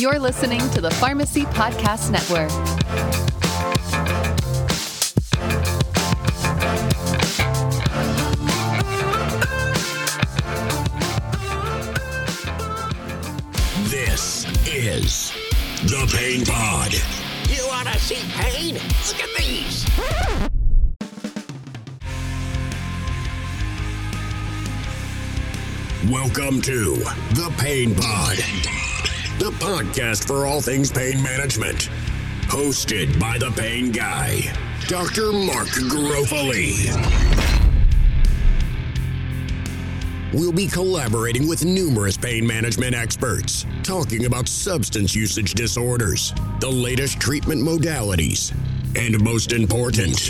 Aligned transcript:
You're 0.00 0.18
listening 0.18 0.60
to 0.70 0.80
the 0.80 0.90
Pharmacy 0.92 1.42
Podcast 1.42 2.10
Network. 2.10 2.48
This 13.90 14.46
is 14.66 15.32
the 15.82 16.10
Pain 16.16 16.46
Pod. 16.46 16.94
You 17.50 17.66
want 17.68 17.88
to 17.88 17.98
see 17.98 18.22
pain? 18.38 18.76
Look 19.06 19.20
at 19.20 19.28
these. 19.36 19.84
Welcome 26.10 26.62
to 26.62 26.94
the 27.34 27.54
Pain 27.58 27.94
Pod, 27.94 28.38
the 29.40 29.50
podcast 29.52 30.26
for 30.26 30.44
all 30.44 30.60
things 30.60 30.92
pain 30.92 31.22
management. 31.22 31.88
Hosted 32.48 33.18
by 33.18 33.38
the 33.38 33.50
Pain 33.52 33.90
Guy, 33.90 34.42
Dr. 34.86 35.32
Mark 35.32 35.68
Garofoli. 35.88 36.90
We'll 40.34 40.52
be 40.52 40.66
collaborating 40.66 41.48
with 41.48 41.64
numerous 41.64 42.18
pain 42.18 42.46
management 42.46 42.94
experts, 42.94 43.64
talking 43.82 44.26
about 44.26 44.46
substance 44.46 45.14
usage 45.14 45.54
disorders, 45.54 46.34
the 46.60 46.70
latest 46.70 47.18
treatment 47.18 47.62
modalities, 47.62 48.54
and 48.94 49.18
most 49.24 49.52
important, 49.52 50.20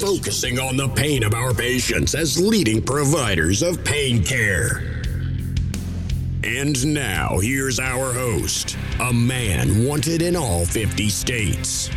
focusing 0.00 0.60
on 0.60 0.76
the 0.76 0.88
pain 0.90 1.24
of 1.24 1.34
our 1.34 1.52
patients 1.52 2.14
as 2.14 2.38
leading 2.38 2.80
providers 2.80 3.64
of 3.64 3.84
pain 3.84 4.22
care. 4.22 4.93
And 6.46 6.92
now, 6.92 7.38
here's 7.38 7.80
our 7.80 8.12
host, 8.12 8.76
a 9.00 9.10
man 9.14 9.82
wanted 9.82 10.20
in 10.20 10.36
all 10.36 10.66
50 10.66 11.08
states, 11.08 11.88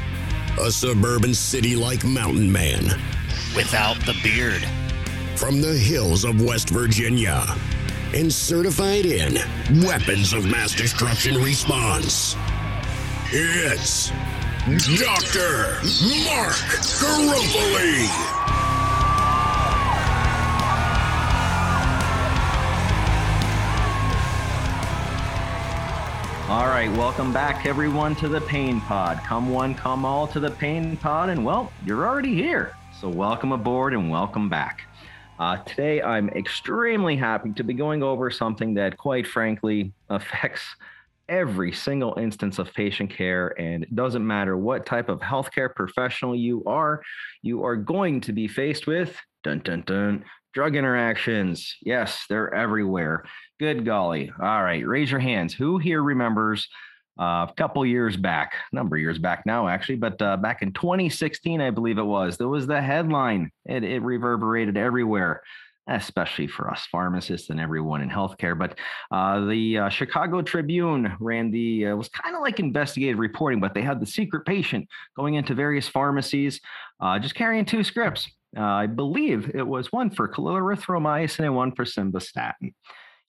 a 0.62 0.72
suburban 0.72 1.34
city 1.34 1.76
like 1.76 2.06
mountain 2.06 2.50
man 2.50 2.86
Without 3.58 3.98
the 4.06 4.16
beard. 4.24 4.62
from 5.38 5.60
the 5.60 5.74
hills 5.78 6.24
of 6.24 6.42
West 6.42 6.70
Virginia 6.70 7.44
and 8.14 8.32
certified 8.32 9.06
in 9.06 9.36
weapons 9.86 10.32
of 10.32 10.46
mass 10.46 10.74
destruction 10.74 11.36
response. 11.44 12.38
It's 13.34 14.12
Dr. 14.98 15.82
Mark 16.24 16.56
Garofoli. 17.02 18.37
All 26.58 26.66
right, 26.66 26.92
welcome 26.94 27.32
back, 27.32 27.68
everyone, 27.68 28.16
to 28.16 28.28
the 28.28 28.42
Pain 28.42 28.82
Pod. 28.82 29.20
Come 29.20 29.52
one, 29.52 29.76
come 29.76 30.04
all 30.04 30.26
to 30.30 30.40
the 30.40 30.50
Pain 30.50 30.98
Pod, 30.98 31.30
and 31.30 31.46
well, 31.46 31.72
you're 31.86 32.08
already 32.08 32.34
here. 32.34 32.76
So, 33.00 33.10
welcome 33.10 33.52
aboard 33.52 33.94
and 33.94 34.10
welcome 34.10 34.50
back. 34.50 34.82
Uh, 35.38 35.58
today, 35.58 36.02
I'm 36.02 36.30
extremely 36.30 37.16
happy 37.16 37.52
to 37.52 37.64
be 37.64 37.76
going 37.76 38.02
over 38.02 38.32
something 38.32 38.74
that, 38.74 38.98
quite 38.98 39.28
frankly, 39.28 39.94
affects 40.10 40.64
every 41.30 41.72
single 41.72 42.18
instance 42.18 42.58
of 42.58 42.74
patient 42.74 43.12
care. 43.12 43.50
And 43.62 43.84
it 43.84 43.96
doesn't 43.96 44.26
matter 44.26 44.58
what 44.58 44.88
type 44.88 45.10
of 45.10 45.20
healthcare 45.20 45.74
professional 45.76 46.36
you 46.36 46.64
are, 46.66 47.04
you 47.44 47.64
are 47.66 47.76
going 47.76 48.20
to 48.22 48.34
be 48.34 48.48
faced 48.48 48.88
with 48.88 49.16
dun 49.44 49.60
dun 49.60 49.84
dun 49.86 50.26
drug 50.56 50.76
interactions. 50.76 51.76
Yes, 51.84 52.26
they're 52.28 52.52
everywhere. 52.52 53.26
Good 53.60 53.86
golly. 53.86 54.32
All 54.40 54.64
right, 54.64 54.86
raise 54.86 55.10
your 55.10 55.20
hands. 55.20 55.52
Who 55.52 55.80
here 55.80 56.04
remembers 56.04 56.68
uh, 57.20 57.48
a 57.50 57.54
couple 57.58 57.84
years 57.88 58.16
back, 58.16 58.54
number 58.72 58.96
of 58.96 59.02
years 59.02 59.18
back 59.18 59.48
now, 59.48 59.68
actually, 59.68 59.96
but 59.96 60.22
uh, 60.22 60.38
back 60.38 60.62
in 60.62 60.72
2016, 60.74 61.60
I 61.60 61.72
believe 61.72 61.98
it 61.98 62.04
was, 62.04 62.38
there 62.38 62.48
was 62.48 62.68
the 62.68 62.80
headline. 62.80 63.50
It, 63.66 63.84
it 63.84 64.04
reverberated 64.04 64.78
everywhere, 64.78 65.42
especially 65.88 66.46
for 66.46 66.70
us 66.70 66.86
pharmacists 66.92 67.50
and 67.50 67.60
everyone 67.60 68.04
in 68.04 68.12
healthcare. 68.12 68.56
But 68.56 68.78
uh, 69.10 69.46
the 69.46 69.80
uh, 69.80 69.90
Chicago 69.90 70.44
Tribune 70.44 71.16
ran 71.20 71.50
the, 71.50 71.88
uh, 71.88 71.96
was 71.96 72.10
kind 72.10 72.36
of 72.36 72.44
like 72.44 72.60
investigative 72.60 73.18
reporting, 73.18 73.60
but 73.60 73.74
they 73.74 73.82
had 73.82 74.00
the 74.00 74.06
secret 74.06 74.46
patient 74.46 74.88
going 75.16 75.34
into 75.34 75.56
various 75.56 75.88
pharmacies, 75.88 76.62
uh, 77.00 77.18
just 77.18 77.34
carrying 77.34 77.66
two 77.66 77.84
scripts. 77.84 78.30
I 78.56 78.86
believe 78.86 79.52
it 79.56 79.66
was 79.68 79.92
one 79.92 80.10
for 80.10 80.28
clarithromycin 80.28 81.46
and 81.46 81.56
one 81.56 81.74
for 81.74 81.86
simvastatin 81.86 82.74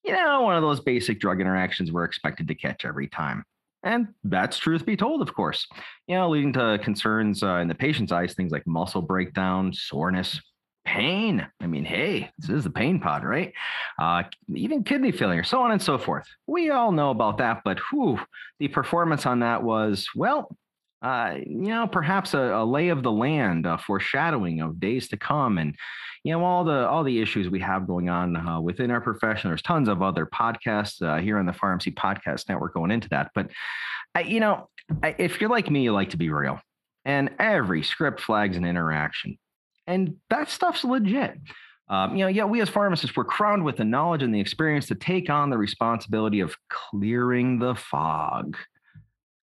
you 0.08 0.14
know, 0.14 0.40
one 0.40 0.56
of 0.56 0.62
those 0.62 0.80
basic 0.80 1.20
drug 1.20 1.40
interactions 1.40 1.92
we're 1.92 2.04
expected 2.04 2.48
to 2.48 2.54
catch 2.54 2.86
every 2.86 3.08
time. 3.08 3.44
And 3.82 4.08
that's 4.24 4.56
truth 4.56 4.86
be 4.86 4.96
told, 4.96 5.20
of 5.20 5.34
course, 5.34 5.66
you 6.06 6.16
know, 6.16 6.30
leading 6.30 6.54
to 6.54 6.80
concerns 6.82 7.42
uh, 7.42 7.56
in 7.56 7.68
the 7.68 7.74
patient's 7.74 8.10
eyes, 8.10 8.34
things 8.34 8.50
like 8.50 8.66
muscle 8.66 9.02
breakdown, 9.02 9.72
soreness, 9.72 10.40
pain. 10.86 11.46
I 11.60 11.66
mean, 11.66 11.84
hey, 11.84 12.30
this 12.38 12.48
is 12.48 12.64
the 12.64 12.70
pain 12.70 12.98
pod, 12.98 13.22
right? 13.22 13.52
Uh, 14.00 14.22
even 14.54 14.82
kidney 14.82 15.12
failure, 15.12 15.44
so 15.44 15.60
on 15.60 15.72
and 15.72 15.82
so 15.82 15.98
forth. 15.98 16.26
We 16.46 16.70
all 16.70 16.90
know 16.90 17.10
about 17.10 17.38
that, 17.38 17.60
but 17.64 17.78
whew, 17.90 18.18
the 18.58 18.68
performance 18.68 19.26
on 19.26 19.40
that 19.40 19.62
was, 19.62 20.08
well, 20.16 20.56
uh, 21.02 21.34
you 21.46 21.68
know, 21.68 21.86
perhaps 21.86 22.34
a, 22.34 22.38
a 22.38 22.64
lay 22.64 22.88
of 22.88 23.02
the 23.02 23.12
land, 23.12 23.66
a 23.66 23.78
foreshadowing 23.78 24.60
of 24.60 24.80
days 24.80 25.08
to 25.08 25.16
come, 25.16 25.58
and 25.58 25.76
you 26.24 26.32
know 26.32 26.44
all 26.44 26.64
the 26.64 26.88
all 26.88 27.04
the 27.04 27.20
issues 27.20 27.48
we 27.48 27.60
have 27.60 27.86
going 27.86 28.08
on 28.08 28.36
uh, 28.36 28.60
within 28.60 28.90
our 28.90 29.00
profession. 29.00 29.50
There's 29.50 29.62
tons 29.62 29.88
of 29.88 30.02
other 30.02 30.26
podcasts 30.26 31.00
uh, 31.00 31.20
here 31.20 31.38
on 31.38 31.46
the 31.46 31.52
Pharmacy 31.52 31.92
Podcast 31.92 32.48
Network 32.48 32.74
going 32.74 32.90
into 32.90 33.08
that, 33.10 33.30
but 33.34 33.50
you 34.26 34.40
know, 34.40 34.68
if 35.02 35.40
you're 35.40 35.50
like 35.50 35.70
me, 35.70 35.82
you 35.82 35.92
like 35.92 36.10
to 36.10 36.16
be 36.16 36.30
real, 36.30 36.60
and 37.04 37.30
every 37.38 37.84
script 37.84 38.20
flags 38.20 38.56
an 38.56 38.64
interaction, 38.64 39.38
and 39.86 40.16
that 40.30 40.48
stuff's 40.48 40.84
legit. 40.84 41.38
Um, 41.90 42.16
you 42.16 42.24
know, 42.24 42.28
yeah, 42.28 42.44
we 42.44 42.60
as 42.60 42.68
pharmacists 42.68 43.16
we're 43.16 43.24
crowned 43.24 43.64
with 43.64 43.76
the 43.76 43.84
knowledge 43.84 44.22
and 44.22 44.34
the 44.34 44.40
experience 44.40 44.86
to 44.88 44.94
take 44.94 45.30
on 45.30 45.48
the 45.48 45.56
responsibility 45.56 46.40
of 46.40 46.54
clearing 46.68 47.58
the 47.58 47.74
fog. 47.74 48.56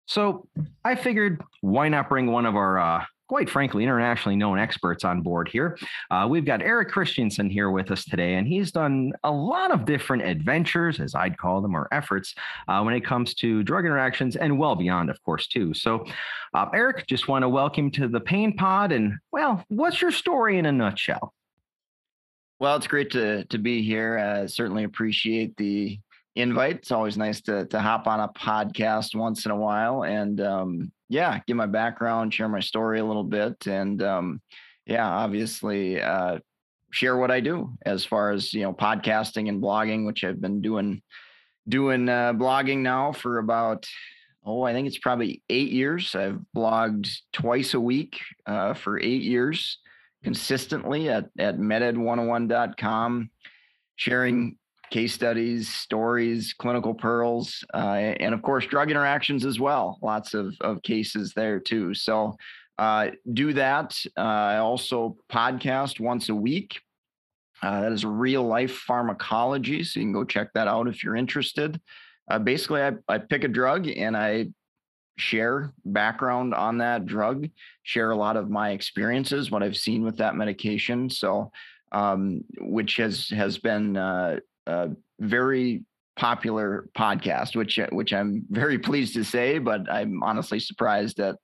So 0.10 0.48
I 0.84 0.96
figured, 0.96 1.40
why 1.62 1.88
not 1.88 2.10
bring 2.10 2.32
one 2.32 2.48
of 2.48 2.56
our, 2.56 2.80
uh, 2.80 3.06
quite 3.28 3.48
frankly, 3.48 3.84
internationally 3.84 4.36
known 4.36 4.58
experts 4.58 5.04
on 5.04 5.22
board 5.22 5.48
here? 5.48 5.78
Uh, 6.10 6.26
we've 6.28 6.46
got 6.46 6.64
Eric 6.64 6.90
Christensen 6.90 7.48
here 7.48 7.70
with 7.70 7.92
us 7.92 8.06
today, 8.06 8.34
and 8.34 8.48
he's 8.48 8.72
done 8.72 9.14
a 9.24 9.30
lot 9.30 9.70
of 9.70 9.86
different 9.86 10.24
adventures, 10.24 11.00
as 11.00 11.14
I'd 11.14 11.38
call 11.38 11.62
them, 11.62 11.76
or 11.76 11.88
efforts 11.92 12.34
uh, 12.68 12.82
when 12.82 12.96
it 12.96 13.06
comes 13.06 13.36
to 13.36 13.62
drug 13.62 13.86
interactions 13.86 14.36
and 14.36 14.58
well 14.58 14.76
beyond, 14.76 15.12
of 15.12 15.22
course, 15.22 15.46
too. 15.46 15.76
So, 15.76 16.04
uh, 16.56 16.66
Eric, 16.74 17.06
just 17.06 17.28
want 17.28 17.44
to 17.44 17.50
welcome 17.50 17.92
to 17.92 18.08
the 18.08 18.20
Pain 18.20 18.58
Pod. 18.58 18.92
And, 18.92 19.14
well, 19.32 19.64
what's 19.68 20.02
your 20.02 20.12
story 20.12 20.58
in 20.58 20.66
a 20.66 20.72
nutshell? 20.72 21.36
Well, 22.60 22.76
it's 22.78 22.88
great 22.88 23.12
to 23.12 23.46
to 23.46 23.60
be 23.60 23.84
here. 23.84 24.18
Uh, 24.18 24.48
certainly 24.48 24.86
appreciate 24.86 25.56
the 25.56 26.00
invite. 26.36 26.78
It's 26.78 26.92
always 26.92 27.18
nice 27.18 27.42
to 27.42 27.66
to 27.68 27.80
hop 27.80 28.08
on 28.08 28.20
a 28.20 28.30
podcast 28.30 29.16
once 29.16 29.46
in 29.46 29.52
a 29.52 29.56
while, 29.56 30.04
and 30.04 30.40
um, 30.42 30.92
yeah, 31.10 31.40
give 31.48 31.58
my 31.58 31.66
background, 31.66 32.34
share 32.34 32.50
my 32.50 32.60
story 32.60 33.00
a 33.00 33.06
little 33.06 33.24
bit, 33.24 33.68
and 33.68 34.02
um, 34.02 34.42
yeah, 34.86 35.08
obviously 35.08 36.02
uh, 36.02 36.40
share 36.92 37.18
what 37.18 37.32
I 37.32 37.40
do 37.40 37.74
as 37.86 38.06
far 38.06 38.32
as 38.32 38.54
you 38.54 38.62
know 38.62 38.74
podcasting 38.74 39.50
and 39.50 39.62
blogging, 39.62 40.06
which 40.06 40.24
I've 40.24 40.42
been 40.42 40.62
doing 40.62 41.02
doing 41.68 42.10
uh, 42.10 42.34
blogging 42.34 42.80
now 42.80 43.12
for 43.12 43.40
about 43.40 43.88
oh 44.44 44.64
I 44.64 44.74
think 44.74 44.88
it's 44.88 44.98
probably 44.98 45.44
eight 45.50 45.72
years. 45.72 46.16
I've 46.16 46.40
blogged 46.56 47.10
twice 47.34 47.74
a 47.74 47.80
week 47.80 48.20
uh, 48.46 48.74
for 48.74 49.00
eight 49.00 49.24
years 49.24 49.80
consistently 50.24 51.10
at, 51.10 51.26
at 51.38 51.58
meded101.com, 51.58 53.30
sharing 53.96 54.58
case 54.90 55.14
studies, 55.14 55.70
stories, 55.70 56.54
clinical 56.58 56.94
pearls, 56.94 57.64
uh, 57.74 58.14
and 58.20 58.34
of 58.34 58.42
course, 58.42 58.66
drug 58.66 58.92
interactions 58.92 59.46
as 59.46 59.60
well. 59.60 60.00
Lots 60.02 60.34
of, 60.34 60.56
of 60.62 60.82
cases 60.82 61.34
there 61.34 61.60
too. 61.60 61.94
So 61.94 62.36
uh, 62.78 63.10
do 63.34 63.54
that. 63.54 63.98
Uh, 64.18 64.22
I 64.22 64.58
also 64.58 65.18
podcast 65.32 66.00
once 66.00 66.30
a 66.30 66.36
week. 66.36 66.82
Uh, 67.62 67.82
that 67.82 67.92
is 67.92 68.06
real 68.06 68.44
life 68.44 68.72
pharmacology. 68.72 69.84
So 69.84 70.00
you 70.00 70.06
can 70.06 70.14
go 70.14 70.24
check 70.24 70.54
that 70.54 70.68
out 70.68 70.88
if 70.88 71.04
you're 71.04 71.18
interested. 71.18 71.80
Uh, 72.32 72.40
basically, 72.40 72.82
I, 72.82 72.94
I 73.08 73.18
pick 73.18 73.44
a 73.44 73.50
drug 73.50 73.88
and 73.88 74.16
I 74.16 74.48
share 75.18 75.74
background 75.84 76.54
on 76.54 76.78
that 76.78 77.06
drug, 77.06 77.50
share 77.84 78.12
a 78.12 78.16
lot 78.16 78.38
of 78.38 78.50
my 78.50 78.72
experiences, 78.72 79.52
what 79.52 79.64
I've 79.64 79.78
seen 79.78 80.04
with 80.04 80.18
that 80.18 80.36
medication. 80.36 81.10
So, 81.10 81.52
um, 81.92 82.44
which 82.60 82.98
has 82.98 83.28
has 83.30 83.58
been 83.58 83.98
uh, 83.98 84.40
a 84.70 84.96
very 85.20 85.84
popular 86.20 86.90
podcast, 86.98 87.56
which 87.56 87.80
which 87.92 88.14
I'm 88.14 88.46
very 88.50 88.78
pleased 88.78 89.14
to 89.16 89.24
say, 89.24 89.58
but 89.58 89.90
I'm 89.92 90.22
honestly 90.22 90.60
surprised 90.60 91.20
at 91.20 91.36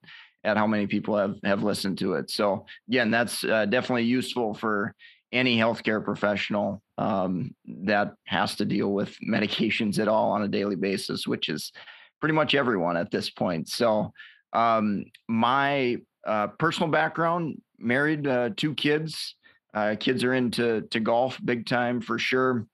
at 0.44 0.56
how 0.56 0.66
many 0.66 0.86
people 0.86 1.16
have 1.16 1.36
have 1.44 1.62
listened 1.62 1.98
to 1.98 2.14
it. 2.14 2.30
So 2.30 2.66
again, 2.88 3.10
that's 3.10 3.42
uh, 3.42 3.66
definitely 3.66 4.04
useful 4.04 4.54
for 4.54 4.94
any 5.32 5.56
healthcare 5.56 6.04
professional 6.04 6.82
um, 6.98 7.54
that 7.64 8.14
has 8.26 8.54
to 8.56 8.64
deal 8.64 8.92
with 8.92 9.16
medications 9.28 9.98
at 9.98 10.08
all 10.08 10.30
on 10.30 10.42
a 10.42 10.48
daily 10.48 10.76
basis, 10.76 11.26
which 11.26 11.48
is 11.48 11.72
pretty 12.20 12.34
much 12.34 12.54
everyone 12.54 12.96
at 12.96 13.10
this 13.10 13.28
point. 13.28 13.68
So 13.68 14.12
um, 14.52 15.04
my 15.28 15.96
uh, 16.26 16.48
personal 16.58 16.90
background: 16.90 17.60
married, 17.78 18.26
uh, 18.26 18.50
two 18.56 18.74
kids. 18.74 19.34
Uh, 19.74 19.94
kids 20.00 20.24
are 20.24 20.32
into 20.32 20.82
to 20.90 21.00
golf 21.00 21.38
big 21.44 21.66
time 21.66 22.00
for 22.00 22.18
sure. 22.18 22.66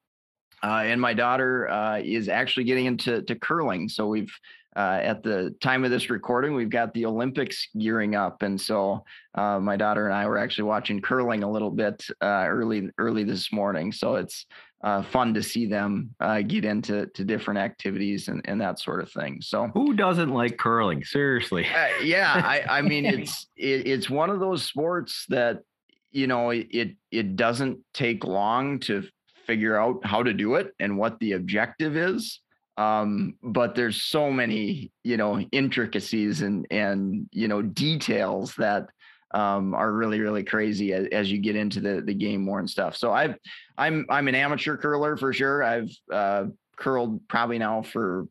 Uh, 0.62 0.82
and 0.84 1.00
my 1.00 1.12
daughter 1.12 1.68
uh, 1.68 1.98
is 1.98 2.28
actually 2.28 2.64
getting 2.64 2.86
into 2.86 3.22
to 3.22 3.34
curling. 3.34 3.88
So 3.88 4.06
we've 4.06 4.32
uh, 4.74 5.00
at 5.02 5.22
the 5.22 5.54
time 5.60 5.84
of 5.84 5.90
this 5.90 6.08
recording, 6.08 6.54
we've 6.54 6.70
got 6.70 6.94
the 6.94 7.04
Olympics 7.04 7.68
gearing 7.78 8.14
up, 8.14 8.42
and 8.42 8.58
so 8.58 9.04
uh, 9.34 9.58
my 9.58 9.76
daughter 9.76 10.06
and 10.06 10.14
I 10.14 10.26
were 10.26 10.38
actually 10.38 10.64
watching 10.64 11.02
curling 11.02 11.42
a 11.42 11.50
little 11.50 11.70
bit 11.70 12.02
uh, 12.22 12.46
early 12.46 12.88
early 12.96 13.24
this 13.24 13.52
morning. 13.52 13.92
So 13.92 14.14
it's 14.14 14.46
uh, 14.82 15.02
fun 15.02 15.34
to 15.34 15.42
see 15.42 15.66
them 15.66 16.14
uh, 16.20 16.40
get 16.40 16.64
into 16.64 17.06
to 17.06 17.24
different 17.24 17.60
activities 17.60 18.28
and, 18.28 18.40
and 18.46 18.60
that 18.62 18.80
sort 18.80 19.02
of 19.02 19.10
thing. 19.12 19.40
So 19.42 19.68
who 19.74 19.92
doesn't 19.92 20.30
like 20.30 20.56
curling? 20.56 21.04
Seriously. 21.04 21.66
Uh, 21.66 22.02
yeah, 22.02 22.32
I, 22.34 22.78
I 22.78 22.82
mean 22.82 23.04
it's 23.04 23.48
it, 23.56 23.86
it's 23.86 24.08
one 24.08 24.30
of 24.30 24.40
those 24.40 24.64
sports 24.64 25.26
that 25.28 25.64
you 26.12 26.26
know 26.26 26.48
it 26.50 26.96
it 27.10 27.36
doesn't 27.36 27.80
take 27.92 28.24
long 28.24 28.80
to 28.80 29.04
figure 29.46 29.76
out 29.76 30.04
how 30.04 30.22
to 30.22 30.32
do 30.32 30.54
it 30.56 30.74
and 30.80 30.96
what 30.96 31.18
the 31.20 31.32
objective 31.32 31.96
is. 31.96 32.40
Um 32.76 33.34
but 33.42 33.74
there's 33.74 34.02
so 34.02 34.30
many 34.30 34.92
you 35.04 35.16
know 35.16 35.40
intricacies 35.52 36.42
and 36.42 36.66
and 36.70 37.28
you 37.30 37.48
know 37.48 37.60
details 37.60 38.54
that 38.56 38.88
um 39.34 39.74
are 39.74 39.92
really 39.92 40.20
really 40.20 40.42
crazy 40.42 40.94
as, 40.94 41.06
as 41.12 41.30
you 41.30 41.38
get 41.38 41.56
into 41.56 41.80
the 41.80 42.00
the 42.00 42.14
game 42.14 42.42
more 42.42 42.60
and 42.60 42.70
stuff. 42.70 42.96
So 42.96 43.12
i've 43.12 43.36
i'm 43.76 44.06
i'm 44.08 44.28
an 44.28 44.34
amateur 44.34 44.76
curler 44.76 45.16
for 45.16 45.32
sure. 45.32 45.62
I've 45.62 45.90
uh 46.10 46.44
curled 46.76 47.26
probably 47.28 47.58
now 47.58 47.82
for 47.82 48.26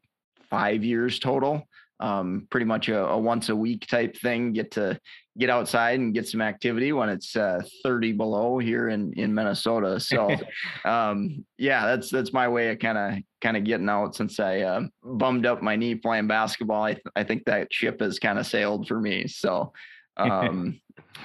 five 0.49 0.83
years 0.83 1.19
total. 1.19 1.67
Um, 1.99 2.47
pretty 2.49 2.65
much 2.65 2.89
a, 2.89 3.05
a, 3.05 3.17
once 3.17 3.49
a 3.49 3.55
week 3.55 3.87
type 3.87 4.17
thing. 4.17 4.53
Get 4.53 4.71
to 4.71 4.99
get 5.37 5.49
outside 5.49 5.99
and 5.99 6.13
get 6.13 6.27
some 6.27 6.41
activity 6.41 6.91
when 6.91 7.09
it's 7.09 7.35
uh, 7.35 7.61
30 7.83 8.13
below 8.13 8.57
here 8.57 8.89
in 8.89 9.13
in 9.13 9.33
Minnesota. 9.33 9.99
So 9.99 10.35
um, 10.85 11.45
yeah, 11.57 11.85
that's 11.85 12.09
that's 12.09 12.33
my 12.33 12.47
way 12.47 12.69
of 12.69 12.79
kind 12.79 12.97
of 12.97 13.23
kind 13.41 13.57
of 13.57 13.63
getting 13.63 13.89
out 13.89 14.15
since 14.15 14.39
I 14.39 14.61
uh, 14.61 14.81
bummed 15.03 15.45
up 15.45 15.61
my 15.61 15.75
knee 15.75 15.95
playing 15.95 16.27
basketball. 16.27 16.83
I 16.83 16.93
th- 16.93 17.05
I 17.15 17.23
think 17.23 17.45
that 17.45 17.73
ship 17.73 18.01
has 18.01 18.19
kind 18.19 18.39
of 18.39 18.45
sailed 18.45 18.87
for 18.87 18.99
me. 18.99 19.27
So. 19.27 19.73
Um, 20.17 20.79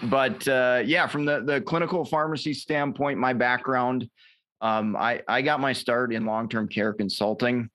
but 0.05 0.47
uh, 0.47 0.82
yeah, 0.87 1.08
from 1.08 1.25
the 1.25 1.43
the 1.44 1.61
clinical 1.61 2.05
pharmacy 2.05 2.55
standpoint, 2.55 3.19
my 3.19 3.32
background, 3.32 4.08
um, 4.61 4.97
I 4.97 5.23
I 5.26 5.43
got 5.43 5.61
my 5.61 5.73
start 5.73 6.14
in 6.14 6.25
long 6.25 6.49
term 6.49 6.69
care 6.69 6.94
consulting. 6.94 7.69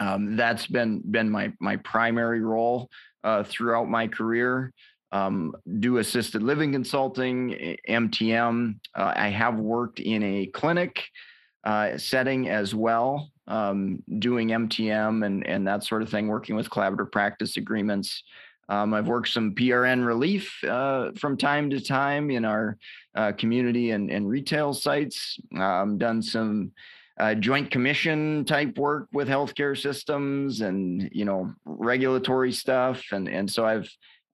Um, 0.00 0.36
that's 0.36 0.66
been 0.66 1.02
been 1.10 1.30
my 1.30 1.52
my 1.60 1.76
primary 1.76 2.40
role 2.40 2.88
uh, 3.24 3.44
throughout 3.44 3.88
my 3.88 4.08
career. 4.08 4.72
Um, 5.10 5.54
do 5.78 5.98
assisted 5.98 6.42
living 6.42 6.72
consulting, 6.72 7.76
MTM. 7.88 8.78
Uh, 8.94 9.12
I 9.16 9.28
have 9.28 9.58
worked 9.58 10.00
in 10.00 10.22
a 10.22 10.46
clinic 10.46 11.02
uh, 11.64 11.96
setting 11.96 12.48
as 12.48 12.74
well, 12.74 13.30
um, 13.46 14.02
doing 14.18 14.48
MTM 14.48 15.24
and 15.24 15.46
and 15.46 15.66
that 15.66 15.84
sort 15.84 16.02
of 16.02 16.10
thing, 16.10 16.28
working 16.28 16.56
with 16.56 16.70
collaborative 16.70 17.10
practice 17.10 17.56
agreements. 17.56 18.22
Um, 18.68 18.92
I've 18.92 19.08
worked 19.08 19.28
some 19.28 19.54
PRN 19.54 20.04
relief 20.06 20.62
uh, 20.64 21.12
from 21.16 21.38
time 21.38 21.70
to 21.70 21.80
time 21.80 22.30
in 22.30 22.44
our 22.44 22.76
uh, 23.14 23.32
community 23.32 23.92
and, 23.92 24.10
and 24.10 24.28
retail 24.28 24.74
sites. 24.74 25.38
Um, 25.56 25.96
done 25.96 26.22
some 26.22 26.72
uh, 27.18 27.34
joint 27.34 27.70
commission 27.70 28.44
type 28.44 28.76
work 28.78 29.08
with 29.12 29.26
healthcare 29.26 29.76
systems 29.76 30.60
and 30.60 31.08
you 31.12 31.24
know 31.24 31.52
regulatory 31.64 32.52
stuff 32.52 33.02
and 33.12 33.28
and 33.28 33.50
so 33.50 33.66
I've 33.66 33.90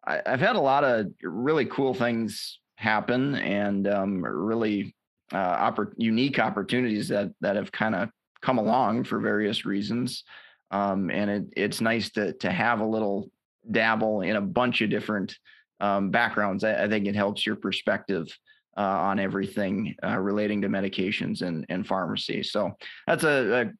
I, 0.06 0.21
have 0.27 0.41
had 0.41 0.56
a 0.56 0.61
lot 0.61 0.85
of 0.85 1.06
really 1.23 1.67
cool 1.67 1.95
things 1.95 2.61
happen 2.77 3.35
and 3.37 3.87
um, 3.89 4.25
really 4.25 4.95
uh, 5.33 5.71
oppor- 5.71 5.95
unique 5.97 6.39
opportunities 6.39 7.09
that 7.09 7.31
that 7.41 7.56
have 7.56 7.73
kind 7.73 7.95
of 7.95 8.11
come 8.43 8.59
along 8.59 9.05
for 9.05 9.19
various 9.19 9.65
reasons 9.65 10.25
um, 10.71 11.11
and 11.11 11.31
it, 11.31 11.45
it's 11.56 11.81
nice 11.81 12.11
to 12.11 12.33
to 12.35 12.51
have 12.51 12.81
a 12.81 12.87
little 12.87 13.31
dabble 13.71 14.21
in 14.21 14.37
a 14.37 14.41
bunch 14.41 14.83
of 14.83 14.91
different 14.91 15.37
um, 15.81 16.11
backgrounds 16.11 16.65
I, 16.65 16.85
I 16.85 16.89
think 16.89 17.07
it 17.07 17.15
helps 17.15 17.47
your 17.47 17.57
perspective 17.57 18.29
uh, 18.77 18.81
on 18.81 19.19
everything 19.19 19.95
uh, 20.03 20.19
relating 20.19 20.62
to 20.62 20.69
medications 20.69 21.43
and, 21.43 21.65
and 21.69 21.87
pharmacy. 21.87 22.43
So 22.43 22.73
that's 23.07 23.25
a, 23.25 23.62
a 23.62 23.73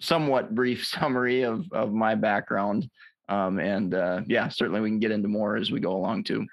somewhat 0.00 0.54
brief 0.54 0.86
summary 0.86 1.42
of, 1.42 1.66
of 1.72 1.92
my 1.92 2.14
background. 2.14 2.88
Um, 3.28 3.58
and 3.58 3.94
uh, 3.94 4.22
yeah, 4.26 4.48
certainly 4.48 4.80
we 4.80 4.90
can 4.90 4.98
get 4.98 5.10
into 5.10 5.28
more 5.28 5.56
as 5.56 5.70
we 5.70 5.80
go 5.80 5.92
along 5.92 6.24
too. 6.24 6.46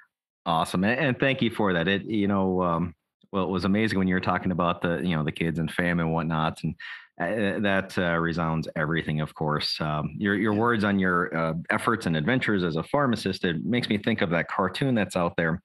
Awesome. 0.46 0.84
And, 0.84 1.00
and 1.00 1.20
thank 1.20 1.42
you 1.42 1.50
for 1.50 1.74
that. 1.74 1.88
It, 1.88 2.06
you 2.06 2.28
know, 2.28 2.62
um, 2.62 2.96
well, 3.32 3.44
it 3.44 3.50
was 3.50 3.66
amazing 3.66 3.98
when 3.98 4.08
you 4.08 4.16
were 4.16 4.22
talking 4.22 4.52
about 4.52 4.82
the, 4.82 4.98
you 4.98 5.16
know, 5.16 5.24
the 5.24 5.32
kids 5.32 5.60
and 5.60 5.72
fam 5.72 6.00
and 6.00 6.12
whatnot. 6.12 6.62
And 6.64 6.76
uh, 7.20 7.60
that 7.62 7.98
uh, 7.98 8.18
resounds 8.18 8.68
everything, 8.76 9.22
of 9.22 9.34
course. 9.34 9.80
Um, 9.80 10.16
your 10.18 10.36
your 10.36 10.54
words 10.54 10.84
on 10.84 11.00
your 11.00 11.36
uh, 11.36 11.54
efforts 11.70 12.06
and 12.06 12.18
adventures 12.18 12.64
as 12.64 12.76
a 12.76 12.84
pharmacist, 12.84 13.46
it 13.46 13.64
makes 13.64 13.88
me 13.88 13.98
think 13.98 14.22
of 14.22 14.30
that 14.32 14.50
cartoon 14.50 14.96
that's 14.96 15.16
out 15.16 15.36
there 15.38 15.62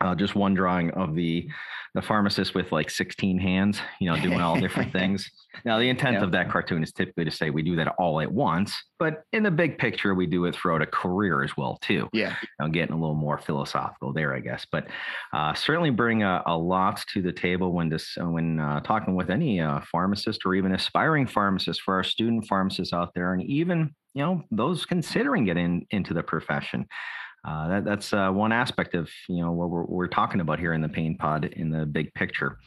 uh, 0.00 0.14
just 0.14 0.34
one 0.34 0.54
drawing 0.54 0.90
of 0.92 1.14
the 1.14 1.48
the 1.94 2.02
pharmacist 2.02 2.54
with 2.54 2.70
like 2.70 2.88
16 2.88 3.38
hands, 3.38 3.80
you 4.00 4.10
know, 4.10 4.20
doing 4.20 4.40
all 4.40 4.58
different 4.58 4.92
things. 5.00 5.28
Now, 5.64 5.78
the 5.78 5.88
intent 5.88 6.18
of 6.18 6.30
that 6.32 6.48
cartoon 6.48 6.82
is 6.82 6.92
typically 6.92 7.24
to 7.24 7.30
say 7.30 7.50
we 7.50 7.62
do 7.62 7.76
that 7.76 7.94
all 7.98 8.20
at 8.20 8.30
once, 8.30 8.74
but 8.98 9.24
in 9.32 9.42
the 9.42 9.50
big 9.50 9.78
picture, 9.78 10.14
we 10.14 10.26
do 10.26 10.44
it 10.44 10.54
throughout 10.54 10.82
a 10.82 10.86
career 10.86 11.42
as 11.42 11.56
well, 11.56 11.78
too. 11.82 12.08
Yeah. 12.12 12.36
I'm 12.60 12.70
getting 12.70 12.94
a 12.94 12.98
little 12.98 13.16
more 13.16 13.38
philosophical 13.38 14.12
there, 14.12 14.34
I 14.34 14.40
guess, 14.40 14.66
but 14.70 14.86
uh, 15.32 15.54
certainly 15.54 15.90
bring 15.90 16.22
a, 16.22 16.42
a, 16.46 16.56
lot 16.56 17.02
to 17.12 17.22
the 17.22 17.32
table 17.32 17.72
when 17.72 17.88
this, 17.88 18.16
when 18.16 18.60
uh, 18.60 18.80
talking 18.80 19.16
with 19.16 19.30
any 19.30 19.60
uh, 19.60 19.80
pharmacist 19.90 20.42
or 20.44 20.54
even 20.54 20.72
aspiring 20.72 21.26
pharmacist 21.26 21.82
for 21.82 21.94
our 21.94 22.04
student 22.04 22.46
pharmacists 22.46 22.92
out 22.92 23.12
there, 23.14 23.32
and 23.32 23.42
even 23.42 23.94
you 24.14 24.24
know 24.24 24.42
those 24.50 24.84
considering 24.84 25.44
getting 25.44 25.86
into 25.90 26.14
the 26.14 26.22
profession 26.22 26.86
uh, 27.46 27.68
that, 27.68 27.84
that's 27.84 28.12
uh, 28.12 28.30
one 28.30 28.52
aspect 28.52 28.94
of 28.94 29.08
you 29.28 29.40
know 29.40 29.52
what 29.52 29.70
we're, 29.70 29.84
we're, 29.84 30.08
talking 30.08 30.40
about 30.40 30.58
here 30.58 30.74
in 30.74 30.80
the 30.80 30.88
pain 30.88 31.16
pod 31.16 31.44
in 31.44 31.70
the 31.70 31.86
big 31.86 32.12
picture. 32.14 32.58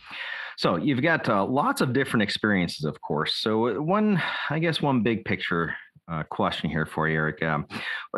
So 0.58 0.78
you've 0.78 1.02
got 1.02 1.28
uh, 1.30 1.46
lots 1.46 1.82
of 1.82 1.94
different 1.94 2.24
experiences 2.24 2.86
of 2.86 3.00
course. 3.02 3.36
So 3.36 3.70
uh, 3.70 3.82
one 3.82 4.22
i 4.50 4.60
guess 4.60 4.82
one 4.82 5.04
big 5.04 5.26
picture 5.26 5.76
uh, 6.12 6.24
question 6.24 6.70
here 6.70 6.86
for 6.86 7.08
you 7.08 7.16
eric 7.16 7.42
um, 7.44 7.66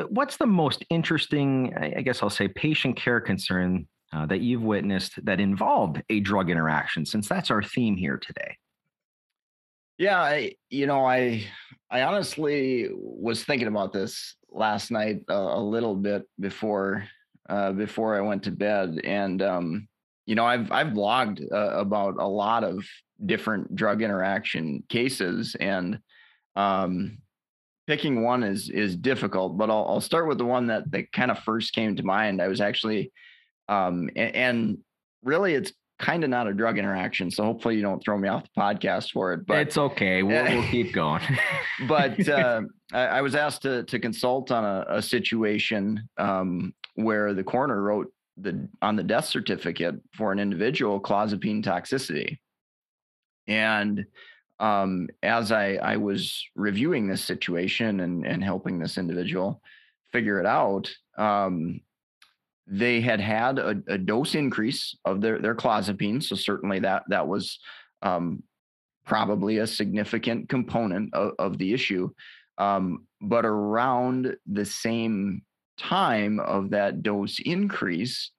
what's 0.10 0.38
the 0.38 0.46
most 0.46 0.84
interesting 0.90 1.72
i 1.78 2.02
guess 2.02 2.24
i'll 2.24 2.32
say 2.32 2.48
patient 2.48 2.96
care 2.98 3.22
concern 3.22 3.86
uh, 4.14 4.26
that 4.26 4.42
you've 4.42 4.64
witnessed 4.64 5.24
that 5.26 5.40
involved 5.40 6.02
a 6.10 6.20
drug 6.20 6.50
interaction 6.50 7.06
since 7.06 7.28
that's 7.28 7.52
our 7.52 7.62
theme 7.62 7.98
here 7.98 8.18
today? 8.18 8.58
Yeah 9.98 10.20
I, 10.20 10.54
you 10.70 10.88
know 10.88 11.06
i 11.06 11.46
i 11.90 12.02
honestly 12.02 12.90
was 12.94 13.44
thinking 13.44 13.68
about 13.68 13.94
this 13.94 14.36
last 14.56 14.92
night 14.92 15.22
a, 15.28 15.34
a 15.34 15.62
little 15.62 15.96
bit 15.96 16.24
before 16.40 17.08
uh, 17.48 17.72
before 17.72 18.16
I 18.16 18.22
went 18.22 18.44
to 18.44 18.52
bed, 18.52 19.00
and 19.04 19.42
um, 19.42 19.88
you 20.26 20.36
know 20.36 20.46
I've 20.46 20.72
I've 20.72 20.88
blogged 20.88 21.42
uh, 21.52 21.78
about 21.78 22.16
a 22.20 22.28
lot 22.28 22.64
of 22.64 22.84
different 23.26 23.76
drug 23.76 24.02
interaction 24.02 24.84
cases, 24.90 25.56
and 25.60 26.00
um, 26.56 27.20
picking 27.88 28.24
one 28.24 28.44
is 28.44 28.70
is 28.70 28.96
difficult. 28.96 29.58
But 29.58 29.70
I'll 29.70 29.86
I'll 29.88 30.02
start 30.02 30.28
with 30.28 30.38
the 30.38 30.46
one 30.46 30.68
that 30.68 30.90
that 30.92 31.12
kind 31.12 31.32
of 31.32 31.40
first 31.40 31.74
came 31.74 31.96
to 31.96 32.04
mind. 32.04 32.42
I 32.42 32.48
was 32.48 32.62
actually 32.62 33.12
um, 33.68 34.10
and, 34.16 34.36
and 34.36 34.78
really 35.24 35.54
it's 35.54 35.72
kind 36.00 36.24
of 36.24 36.30
not 36.30 36.48
a 36.48 36.54
drug 36.54 36.78
interaction. 36.78 37.32
So 37.32 37.44
hopefully 37.44 37.76
you 37.76 37.82
don't 37.82 38.04
throw 38.04 38.18
me 38.18 38.28
off 38.28 38.44
the 38.44 38.62
podcast 38.62 39.12
for 39.12 39.34
it. 39.34 39.46
But 39.46 39.60
it's 39.60 39.78
okay. 39.78 40.24
We'll, 40.24 40.44
we'll 40.44 40.68
keep 40.70 40.94
going. 40.94 41.24
but 41.88 42.28
uh, 42.30 42.62
I, 42.94 43.06
I, 43.06 43.22
was 43.22 43.36
asked 43.36 43.62
to 43.64 43.84
to 43.84 44.00
consult 44.00 44.52
on 44.52 44.64
a, 44.64 44.86
a 44.90 45.02
situation 45.02 46.08
um, 46.18 46.74
where 46.96 47.34
the 47.34 47.44
coroner 47.44 47.82
wrote 47.82 48.12
the 48.38 48.68
on 48.82 48.96
the 48.96 49.04
death 49.04 49.26
certificate 49.26 49.96
for 50.16 50.32
an 50.32 50.40
individual 50.40 51.00
clozapine 51.00 51.64
toxicity, 51.64 52.38
and 53.48 54.06
um, 54.60 55.08
as 55.24 55.52
I 55.52 55.76
I 55.76 55.98
was 55.98 56.44
reviewing 56.56 57.08
this 57.08 57.24
situation 57.24 58.02
and 58.02 58.26
and 58.26 58.44
helping 58.44 58.80
this 58.80 58.98
individual 58.98 59.62
figure 60.12 60.40
it 60.40 60.46
out, 60.46 60.94
um, 61.18 61.80
they 62.68 63.00
had 63.02 63.20
had 63.20 63.60
a, 63.60 63.76
a, 63.88 63.98
dose 63.98 64.34
increase 64.34 64.98
of 65.06 65.22
their 65.22 65.40
their 65.40 65.56
clozapine, 65.56 66.22
so 66.22 66.36
certainly 66.36 66.80
that 66.80 67.04
that 67.10 67.28
was 67.28 67.60
um, 68.02 68.42
probably 69.06 69.60
a 69.60 69.68
significant 69.68 70.50
component 70.50 71.14
of, 71.14 71.34
of 71.38 71.58
the 71.58 71.74
issue. 71.74 72.10
Um, 72.58 73.06
but 73.22 73.46
around 73.46 74.36
the 74.48 74.66
same 74.66 75.44
time 75.78 76.40
of 76.40 76.70
that 76.72 77.04
dose 77.04 77.40
increase, 77.40 78.32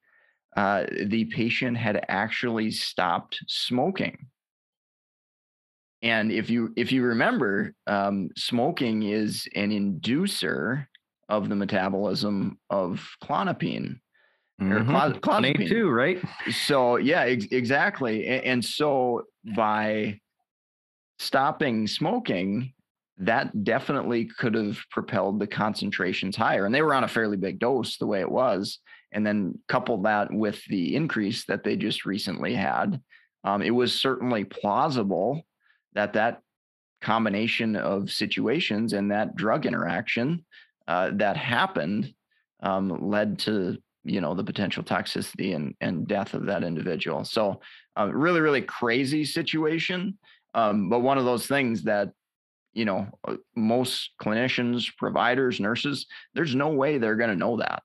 uh, 0.56 0.84
the 1.04 1.26
patient 1.26 1.76
had 1.76 2.04
actually 2.08 2.70
stopped 2.70 3.38
smoking. 3.46 4.26
and 6.02 6.32
if 6.32 6.50
you 6.50 6.72
if 6.76 6.90
you 6.92 7.02
remember, 7.04 7.74
um, 7.86 8.30
smoking 8.36 9.04
is 9.04 9.46
an 9.54 9.70
inducer 9.70 10.86
of 11.28 11.48
the 11.48 11.56
metabolism 11.56 12.58
of 12.70 13.08
clozapine. 13.22 13.98
Mm-hmm. 14.60 14.90
clon- 14.90 15.20
clonopine. 15.20 15.68
too, 15.68 15.90
right? 15.90 16.18
So 16.50 16.96
yeah, 16.96 17.22
ex- 17.22 17.46
exactly. 17.50 18.26
And, 18.26 18.44
and 18.44 18.64
so 18.64 19.24
by 19.54 20.20
stopping 21.18 21.86
smoking, 21.86 22.72
that 23.18 23.64
definitely 23.64 24.26
could 24.38 24.54
have 24.54 24.78
propelled 24.90 25.40
the 25.40 25.46
concentrations 25.46 26.36
higher. 26.36 26.66
And 26.66 26.74
they 26.74 26.82
were 26.82 26.94
on 26.94 27.04
a 27.04 27.08
fairly 27.08 27.36
big 27.36 27.58
dose 27.58 27.96
the 27.96 28.06
way 28.06 28.20
it 28.20 28.30
was. 28.30 28.78
And 29.12 29.26
then 29.26 29.58
couple 29.68 30.02
that 30.02 30.32
with 30.32 30.62
the 30.66 30.94
increase 30.94 31.44
that 31.46 31.64
they 31.64 31.76
just 31.76 32.04
recently 32.04 32.54
had, 32.54 33.00
um, 33.44 33.62
it 33.62 33.70
was 33.70 33.98
certainly 33.98 34.44
plausible 34.44 35.42
that 35.94 36.12
that 36.14 36.40
combination 37.00 37.76
of 37.76 38.10
situations 38.10 38.92
and 38.92 39.10
that 39.10 39.36
drug 39.36 39.64
interaction 39.64 40.44
uh, 40.88 41.10
that 41.14 41.36
happened 41.36 42.12
um, 42.62 43.08
led 43.08 43.38
to 43.38 43.78
you 44.06 44.20
know 44.20 44.34
the 44.34 44.44
potential 44.44 44.82
toxicity 44.82 45.54
and 45.54 45.74
and 45.80 46.06
death 46.06 46.34
of 46.34 46.46
that 46.46 46.62
individual. 46.64 47.24
So 47.24 47.60
uh, 47.98 48.10
really 48.12 48.40
really 48.40 48.62
crazy 48.62 49.24
situation, 49.24 50.18
um, 50.54 50.88
but 50.88 51.00
one 51.00 51.18
of 51.18 51.24
those 51.24 51.46
things 51.46 51.82
that 51.84 52.12
you 52.72 52.84
know 52.84 53.08
uh, 53.26 53.36
most 53.54 54.10
clinicians, 54.22 54.86
providers, 54.96 55.60
nurses, 55.60 56.06
there's 56.34 56.54
no 56.54 56.68
way 56.68 56.98
they're 56.98 57.16
going 57.16 57.30
to 57.30 57.36
know 57.36 57.56
that. 57.58 57.82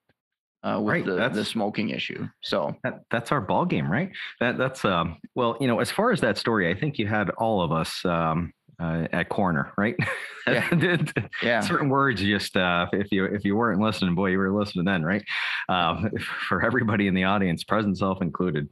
Uh, 0.63 0.79
with 0.79 0.93
Right, 0.93 1.05
the, 1.05 1.29
the 1.29 1.43
smoking 1.43 1.89
issue. 1.89 2.29
So 2.41 2.75
That, 2.83 2.99
that's 3.09 3.31
our 3.31 3.41
ball 3.41 3.65
game, 3.65 3.91
right? 3.91 4.11
That 4.39 4.59
that's 4.59 4.85
um 4.85 5.17
well, 5.33 5.57
you 5.59 5.65
know, 5.65 5.79
as 5.79 5.89
far 5.89 6.11
as 6.11 6.21
that 6.21 6.37
story, 6.37 6.69
I 6.69 6.79
think 6.79 6.99
you 6.99 7.07
had 7.07 7.31
all 7.31 7.63
of 7.63 7.71
us 7.71 8.05
um 8.05 8.53
uh, 8.81 9.07
at 9.11 9.29
corner, 9.29 9.71
right? 9.77 9.95
Yeah. 10.47 10.97
yeah, 11.43 11.59
Certain 11.61 11.87
words 11.87 12.19
just 12.19 12.57
uh 12.57 12.87
if 12.93 13.11
you 13.11 13.25
if 13.25 13.45
you 13.45 13.55
weren't 13.55 13.79
listening, 13.79 14.15
boy, 14.15 14.29
you 14.29 14.39
were 14.39 14.51
listening 14.51 14.85
then, 14.85 15.03
right? 15.03 15.23
Um, 15.69 16.09
for 16.47 16.63
everybody 16.63 17.07
in 17.07 17.13
the 17.13 17.25
audience, 17.25 17.63
present 17.63 17.99
self 17.99 18.23
included. 18.23 18.67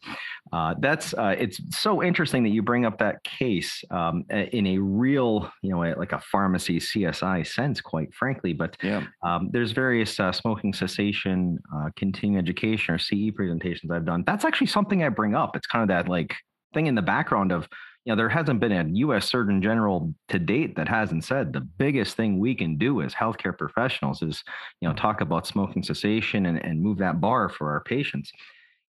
Uh, 0.52 0.74
that's 0.80 1.14
uh, 1.14 1.36
it's 1.38 1.62
so 1.70 2.02
interesting 2.02 2.42
that 2.44 2.50
you 2.50 2.64
bring 2.64 2.86
up 2.86 2.98
that 2.98 3.24
case 3.24 3.84
um, 3.92 4.26
in 4.32 4.66
a 4.66 4.80
real, 4.80 5.52
you 5.62 5.70
know, 5.70 5.80
like 5.98 6.12
a 6.12 6.20
pharmacy 6.20 6.80
CSI 6.80 7.46
sense, 7.46 7.82
quite 7.82 8.14
frankly. 8.16 8.54
But 8.54 8.76
yeah, 8.82 9.06
um, 9.24 9.50
there's 9.52 9.72
various 9.72 10.20
uh, 10.20 10.32
smoking 10.32 10.74
cessation, 10.74 11.60
uh, 11.76 11.90
continuing 11.96 12.40
education, 12.40 12.96
or 12.96 12.98
CE 12.98 13.32
presentations 13.36 13.92
I've 13.92 14.06
done. 14.06 14.24
That's 14.26 14.44
actually 14.44 14.68
something 14.68 15.04
I 15.04 15.10
bring 15.10 15.36
up. 15.36 15.56
It's 15.56 15.68
kind 15.68 15.84
of 15.84 15.90
that 15.90 16.10
like 16.10 16.34
thing 16.74 16.88
in 16.88 16.96
the 16.96 17.02
background 17.02 17.52
of, 17.52 17.68
you 18.10 18.16
know, 18.16 18.18
there 18.18 18.30
hasn't 18.30 18.60
been 18.60 18.72
a 18.72 18.84
U.S. 19.02 19.30
Surgeon 19.30 19.62
General 19.62 20.12
to 20.30 20.40
date 20.40 20.76
that 20.78 20.88
hasn't 20.88 21.24
said 21.26 21.54
the 21.54 21.62
biggest 21.62 22.18
thing 22.18 22.40
we 22.40 22.56
can 22.56 22.76
do 22.76 23.04
as 23.04 23.14
healthcare 23.14 23.56
professionals 23.56 24.24
is, 24.24 24.44
you 24.82 24.90
know, 24.90 24.96
talk 24.96 25.22
about 25.22 25.46
smoking 25.46 25.84
cessation 25.84 26.48
and, 26.48 26.58
and 26.66 26.82
move 26.82 26.98
that 26.98 27.22
bar 27.22 27.50
for 27.50 27.70
our 27.70 27.82
patients. 27.82 28.32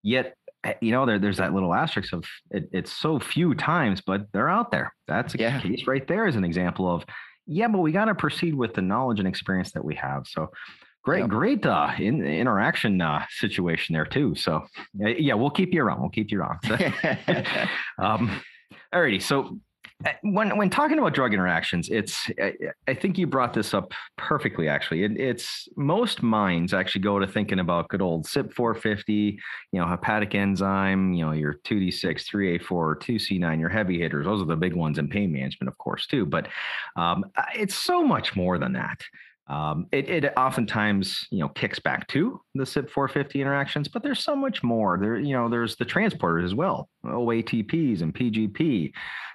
Yet, 0.03 0.35
eh, 0.63 0.75
you 0.79 0.91
know, 0.91 1.05
there, 1.05 1.19
there's 1.19 1.35
that 1.35 1.53
little 1.53 1.73
asterisk 1.73 2.13
of 2.13 2.23
it, 2.51 2.69
it's 2.71 2.93
so 2.93 3.19
few 3.19 3.53
times, 3.55 3.99
but 3.99 4.21
they're 4.31 4.47
out 4.47 4.71
there. 4.71 4.93
That's 5.05 5.35
a 5.35 5.39
Yeah. 5.39 5.59
case 5.59 5.85
right 5.85 6.07
there 6.07 6.25
is 6.25 6.37
an 6.37 6.45
example 6.45 6.89
of, 6.89 7.03
yeah, 7.45 7.67
but 7.67 7.79
we 7.79 7.91
got 7.91 8.05
to 8.05 8.15
proceed 8.15 8.55
with 8.55 8.73
the 8.73 8.81
knowledge 8.81 9.19
and 9.19 9.27
experience 9.27 9.73
that 9.73 9.83
we 9.83 9.95
have. 9.95 10.27
So 10.27 10.47
great, 11.03 11.19
Yep. 11.19 11.29
great 11.29 11.65
uh, 11.65 11.89
in, 11.99 12.23
interaction 12.25 13.01
uh, 13.01 13.25
situation 13.31 13.91
there 13.91 14.05
too. 14.05 14.33
So 14.35 14.65
uh, 15.03 15.09
yeah, 15.09 15.33
we'll 15.33 15.49
keep 15.49 15.73
you 15.73 15.83
around. 15.83 15.99
We'll 15.99 16.09
keep 16.09 16.31
you 16.31 16.39
around. 16.39 16.59
um, 18.01 18.39
alrighty. 18.93 19.21
So 19.21 19.59
uh, 20.05 20.11
when 20.21 20.55
when 20.57 20.69
talking 20.69 20.97
about 20.97 21.13
drug 21.13 21.33
interactions, 21.33 21.89
it's 21.89 22.29
I, 22.41 22.53
I 22.87 22.93
think 22.93 23.17
you 23.17 23.27
brought 23.27 23.53
this 23.53 23.73
up 23.73 23.91
perfectly. 24.17 24.69
Actually, 24.69 25.03
it, 25.03 25.19
it's 25.19 25.67
most 25.75 26.23
minds 26.23 26.73
actually 26.73 27.01
go 27.01 27.19
to 27.19 27.27
thinking 27.27 27.59
about 27.59 27.89
good 27.89 28.01
old 28.01 28.25
CYP450, 28.25 29.37
you 29.73 29.79
know, 29.79 29.85
hepatic 29.85 30.35
enzyme, 30.35 31.11
you 31.11 31.25
know, 31.25 31.33
your 31.33 31.55
2D6, 31.65 32.03
3A4, 32.03 32.61
2C9, 32.61 33.59
your 33.59 33.69
heavy 33.69 33.99
hitters. 33.99 34.25
Those 34.25 34.41
are 34.41 34.45
the 34.45 34.55
big 34.55 34.73
ones 34.73 34.99
in 34.99 35.09
pain 35.09 35.33
management, 35.33 35.67
of 35.67 35.77
course, 35.77 36.07
too. 36.07 36.25
But 36.25 36.47
um, 36.95 37.25
it's 37.53 37.75
so 37.75 38.01
much 38.01 38.37
more 38.37 38.57
than 38.57 38.73
that. 38.73 39.01
Um, 39.49 39.87
it, 39.91 40.07
it 40.07 40.33
oftentimes, 40.37 41.27
you 41.31 41.39
know, 41.39 41.49
kicks 41.49 41.79
back 41.79 42.07
to 42.09 42.39
the 42.53 42.65
CYP450 42.65 43.41
interactions, 43.41 43.87
but 43.87 44.03
there's 44.03 44.23
so 44.23 44.35
much 44.35 44.61
more. 44.61 44.99
There, 44.99 45.19
you 45.19 45.33
know, 45.33 45.49
there's 45.49 45.75
the 45.75 45.85
transporters 45.85 46.45
as 46.45 46.53
well, 46.53 46.87
OATPs 47.03 48.01
and 48.01 48.13
PGP. 48.13 48.91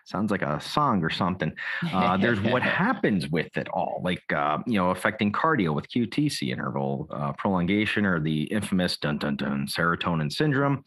Sounds 0.07 0.31
like 0.31 0.43
a 0.43 0.61
song 0.61 1.03
or 1.03 1.11
something. 1.11 1.53
Uh, 1.93 2.17
there's 2.17 2.41
what 2.41 2.63
happens 2.85 3.29
with 3.29 3.57
it 3.57 3.67
all, 3.73 4.03
like 4.05 4.23
uh, 4.33 4.59
you 4.67 4.75
know, 4.75 4.91
affecting 4.91 5.33
cardio 5.33 5.75
with 5.75 5.89
QTC 5.89 6.53
interval 6.53 7.09
uh, 7.11 7.33
prolongation 7.33 8.07
or 8.07 8.21
the 8.21 8.43
infamous 8.45 8.97
dun 8.99 9.19
dun 9.19 9.35
dun 9.35 9.67
serotonin 9.67 10.31
syndrome, 10.31 10.85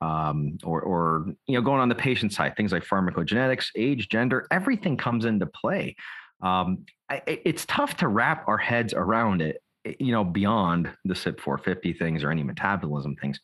um, 0.00 0.56
or 0.64 0.80
or 0.80 1.26
you 1.46 1.54
know, 1.54 1.62
going 1.62 1.80
on 1.80 1.90
the 1.90 1.94
patient 1.94 2.32
side, 2.32 2.56
things 2.56 2.72
like 2.72 2.84
pharmacogenetics, 2.84 3.66
age, 3.76 4.08
gender, 4.08 4.48
everything 4.50 4.96
comes 4.96 5.26
into 5.26 5.46
play. 5.46 5.94
Um, 6.42 6.84
It's 7.26 7.64
tough 7.66 7.96
to 7.98 8.08
wrap 8.08 8.46
our 8.48 8.58
heads 8.58 8.94
around 8.94 9.42
it, 9.42 9.62
eh, 9.84 9.94
you 9.98 10.12
know, 10.12 10.24
beyond 10.24 10.90
the 11.04 11.14
CYP450 11.14 11.98
things 11.98 12.24
or 12.24 12.30
any 12.30 12.42
metabolism 12.42 13.16
things. 13.16 13.40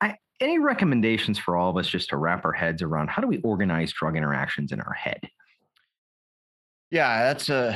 I, 0.00 0.16
any 0.40 0.58
recommendations 0.58 1.38
for 1.38 1.56
all 1.56 1.70
of 1.70 1.76
us 1.76 1.88
just 1.88 2.08
to 2.10 2.16
wrap 2.16 2.44
our 2.44 2.52
heads 2.52 2.82
around 2.82 3.08
how 3.08 3.22
do 3.22 3.28
we 3.28 3.38
organize 3.38 3.92
drug 3.92 4.16
interactions 4.16 4.72
in 4.72 4.80
our 4.80 4.92
head? 4.92 5.20
Yeah, 6.90 7.22
that's 7.22 7.48
a 7.48 7.68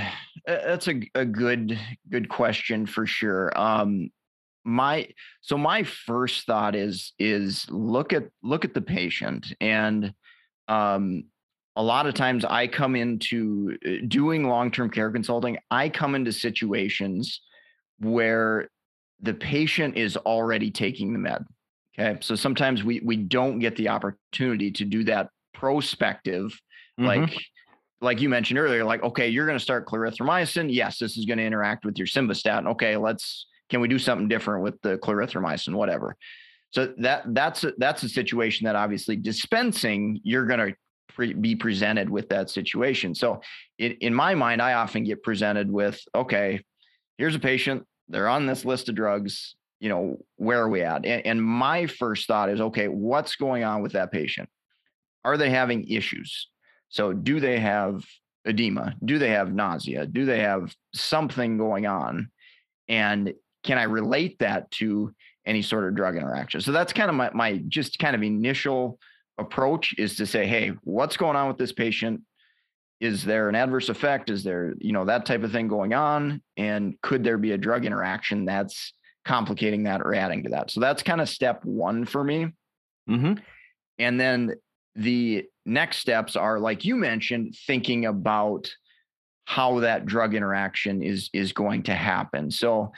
uh, 0.47 0.59
that's 0.67 0.89
a 0.89 1.01
a 1.15 1.25
good 1.25 1.79
good 2.11 2.29
question 2.29 2.85
for 2.85 3.07
sure. 3.07 3.51
Um 3.59 4.11
my 4.65 5.09
so 5.41 5.57
my 5.57 5.85
first 5.85 6.45
thought 6.45 6.75
is 6.75 7.15
is 7.19 7.71
look 7.71 8.13
at 8.13 8.25
look 8.43 8.65
at 8.65 8.75
the 8.75 8.83
patient 8.83 9.55
and 9.61 10.13
um 10.69 11.25
a 11.77 11.83
lot 11.83 12.07
of 12.07 12.15
times 12.15 12.45
I 12.45 12.67
come 12.67 12.97
into 12.97 13.77
uh, 13.87 14.07
doing 14.09 14.49
long-term 14.49 14.91
care 14.91 15.11
consulting, 15.11 15.59
I 15.71 15.89
come 15.89 16.15
into 16.15 16.33
situations 16.33 17.41
where 18.01 18.69
the 19.21 19.35
patient 19.35 19.97
is 19.97 20.17
already 20.17 20.71
taking 20.71 21.13
the 21.13 21.19
med. 21.19 21.45
Okay? 21.99 22.19
So 22.21 22.35
sometimes 22.35 22.83
we 22.85 23.01
we 23.05 23.17
don't 23.17 23.59
get 23.59 23.77
the 23.77 23.89
opportunity 23.89 24.71
to 24.73 24.85
do 24.85 25.05
that 25.05 25.31
prospective 25.55 26.59
Mhm. 26.99 27.07
like 27.07 27.39
like 28.01 28.21
you 28.21 28.29
mentioned 28.29 28.59
earlier 28.59 28.85
like 28.85 29.03
okay 29.03 29.29
you're 29.29 29.47
going 29.47 29.59
to 29.59 29.63
start 29.63 29.87
clarithromycin 29.87 30.73
yes 30.73 30.99
this 30.99 31.17
is 31.19 31.25
going 31.27 31.39
to 31.39 31.45
interact 31.45 31.85
with 31.85 31.99
your 31.99 32.07
simvastatin 32.07 32.67
okay 32.67 32.97
let's 32.97 33.47
can 33.69 33.81
we 33.81 33.89
do 33.89 33.99
something 33.99 34.29
different 34.29 34.63
with 34.63 34.81
the 34.83 34.97
clarithromycin 34.99 35.75
whatever 35.75 36.17
so 36.71 36.95
that 36.99 37.23
that's 37.35 37.65
a, 37.65 37.73
that's 37.79 38.03
a 38.03 38.09
situation 38.09 38.65
that 38.65 38.77
obviously 38.77 39.17
dispensing 39.17 40.21
you're 40.25 40.47
going 40.47 40.61
to 40.61 40.75
pre- 41.09 41.35
be 41.35 41.55
presented 41.55 42.09
with 42.09 42.29
that 42.29 42.51
situation 42.51 43.15
so 43.15 43.41
in, 43.79 43.93
in 44.01 44.15
my 44.15 44.35
mind 44.35 44.61
i 44.61 44.75
often 44.75 45.05
get 45.05 45.23
presented 45.23 45.71
with 45.71 46.01
okay 46.15 46.61
here's 47.19 47.35
a 47.35 47.41
patient 47.41 47.87
they're 48.09 48.29
on 48.29 48.47
this 48.47 48.65
list 48.65 48.89
of 48.89 48.95
drugs 48.95 49.57
you 49.81 49.89
know 49.89 50.17
where 50.37 50.61
are 50.61 50.69
we 50.69 50.83
at 50.83 51.05
and, 51.05 51.27
and 51.27 51.43
my 51.43 51.87
first 51.87 52.27
thought 52.27 52.51
is 52.51 52.61
okay 52.61 52.89
what's 52.89 53.37
going 53.37 53.65
on 53.65 53.83
with 53.83 53.93
that 53.93 54.13
patient 54.13 54.49
are 55.25 55.37
they 55.37 55.51
having 55.51 55.87
issues 55.89 56.49
so, 56.89 57.13
do 57.13 57.41
they 57.41 57.59
have 57.59 58.05
edema? 58.45 58.95
Do 59.05 59.19
they 59.19 59.31
have 59.31 59.53
nausea? 59.53 60.07
Do 60.07 60.25
they 60.25 60.41
have 60.41 60.75
something 60.95 61.59
going 61.59 61.87
on? 61.87 62.31
And 62.89 63.35
can 63.65 63.79
I 63.79 63.85
relate 63.85 64.39
that 64.39 64.71
to 64.73 65.13
any 65.45 65.63
sort 65.63 65.89
of 65.89 65.97
drug 65.97 66.17
interaction? 66.17 66.61
So, 66.61 66.73
that's 66.73 66.93
kind 66.93 67.11
of 67.11 67.17
my, 67.17 67.31
my 67.35 67.63
just 67.69 67.99
kind 67.99 68.15
of 68.15 68.23
initial 68.23 68.99
approach 69.39 69.95
is 69.99 70.17
to 70.17 70.27
say, 70.27 70.47
hey, 70.47 70.73
what's 70.83 71.17
going 71.17 71.37
on 71.37 71.49
with 71.49 71.59
this 71.59 71.73
patient? 71.73 72.23
Is 73.01 73.25
there 73.25 73.49
an 73.49 73.55
adverse 73.55 73.89
effect? 73.89 74.31
Is 74.31 74.43
there, 74.43 74.75
you 74.79 74.93
know, 74.93 75.05
that 75.05 75.27
type 75.27 75.43
of 75.43 75.53
thing 75.53 75.69
going 75.69 75.93
on? 75.93 76.43
And 76.57 77.01
could 77.03 77.23
there 77.23 77.39
be 77.39 77.53
a 77.53 77.59
drug 77.59 77.85
interaction 77.85 78.47
that's 78.47 78.95
complicating 79.25 79.85
that 79.85 80.01
or 80.01 80.15
adding 80.15 80.45
to 80.45 80.51
that? 80.51 80.71
So, 80.71 80.81
that's 80.81 81.03
kind 81.03 81.21
of 81.21 81.29
step 81.29 81.65
one 81.65 82.05
for 82.07 82.25
me. 82.25 82.53
Mhm. 83.09 83.41
And 83.99 84.19
then 84.19 84.55
the 84.95 85.45
next 85.67 85.99
steps 85.99 86.37
are, 86.37 86.59
like 86.59 86.85
you 86.85 86.97
mentioned, 86.97 87.55
thinking 87.67 88.07
about 88.07 88.71
how 89.45 89.81
that 89.81 90.07
drug 90.07 90.35
interaction 90.35 91.03
is 91.03 91.31
is 91.33 91.53
going 91.53 91.83
to 91.85 91.95
happen. 91.95 92.51
So 92.51 92.93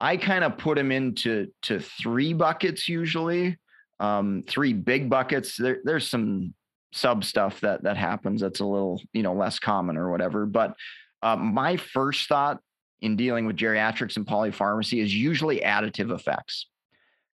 I 0.00 0.16
kind 0.16 0.42
of 0.42 0.58
put 0.58 0.76
them 0.76 0.90
into 0.90 1.48
to 1.62 1.78
three 1.78 2.32
buckets 2.32 2.88
usually, 2.88 3.56
um, 4.00 4.44
three 4.46 4.72
big 4.72 5.08
buckets. 5.08 5.56
There, 5.56 5.78
there's 5.84 6.08
some 6.08 6.54
sub 6.92 7.24
stuff 7.24 7.60
that 7.60 7.82
that 7.82 7.96
happens 7.96 8.40
that's 8.40 8.60
a 8.60 8.64
little 8.64 9.02
you 9.12 9.22
know 9.22 9.34
less 9.34 9.58
common 9.58 9.96
or 9.96 10.10
whatever. 10.10 10.46
But 10.46 10.74
uh, 11.22 11.36
my 11.36 11.76
first 11.76 12.28
thought 12.28 12.60
in 13.00 13.16
dealing 13.16 13.46
with 13.46 13.56
geriatrics 13.56 14.16
and 14.16 14.26
polypharmacy 14.26 15.02
is 15.02 15.14
usually 15.14 15.60
additive 15.60 16.14
effects. 16.14 16.66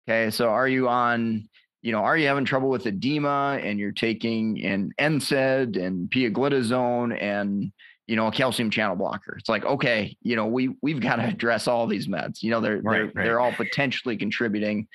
Okay, 0.07 0.31
so 0.31 0.49
are 0.49 0.67
you 0.67 0.87
on 0.87 1.47
you 1.81 1.91
know, 1.91 1.99
are 1.99 2.17
you 2.17 2.27
having 2.27 2.45
trouble 2.45 2.69
with 2.69 2.85
edema 2.85 3.59
and 3.61 3.79
you're 3.79 3.91
taking 3.91 4.63
an 4.65 4.91
NSAID 4.99 5.81
and 5.81 6.09
pioglitazone 6.09 7.19
and 7.21 7.71
you 8.05 8.15
know 8.15 8.27
a 8.27 8.31
calcium 8.31 8.69
channel 8.69 8.95
blocker? 8.95 9.35
It's 9.37 9.49
like 9.49 9.65
okay, 9.65 10.17
you 10.21 10.35
know, 10.35 10.47
we 10.47 10.75
we've 10.81 10.99
got 10.99 11.17
to 11.17 11.23
address 11.27 11.67
all 11.67 11.87
these 11.87 12.07
meds. 12.07 12.41
You 12.41 12.51
know, 12.51 12.59
they're 12.59 12.81
right, 12.81 12.83
they're 12.83 13.05
right. 13.05 13.15
they're 13.15 13.39
all 13.39 13.53
potentially 13.53 14.17
contributing 14.17 14.87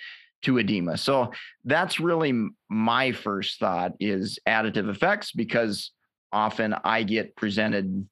to 0.45 0.59
edema. 0.59 0.97
So 0.97 1.33
that's 1.65 2.01
really 2.01 2.49
my 2.69 3.13
first 3.13 3.59
thought 3.59 3.93
is 4.01 4.39
additive 4.47 4.89
effects 4.89 5.33
because 5.33 5.93
often 6.33 6.75
I 6.85 7.03
get 7.03 7.37
presented 7.37 8.07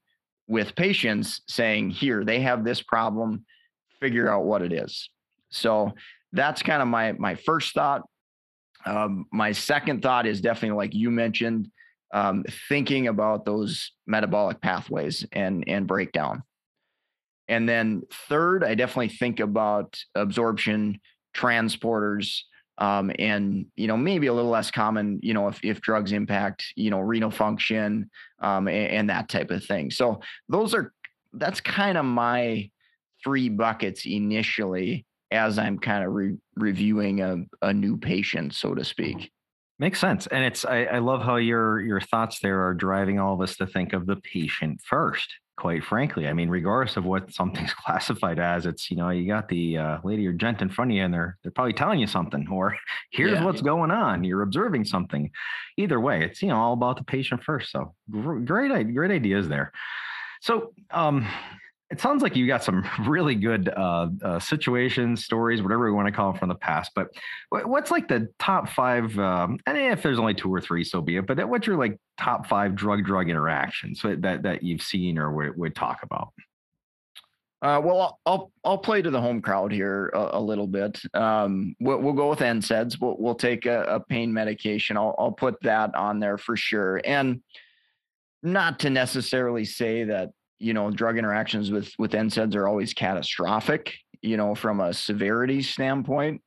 with 0.49 0.75
patients 0.75 1.43
saying, 1.49 1.91
here, 1.91 2.25
they 2.25 2.41
have 2.41 2.65
this 2.65 2.83
problem, 2.83 3.45
figure 4.01 4.31
out 4.31 4.45
what 4.45 4.63
it 4.63 4.73
is. 4.73 5.09
So 5.51 5.93
that's 6.33 6.63
kind 6.63 6.83
of 6.83 6.89
my 6.89 7.13
my 7.13 7.35
first 7.35 7.75
thought. 7.75 8.03
Um, 8.85 9.27
my 9.33 9.53
second 9.53 10.03
thought 10.03 10.27
is 10.27 10.41
definitely 10.41 10.77
like 10.77 10.95
you 10.95 11.11
mentioned, 11.11 11.71
um, 12.13 12.45
thinking 12.69 13.09
about 13.09 13.45
those 13.45 13.93
metabolic 14.07 14.61
pathways 14.61 15.27
and 15.33 15.65
and 15.67 15.87
breakdown. 15.87 16.43
And 17.49 17.69
then 17.69 18.03
third, 18.29 18.65
I 18.65 18.75
definitely 18.75 19.09
think 19.09 19.41
about 19.41 19.99
absorption 20.15 21.01
transporters 21.35 22.41
um, 22.79 23.13
and 23.19 23.67
you 23.77 23.87
know 23.87 23.97
maybe 23.97 24.27
a 24.27 24.33
little 24.33 24.51
less 24.51 24.71
common 24.71 25.21
you 25.23 25.35
know 25.35 25.49
if, 25.49 25.61
if 25.63 25.81
drugs 25.81 26.13
impact 26.13 26.65
you 26.75 26.91
know 26.91 27.01
renal 27.01 27.31
function 27.31 28.11
um, 28.41 28.69
and, 28.69 28.91
and, 28.91 29.11
that 29.11 29.29
type 29.29 29.51
of 29.51 29.65
thing. 29.65 29.91
So 29.91 30.21
those 30.49 30.75
are 30.75 30.93
that's 31.35 31.61
kind 31.61 31.99
of 31.99 32.05
my 32.05 32.71
three 33.23 33.49
buckets 33.49 34.05
initially 34.05 35.07
as 35.31 35.59
i'm 35.59 35.79
kind 35.79 36.05
of 36.05 36.13
re- 36.13 36.37
reviewing 36.57 37.21
a, 37.21 37.37
a 37.63 37.73
new 37.73 37.97
patient 37.97 38.55
so 38.55 38.75
to 38.75 38.85
speak. 38.85 39.31
Makes 39.79 40.01
sense, 40.01 40.27
and 40.29 40.45
it's 40.45 40.65
I, 40.65 40.85
I, 40.85 40.99
love 40.99 41.23
how 41.23 41.37
your 41.37 41.81
your 41.81 42.01
thoughts 42.01 42.39
there 42.41 42.67
are 42.67 42.75
driving 42.75 43.19
all 43.19 43.35
of 43.35 43.41
us 43.41 43.57
to 43.57 43.67
think 43.67 43.93
of 43.93 44.07
the 44.07 44.17
patient 44.17 44.81
first 44.85 45.29
quite 45.63 45.85
frankly. 45.85 46.27
I 46.27 46.33
mean, 46.33 46.49
regardless 46.49 46.97
of 46.97 47.05
what 47.05 47.33
something's 47.33 47.73
classified 47.85 48.41
as, 48.41 48.67
it's 48.67 48.91
you 48.91 48.97
know 48.97 49.11
you 49.11 49.29
got 49.29 49.49
the 49.49 49.79
uh, 49.79 49.99
lady 50.03 50.27
or 50.27 50.33
gent 50.33 50.61
in 50.61 50.69
front 50.69 50.91
of 50.91 50.97
you, 50.97 51.05
and 51.05 51.15
they're 51.15 51.39
they're 51.43 51.53
probably 51.53 51.73
telling 51.73 52.01
you 52.01 52.09
something, 52.09 52.49
or 52.51 52.77
here's 53.13 53.39
yeah. 53.39 53.45
what's 53.45 53.63
going 53.63 53.93
on. 53.93 54.25
You're 54.25 54.43
observing 54.43 54.87
something. 54.87 55.31
Either 55.77 56.01
way, 56.01 56.25
it's 56.25 56.43
you 56.43 56.49
know 56.49 56.57
all 56.57 56.73
about 56.73 56.97
the 56.97 57.05
patient 57.05 57.45
first. 57.45 57.71
So 57.71 57.95
great, 58.11 58.93
great 58.93 59.11
ideas 59.13 59.49
there. 59.49 59.73
So 60.41 60.73
um, 60.91 61.29
it 61.93 62.01
sounds 62.01 62.23
like 62.23 62.35
you 62.35 62.47
got 62.47 62.65
some 62.65 62.85
really 63.07 63.35
good 63.35 63.69
uh, 63.69 64.09
uh, 64.25 64.39
situations, 64.41 65.25
stories, 65.25 65.63
whatever 65.63 65.85
we 65.85 65.93
want 65.93 66.07
to 66.07 66.13
call 66.13 66.33
them 66.33 66.39
from 66.39 66.49
the 66.49 66.55
past. 66.55 66.93
But 66.95 67.09
what's 67.51 67.91
like 67.91 68.09
the 68.09 68.29
top 68.39 68.71
five? 68.71 69.17
Um, 69.19 69.59
and 69.67 69.77
if 69.77 70.03
there's 70.03 70.19
only 70.19 70.35
two 70.35 70.53
or 70.53 70.61
three, 70.61 70.85
so 70.85 71.03
be 71.03 71.17
it. 71.17 71.27
But 71.27 71.47
what's 71.49 71.67
your 71.67 71.77
like 71.77 71.99
top 72.19 72.47
five 72.47 72.75
drug-drug 72.75 73.29
interactions 73.29 74.01
that 74.03 74.43
that 74.43 74.63
you've 74.63 74.83
seen 74.83 75.19
or 75.19 75.33
would, 75.33 75.57
would 75.59 75.75
talk 75.77 76.03
about? 76.03 76.33
Uh, 77.61 77.81
well, 77.85 78.19
I'll 78.25 78.51
I'll 78.65 78.79
play 78.79 79.03
to 79.03 79.11
the 79.11 79.21
home 79.21 79.43
crowd 79.43 79.71
here 79.71 80.11
a, 80.15 80.31
a 80.33 80.41
little 80.41 80.67
bit. 80.67 81.01
Um, 81.13 81.77
we'll, 81.79 81.99
we'll, 81.99 82.15
go 82.15 82.31
with 82.31 82.41
NSAIDs. 82.41 83.01
We'll 83.01 83.17
we'll 83.19 83.35
take 83.37 83.67
a, 83.67 83.83
a 83.83 84.01
pain 84.01 84.33
medication. 84.33 84.97
I'll 84.97 85.15
I'll 85.19 85.31
put 85.31 85.61
that 85.63 85.95
on 85.95 86.19
there 86.21 86.39
for 86.39 86.57
sure. 86.57 87.03
And 87.05 87.43
not 88.43 88.81
to 88.81 88.91
necessarily 88.91 89.65
say 89.65 90.05
that 90.05 90.31
you 90.63 90.73
know, 90.73 90.91
drug 90.91 91.19
interactions 91.19 91.71
with 91.71 91.93
with 91.99 92.13
NSAIDs 92.13 92.55
are 92.55 92.69
always 92.69 92.95
catastrophic, 92.95 93.95
you 94.23 94.37
know, 94.37 94.55
from 94.55 94.81
a 94.81 94.95
severity 94.95 95.63
standpoint. 95.63 96.41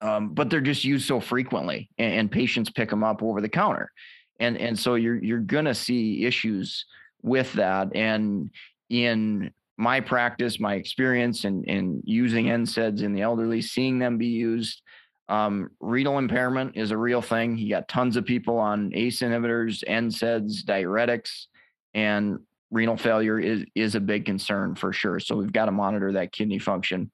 Um, 0.00 0.34
but 0.34 0.50
they're 0.50 0.60
just 0.60 0.84
used 0.84 1.06
so 1.08 1.18
frequently, 1.18 1.88
and, 1.96 2.12
and, 2.12 2.30
patients 2.30 2.68
pick 2.68 2.90
them 2.90 3.02
up 3.02 3.22
over 3.22 3.40
the 3.40 3.48
counter, 3.48 3.90
and 4.38 4.58
and 4.58 4.78
so 4.78 4.96
you're 4.96 5.16
you're 5.16 5.38
gonna 5.38 5.74
see 5.74 6.26
issues 6.26 6.84
with 7.22 7.50
that. 7.54 7.94
And 7.96 8.50
in 8.90 9.50
my 9.78 10.00
practice, 10.00 10.60
my 10.60 10.74
experience, 10.74 11.44
and 11.44 11.64
in, 11.64 11.76
in 11.76 12.02
using 12.04 12.46
NSAIDs 12.46 13.02
in 13.02 13.14
the 13.14 13.22
elderly, 13.22 13.62
seeing 13.62 13.98
them 13.98 14.18
be 14.18 14.26
used, 14.26 14.82
um, 15.30 15.70
renal 15.80 16.18
impairment 16.18 16.76
is 16.76 16.90
a 16.90 16.98
real 16.98 17.22
thing. 17.22 17.56
You 17.56 17.70
got 17.70 17.88
tons 17.88 18.16
of 18.16 18.26
people 18.26 18.58
on 18.58 18.92
ACE 18.94 19.20
inhibitors, 19.20 19.82
NSAIDs, 19.88 20.64
diuretics, 20.64 21.46
and 21.94 22.40
renal 22.74 22.96
failure 22.96 23.38
is 23.38 23.64
is 23.74 23.94
a 23.94 24.00
big 24.00 24.26
concern 24.26 24.74
for 24.74 24.92
sure. 24.92 25.20
So 25.20 25.36
we've 25.36 25.52
got 25.52 25.66
to 25.66 25.72
monitor 25.72 26.12
that 26.12 26.32
kidney 26.32 26.58
function. 26.58 27.10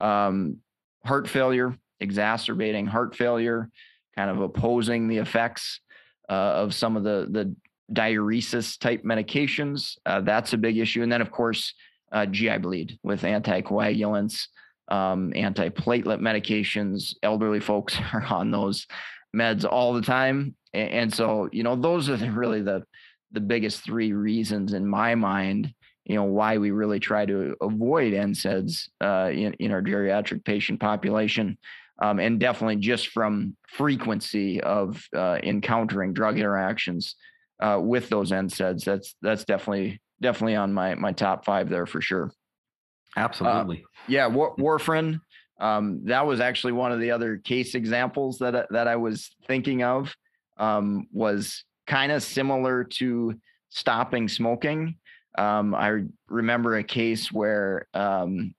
Um, 0.00 0.58
heart 1.04 1.28
failure, 1.28 1.76
exacerbating 1.98 2.86
heart 2.86 3.16
failure, 3.16 3.68
kind 4.16 4.30
of 4.30 4.40
opposing 4.40 5.08
the 5.08 5.18
effects 5.18 5.80
uh, 6.30 6.32
of 6.62 6.72
some 6.72 6.96
of 6.96 7.02
the 7.02 7.26
the 7.30 7.54
diuresis 7.92 8.78
type 8.78 9.02
medications. 9.02 9.96
Uh, 10.06 10.20
that's 10.20 10.52
a 10.52 10.58
big 10.58 10.78
issue. 10.78 11.02
And 11.02 11.10
then 11.10 11.20
of 11.20 11.32
course, 11.32 11.74
uh, 12.12 12.26
GI 12.26 12.58
bleed 12.58 12.98
with 13.02 13.22
anticoagulants, 13.22 14.46
um, 14.88 15.32
antiplatelet 15.34 16.20
medications. 16.20 17.14
Elderly 17.24 17.60
folks 17.60 17.98
are 18.12 18.24
on 18.24 18.52
those 18.52 18.86
meds 19.36 19.64
all 19.68 19.92
the 19.92 20.02
time, 20.02 20.54
and, 20.72 20.90
and 20.90 21.14
so 21.14 21.48
you 21.50 21.64
know 21.64 21.74
those 21.74 22.08
are 22.08 22.16
really 22.30 22.62
the 22.62 22.84
the 23.32 23.40
biggest 23.40 23.82
three 23.82 24.12
reasons 24.12 24.72
in 24.72 24.86
my 24.86 25.14
mind, 25.14 25.72
you 26.04 26.14
know, 26.14 26.24
why 26.24 26.58
we 26.58 26.70
really 26.70 27.00
try 27.00 27.24
to 27.26 27.56
avoid 27.60 28.12
NSAIDs 28.12 28.88
uh, 29.00 29.30
in, 29.32 29.52
in 29.54 29.70
our 29.72 29.82
geriatric 29.82 30.44
patient 30.44 30.80
population. 30.80 31.56
Um, 32.02 32.18
and 32.18 32.40
definitely 32.40 32.76
just 32.76 33.08
from 33.08 33.56
frequency 33.68 34.60
of 34.62 35.02
uh, 35.14 35.38
encountering 35.42 36.14
drug 36.14 36.38
interactions 36.38 37.14
uh, 37.60 37.78
with 37.80 38.08
those 38.08 38.32
NSAIDs, 38.32 38.84
that's 38.84 39.14
that's 39.20 39.44
definitely 39.44 40.00
definitely 40.22 40.56
on 40.56 40.72
my 40.72 40.94
my 40.94 41.12
top 41.12 41.44
five 41.44 41.68
there 41.68 41.86
for 41.86 42.00
sure. 42.00 42.32
Absolutely. 43.16 43.84
Uh, 43.84 43.88
yeah, 44.08 44.26
war- 44.26 44.56
warfarin. 44.56 45.20
Um, 45.60 46.00
that 46.06 46.26
was 46.26 46.40
actually 46.40 46.72
one 46.72 46.90
of 46.90 47.00
the 47.00 47.10
other 47.10 47.36
case 47.36 47.74
examples 47.74 48.38
that 48.38 48.66
that 48.70 48.88
I 48.88 48.96
was 48.96 49.30
thinking 49.46 49.82
of. 49.82 50.14
Um, 50.56 51.06
was 51.12 51.64
kind 51.90 52.12
of 52.12 52.22
similar 52.22 52.84
to 52.84 53.34
stopping 53.68 54.28
smoking. 54.28 54.94
Um, 55.36 55.74
I 55.74 56.04
remember 56.28 56.76
a 56.76 56.84
case 56.84 57.32
where 57.32 57.88
um, 57.94 58.54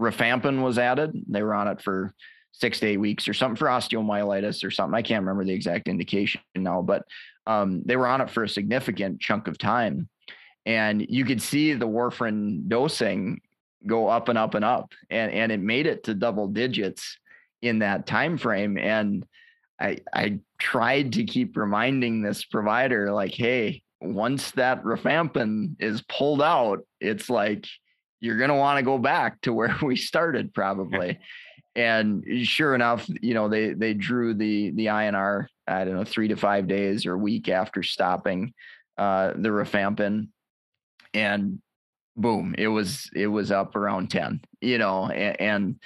rifampin 0.00 0.62
was 0.62 0.78
added. 0.78 1.12
They 1.28 1.42
were 1.42 1.54
on 1.54 1.68
it 1.68 1.82
for 1.82 2.14
six 2.52 2.80
to 2.80 2.86
eight 2.86 2.96
weeks 2.96 3.28
or 3.28 3.34
something 3.34 3.56
for 3.56 3.68
osteomyelitis 3.68 4.64
or 4.64 4.70
something. 4.70 4.94
I 4.94 5.02
can't 5.02 5.22
remember 5.22 5.44
the 5.44 5.52
exact 5.52 5.88
indication 5.88 6.40
now, 6.56 6.80
but 6.80 7.02
um, 7.46 7.82
they 7.84 7.96
were 7.96 8.06
on 8.06 8.22
it 8.22 8.30
for 8.30 8.44
a 8.44 8.48
significant 8.48 9.20
chunk 9.20 9.46
of 9.46 9.58
time. 9.58 10.08
And 10.64 11.04
you 11.06 11.26
could 11.26 11.42
see 11.42 11.74
the 11.74 11.88
warfarin 11.88 12.66
dosing 12.66 13.42
go 13.86 14.08
up 14.08 14.30
and 14.30 14.38
up 14.38 14.54
and 14.54 14.64
up. 14.64 14.92
And, 15.10 15.30
and 15.32 15.52
it 15.52 15.60
made 15.60 15.86
it 15.86 16.04
to 16.04 16.14
double 16.14 16.48
digits 16.48 17.18
in 17.60 17.80
that 17.80 18.06
time 18.06 18.38
frame. 18.38 18.78
And 18.78 19.26
I 19.80 19.98
I 20.12 20.38
tried 20.58 21.14
to 21.14 21.24
keep 21.24 21.56
reminding 21.56 22.22
this 22.22 22.44
provider 22.44 23.12
like, 23.12 23.32
hey, 23.32 23.82
once 24.00 24.50
that 24.52 24.84
rifampin 24.84 25.76
is 25.80 26.02
pulled 26.02 26.42
out, 26.42 26.80
it's 27.00 27.30
like 27.30 27.66
you're 28.20 28.38
gonna 28.38 28.56
want 28.56 28.78
to 28.78 28.84
go 28.84 28.98
back 28.98 29.40
to 29.42 29.52
where 29.52 29.74
we 29.82 29.96
started 29.96 30.52
probably. 30.54 31.18
and 31.76 32.24
sure 32.46 32.74
enough, 32.74 33.08
you 33.22 33.34
know, 33.34 33.48
they 33.48 33.72
they 33.72 33.94
drew 33.94 34.34
the 34.34 34.70
the 34.72 34.86
INR, 34.86 35.46
I 35.66 35.84
don't 35.84 35.94
know, 35.94 36.04
three 36.04 36.28
to 36.28 36.36
five 36.36 36.68
days 36.68 37.06
or 37.06 37.14
a 37.14 37.18
week 37.18 37.48
after 37.48 37.82
stopping 37.82 38.52
uh 38.98 39.32
the 39.36 39.48
rifampin. 39.48 40.28
And 41.14 41.60
boom, 42.16 42.54
it 42.58 42.68
was 42.68 43.08
it 43.14 43.28
was 43.28 43.50
up 43.50 43.76
around 43.76 44.10
10, 44.10 44.40
you 44.60 44.78
know, 44.78 45.06
and, 45.06 45.40
and 45.40 45.76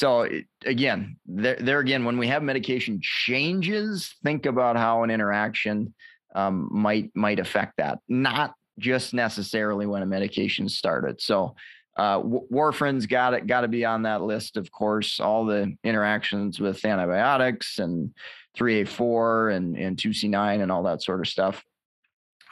so 0.00 0.26
again, 0.64 1.18
there, 1.26 1.56
there 1.56 1.78
again, 1.80 2.06
when 2.06 2.16
we 2.16 2.26
have 2.28 2.42
medication 2.42 3.00
changes, 3.02 4.14
think 4.24 4.46
about 4.46 4.78
how 4.78 5.02
an 5.02 5.10
interaction 5.10 5.92
um, 6.34 6.70
might 6.72 7.14
might 7.14 7.38
affect 7.38 7.76
that. 7.76 7.98
Not 8.08 8.54
just 8.78 9.12
necessarily 9.12 9.84
when 9.84 10.00
a 10.00 10.06
medication 10.06 10.70
started. 10.70 11.20
So 11.20 11.54
uh, 11.98 12.18
warfarin's 12.24 13.04
got 13.04 13.34
it 13.34 13.46
got 13.46 13.60
to 13.60 13.68
be 13.68 13.84
on 13.84 14.04
that 14.04 14.22
list, 14.22 14.56
of 14.56 14.72
course. 14.72 15.20
All 15.20 15.44
the 15.44 15.76
interactions 15.84 16.58
with 16.58 16.82
antibiotics 16.82 17.78
and 17.78 18.14
3A4 18.56 19.54
and 19.54 19.76
and 19.76 19.98
2C9 19.98 20.62
and 20.62 20.72
all 20.72 20.84
that 20.84 21.02
sort 21.02 21.20
of 21.20 21.28
stuff. 21.28 21.62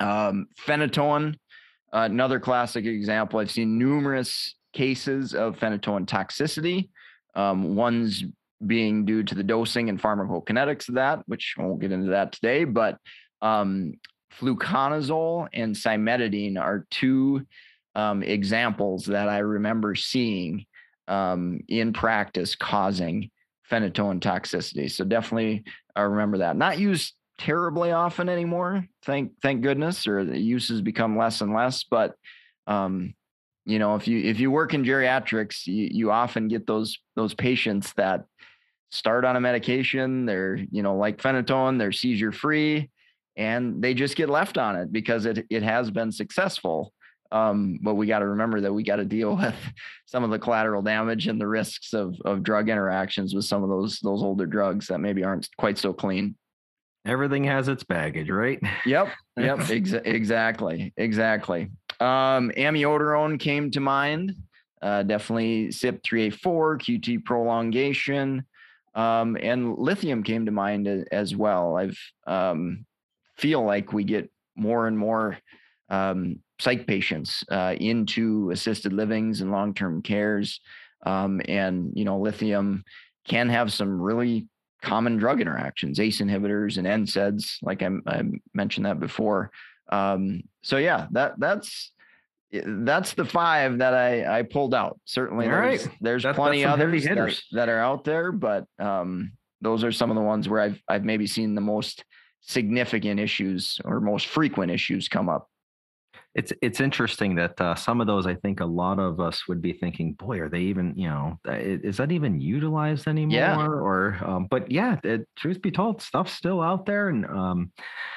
Um, 0.00 0.48
phenytoin, 0.66 1.32
uh, 1.94 2.00
another 2.11 2.40
classic 2.40 2.84
example. 2.84 3.40
I've 3.40 3.50
seen 3.50 3.78
numerous 3.78 4.54
cases 4.74 5.32
of 5.32 5.58
phenytoin 5.58 6.04
toxicity. 6.04 6.90
Um, 7.34 7.76
one's 7.76 8.24
being 8.66 9.04
due 9.04 9.22
to 9.22 9.34
the 9.34 9.42
dosing 9.42 9.88
and 9.88 10.00
pharmacokinetics 10.00 10.88
of 10.88 10.96
that, 10.96 11.22
which 11.26 11.54
I 11.58 11.62
won't 11.62 11.80
get 11.80 11.92
into 11.92 12.10
that 12.10 12.32
today, 12.32 12.64
but 12.64 12.98
um, 13.40 13.94
fluconazole 14.32 15.48
and 15.52 15.74
cimetidine 15.74 16.58
are 16.58 16.86
two 16.90 17.46
um, 17.94 18.22
examples 18.22 19.06
that 19.06 19.28
I 19.28 19.38
remember 19.38 19.94
seeing 19.94 20.64
um, 21.06 21.60
in 21.68 21.92
practice 21.92 22.54
causing 22.54 23.30
phenytoin 23.70 24.20
toxicity. 24.20 24.90
So 24.90 25.04
definitely 25.04 25.64
uh, 25.96 26.02
remember 26.02 26.38
that. 26.38 26.56
Not 26.56 26.78
used 26.78 27.14
terribly 27.38 27.92
often 27.92 28.28
anymore. 28.28 28.86
Thank 29.04 29.32
thank 29.40 29.62
goodness, 29.62 30.06
or 30.06 30.24
the 30.24 30.38
use 30.38 30.68
has 30.68 30.80
become 30.80 31.16
less 31.16 31.40
and 31.40 31.54
less. 31.54 31.84
But 31.84 32.14
um, 32.66 33.14
you 33.68 33.78
know, 33.78 33.96
if 33.96 34.09
you 34.09 34.18
if 34.18 34.40
you 34.40 34.50
work 34.50 34.72
in 34.72 34.83
geriatrics, 34.83 35.66
you, 35.66 35.88
you 35.90 36.11
often 36.11 36.48
get 36.48 36.66
those 36.66 36.98
those 37.16 37.35
patients 37.35 37.92
that 37.98 38.24
start 38.90 39.26
on 39.26 39.37
a 39.37 39.40
medication. 39.40 40.24
They're 40.24 40.57
you 40.57 40.83
know 40.83 40.96
like 40.96 41.18
phenytoin, 41.18 41.78
they're 41.78 41.92
seizure 41.92 42.33
free, 42.33 42.90
and 43.37 43.83
they 43.83 43.92
just 43.92 44.16
get 44.16 44.31
left 44.31 44.57
on 44.57 44.76
it 44.76 44.90
because 44.90 45.26
it 45.26 45.46
it 45.50 45.62
has 45.62 45.90
been 45.90 46.11
successful. 46.11 46.94
Um, 47.31 47.78
but 47.83 47.96
we 47.96 48.07
got 48.07 48.20
to 48.20 48.28
remember 48.28 48.62
that 48.62 48.72
we 48.72 48.83
got 48.83 48.96
to 48.96 49.04
deal 49.04 49.37
with 49.42 49.54
some 50.07 50.24
of 50.24 50.31
the 50.31 50.38
collateral 50.38 50.81
damage 50.81 51.26
and 51.26 51.38
the 51.38 51.46
risks 51.46 51.92
of 51.92 52.16
of 52.24 52.42
drug 52.42 52.70
interactions 52.70 53.35
with 53.35 53.44
some 53.44 53.62
of 53.62 53.68
those 53.68 53.98
those 54.00 54.22
older 54.22 54.46
drugs 54.46 54.87
that 54.87 55.00
maybe 55.00 55.24
aren't 55.24 55.46
quite 55.59 55.76
so 55.76 55.92
clean. 55.92 56.37
Everything 57.04 57.44
has 57.44 57.68
its 57.68 57.85
baggage, 57.85 58.31
right? 58.31 58.61
Yep. 58.87 59.09
Yep. 59.38 59.59
Exa- 59.59 60.04
exactly. 60.04 60.92
Exactly. 60.96 61.70
Um, 62.00 62.52
amiodarone 62.56 63.38
came 63.40 63.70
to 63.72 63.80
mind. 63.80 64.34
Uh, 64.80 65.02
definitely 65.02 65.68
CYP3A4, 65.68 66.40
QT 66.80 67.24
prolongation, 67.24 68.44
um, 68.94 69.37
and 69.40 69.76
lithium 69.76 70.22
came 70.22 70.46
to 70.46 70.52
mind 70.52 70.87
as 71.11 71.34
well. 71.34 71.76
I've 71.76 71.98
um, 72.28 72.87
feel 73.37 73.64
like 73.64 73.92
we 73.92 74.04
get 74.04 74.30
more 74.56 74.87
and 74.87 74.96
more 74.96 75.38
um, 75.88 76.38
psych 76.61 76.87
patients 76.87 77.42
uh, 77.50 77.74
into 77.80 78.50
assisted 78.52 78.92
livings 78.92 79.40
and 79.40 79.50
long-term 79.50 80.02
cares, 80.02 80.61
um, 81.04 81.40
and 81.48 81.90
you 81.94 82.04
know, 82.04 82.20
lithium 82.20 82.84
can 83.26 83.48
have 83.48 83.72
some 83.72 84.00
really 84.00 84.46
common 84.82 85.16
drug 85.16 85.40
interactions, 85.40 85.98
ACE 85.98 86.20
inhibitors 86.20 86.78
and 86.78 86.87
NSAIDs, 86.87 87.58
like 87.62 87.82
I, 87.82 87.90
I 88.06 88.22
mentioned 88.54 88.87
that 88.87 89.00
before. 89.00 89.50
Um, 89.88 90.42
so 90.62 90.77
yeah, 90.77 91.07
that 91.12 91.35
that's 91.38 91.92
that's 92.51 93.14
the 93.14 93.24
five 93.24 93.79
that 93.79 93.94
I 93.94 94.38
I 94.38 94.42
pulled 94.42 94.74
out. 94.74 94.98
Certainly, 95.05 95.46
All 95.46 95.53
there's 95.53 95.87
right. 95.87 95.96
there's 96.01 96.22
That's- 96.22 96.37
plenty 96.37 96.62
that's 96.62 96.79
heavy 96.79 97.09
others 97.11 97.44
that, 97.51 97.57
that 97.57 97.68
are 97.68 97.79
out 97.81 98.05
there, 98.05 98.33
but 98.33 98.64
um, 98.79 99.33
those 99.61 99.85
are 99.85 99.92
some 99.92 100.11
of 100.11 100.14
the 100.16 100.22
ones 100.22 100.48
where 100.48 100.61
I've 100.61 100.81
I've 100.88 101.05
maybe 101.05 101.27
seen 101.27 101.55
the 101.55 101.61
most 101.61 102.05
significant 102.40 103.20
issues 103.20 103.79
or 103.85 104.01
most 104.01 104.27
frequent 104.27 104.70
issues 104.72 105.09
come 105.09 105.29
up. 105.29 105.48
It's 106.34 106.52
it's 106.62 106.80
interesting 106.80 107.34
that 107.36 107.60
uh, 107.60 107.74
some 107.74 108.00
of 108.00 108.06
those 108.06 108.26
I 108.26 108.34
think 108.34 108.60
a 108.60 108.66
lot 108.66 108.98
of 108.98 109.18
us 109.18 109.48
would 109.48 109.60
be 109.60 109.72
thinking, 109.72 110.12
boy, 110.12 110.38
are 110.40 110.48
they 110.48 110.60
even 110.60 110.94
you 110.96 111.08
know 111.08 111.38
is 111.46 111.96
that 111.96 112.12
even 112.12 112.40
utilized 112.40 113.08
anymore? 113.08 113.74
Or 113.80 114.18
um, 114.24 114.46
but 114.48 114.70
yeah, 114.70 114.98
it, 115.02 115.26
truth 115.36 115.60
be 115.62 115.70
told, 115.70 116.00
stuff's 116.02 116.32
still 116.32 116.60
out 116.60 116.86
there, 116.86 117.08
and 117.08 117.26
um, 117.26 117.72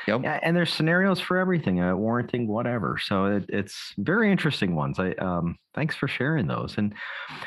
Yep. 0.08 0.21
yeah, 0.24 0.39
and 0.41 0.56
there's 0.56 0.74
scenarios 0.74 1.19
for 1.19 1.38
everything, 1.38 1.80
uh, 1.80 1.95
warranting 1.95 2.47
whatever. 2.47 2.97
So 3.02 3.26
it, 3.26 3.45
it's 3.50 3.93
very 3.97 4.32
interesting 4.32 4.76
ones. 4.76 5.00
I 5.00 5.12
um, 5.13 5.58
thanks 5.76 5.95
for 5.95 6.08
sharing 6.08 6.47
those. 6.47 6.78
And 6.78 6.93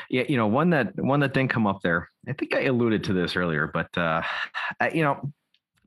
yeah, 0.09 0.23
you 0.27 0.37
know, 0.37 0.47
one 0.47 0.69
that 0.71 0.95
one 0.95 1.19
that 1.19 1.33
didn't 1.33 1.51
come 1.51 1.67
up 1.67 1.81
there. 1.83 2.09
I 2.27 2.33
think 2.33 2.55
I 2.55 2.63
alluded 2.63 3.03
to 3.05 3.13
this 3.13 3.35
earlier, 3.35 3.69
but 3.73 3.95
uh, 3.97 4.21
I, 4.79 4.89
you 4.89 5.03
know, 5.03 5.31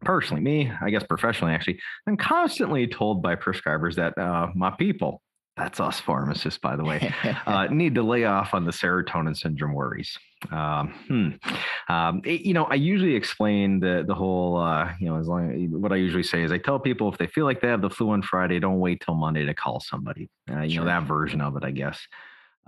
personally, 0.02 0.42
me, 0.42 0.72
I 0.80 0.90
guess 0.90 1.02
professionally, 1.04 1.52
actually, 1.54 1.80
I'm 2.06 2.16
constantly 2.16 2.87
told 2.87 3.22
by 3.22 3.37
prescribers 3.37 3.94
that 3.96 4.16
uh, 4.18 4.48
my 4.54 4.70
people, 4.70 5.22
that's 5.56 5.80
us 5.80 5.98
pharmacists, 5.98 6.58
by 6.61 6.76
the 6.76 6.84
way, 6.84 7.12
uh, 7.46 7.66
need 7.66 7.96
to 7.96 8.02
lay 8.02 8.24
off 8.24 8.54
on 8.54 8.64
the 8.64 8.70
serotonin 8.70 9.37
syndrome 9.37 9.74
worries. 9.74 10.16
Um, 10.52 10.94
hmm. 11.08 11.92
um, 11.92 12.20
it- 12.24 12.42
you 12.42 12.54
know, 12.54 12.64
I 12.64 12.74
usually 12.74 13.14
explain 13.16 13.80
the 13.80 14.04
the 14.06 14.14
whole, 14.14 14.56
uh, 14.58 14.92
you 15.00 15.08
know, 15.08 15.18
as 15.18 15.26
long 15.26 15.70
what 15.80 15.92
I 15.92 15.96
usually 15.96 16.22
say 16.22 16.44
is 16.44 16.52
I 16.52 16.58
tell 16.58 16.78
people 16.78 17.11
if 17.11 17.18
they 17.18 17.26
feel 17.26 17.44
like 17.44 17.61
they 17.61 17.68
have 17.68 17.82
the 17.82 17.90
flu 17.90 18.11
on 18.11 18.22
Friday, 18.22 18.61
don't 18.61 18.78
wait 18.78 19.02
till 19.04 19.14
Monday 19.16 19.44
to 19.46 19.54
call 19.54 19.80
somebody. 19.80 20.28
Uh, 20.50 20.61
you 20.61 20.70
Sure. 20.76 20.84
know, 20.84 20.87
that 20.87 21.02
version 21.08 21.40
of 21.40 21.56
it, 21.56 21.64
I 21.64 21.72
guess. 21.72 22.00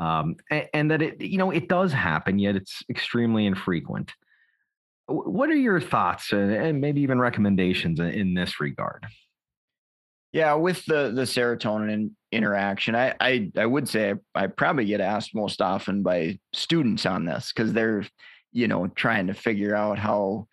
Um, 0.01 0.37
and, 0.51 0.69
and 0.75 0.91
that 0.91 1.03
it, 1.03 1.21
you 1.21 1.39
know, 1.39 1.51
it 1.53 1.69
does 1.69 1.93
happen, 1.93 2.39
yet 2.41 2.57
it's 2.57 2.83
extremely 2.89 3.47
infrequent. 3.47 4.13
Wh- 5.11 5.27
What 5.27 5.51
are 5.51 5.55
your 5.55 5.81
thoughts 5.81 6.33
and, 6.33 6.53
and 6.53 6.81
maybe 6.81 7.01
even 7.03 7.19
recommendations 7.19 8.01
in, 8.01 8.35
this 8.35 8.61
regard? 8.61 9.07
Yeah, 10.33 10.55
with 10.55 10.85
the 10.87 11.11
the 11.13 11.23
serotonin 11.23 12.13
interaction, 12.31 12.95
I, 12.95 13.15
I 13.21 13.51
I 13.57 13.67
would 13.67 13.89
say 13.89 14.15
I, 14.35 14.45
I 14.45 14.47
probably 14.47 14.85
get 14.85 15.01
asked 15.01 15.35
most 15.35 15.61
often 15.61 16.03
by 16.05 16.39
students 16.53 17.05
on 17.05 17.25
this 17.25 17.53
because 17.53 17.73
they're, 17.73 18.07
you 18.53 18.69
know, 18.69 18.87
trying 18.87 19.27
to 19.27 19.35
figure 19.35 19.75
out 19.75 19.99
how 19.99 20.47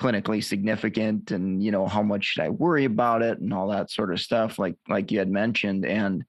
clinically 0.00 0.42
significant 0.42 1.30
and 1.30 1.62
you 1.62 1.70
know 1.70 1.86
how 1.86 2.02
much 2.02 2.24
should 2.24 2.42
I 2.42 2.48
worry 2.48 2.86
about 2.86 3.22
it 3.22 3.38
and 3.38 3.52
all 3.54 3.68
that 3.68 3.90
sort 3.90 4.12
of 4.12 4.20
stuff, 4.20 4.58
like 4.58 4.74
like 4.88 5.12
you 5.12 5.20
had 5.20 5.30
mentioned. 5.30 5.86
And 5.86 6.24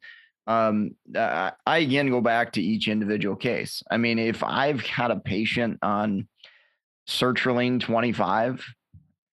um, 0.45 0.91
I 1.15 1.53
again 1.65 2.09
go 2.11 2.21
back 2.21 2.51
to 2.53 2.61
each 2.61 2.87
individual 2.87 3.35
case. 3.35 3.81
I 3.89 3.97
mean, 3.97 4.19
if 4.19 4.43
I've 4.43 4.81
had 4.81 5.09
a 5.09 5.19
patient 5.19 5.79
on 5.81 6.27
sertraline 7.19 7.79
25 7.79 8.63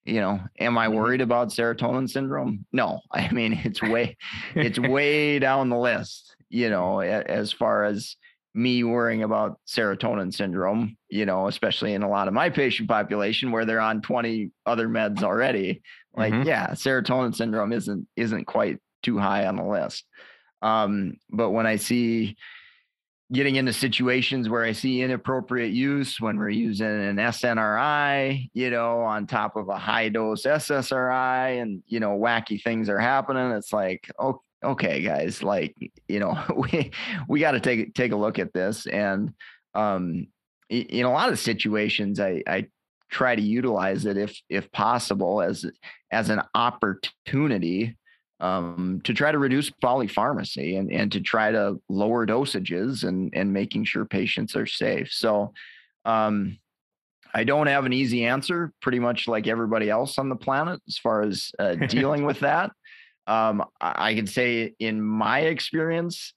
you 0.04 0.20
know 0.20 0.40
am 0.58 0.78
i 0.78 0.88
worried 0.88 1.20
about 1.20 1.48
serotonin 1.48 2.08
syndrome? 2.08 2.64
No 2.72 3.00
i 3.12 3.30
mean 3.30 3.52
it's 3.64 3.82
way 3.82 4.16
it's 4.54 4.78
way 4.96 5.38
down 5.38 5.68
the 5.68 5.76
list 5.78 6.34
you 6.48 6.70
know 6.70 7.00
as 7.00 7.52
far 7.52 7.84
as 7.84 8.16
me 8.54 8.82
worrying 8.82 9.22
about 9.22 9.60
serotonin 9.66 10.32
syndrome 10.34 10.96
you 11.10 11.24
know 11.26 11.46
especially 11.46 11.92
in 11.94 12.02
a 12.02 12.08
lot 12.08 12.26
of 12.28 12.34
my 12.34 12.48
patient 12.50 12.88
population 12.88 13.52
where 13.52 13.64
they're 13.64 13.80
on 13.80 14.00
20 14.02 14.50
other 14.66 14.88
meds 14.88 15.22
already. 15.22 15.82
Like 16.16 16.32
Mhm. 16.32 16.46
yeah 16.46 16.68
serotonin 16.70 17.34
syndrome 17.34 17.72
isn't 17.72 18.08
isn't 18.16 18.46
quite 18.46 18.78
too 19.02 19.18
high 19.18 19.46
on 19.46 19.56
the 19.56 19.64
list. 19.64 20.04
Um 20.62 21.14
but 21.30 21.50
when 21.50 21.66
i 21.66 21.76
see 21.76 22.36
getting 23.32 23.56
into 23.56 23.72
situations 23.72 24.48
where 24.48 24.64
I 24.64 24.72
see 24.72 25.02
inappropriate 25.02 25.72
use 25.72 26.20
when 26.20 26.38
we're 26.38 26.48
using 26.48 26.86
an 26.86 27.16
SNRI, 27.16 28.48
you 28.54 28.70
know, 28.70 29.00
on 29.00 29.26
top 29.26 29.56
of 29.56 29.68
a 29.68 29.76
high 29.76 30.08
dose 30.08 30.44
SSRI 30.44 31.60
and, 31.60 31.82
you 31.86 32.00
know, 32.00 32.18
wacky 32.18 32.62
things 32.62 32.88
are 32.88 32.98
happening. 32.98 33.50
It's 33.52 33.72
like, 33.72 34.10
oh, 34.18 34.40
okay, 34.64 35.02
guys, 35.02 35.42
like, 35.42 35.74
you 36.08 36.20
know, 36.20 36.42
we, 36.56 36.90
we 37.28 37.40
got 37.40 37.52
to 37.52 37.60
take, 37.60 37.94
take 37.94 38.12
a 38.12 38.16
look 38.16 38.38
at 38.38 38.54
this. 38.54 38.86
And, 38.86 39.34
um, 39.74 40.28
in 40.70 41.06
a 41.06 41.12
lot 41.12 41.30
of 41.30 41.38
situations, 41.38 42.20
I, 42.20 42.42
I 42.46 42.66
try 43.10 43.34
to 43.34 43.42
utilize 43.42 44.04
it 44.04 44.18
if, 44.18 44.38
if 44.50 44.70
possible 44.72 45.40
as, 45.40 45.64
as 46.10 46.28
an 46.28 46.42
opportunity 46.54 47.96
um, 48.40 49.00
to 49.04 49.12
try 49.12 49.32
to 49.32 49.38
reduce 49.38 49.70
polypharmacy 49.70 50.78
and, 50.78 50.92
and 50.92 51.10
to 51.12 51.20
try 51.20 51.50
to 51.50 51.80
lower 51.88 52.26
dosages 52.26 53.04
and, 53.04 53.32
and 53.34 53.52
making 53.52 53.84
sure 53.84 54.04
patients 54.04 54.54
are 54.54 54.66
safe. 54.66 55.12
So 55.12 55.52
um, 56.04 56.58
I 57.34 57.44
don't 57.44 57.66
have 57.66 57.84
an 57.84 57.92
easy 57.92 58.24
answer, 58.24 58.72
pretty 58.80 58.98
much 59.00 59.28
like 59.28 59.46
everybody 59.46 59.90
else 59.90 60.18
on 60.18 60.28
the 60.28 60.36
planet, 60.36 60.80
as 60.88 60.98
far 60.98 61.22
as 61.22 61.52
uh, 61.58 61.74
dealing 61.74 62.24
with 62.24 62.40
that. 62.40 62.70
Um, 63.26 63.64
I, 63.80 64.10
I 64.10 64.14
can 64.14 64.26
say, 64.26 64.74
in 64.78 65.02
my 65.02 65.40
experience, 65.40 66.32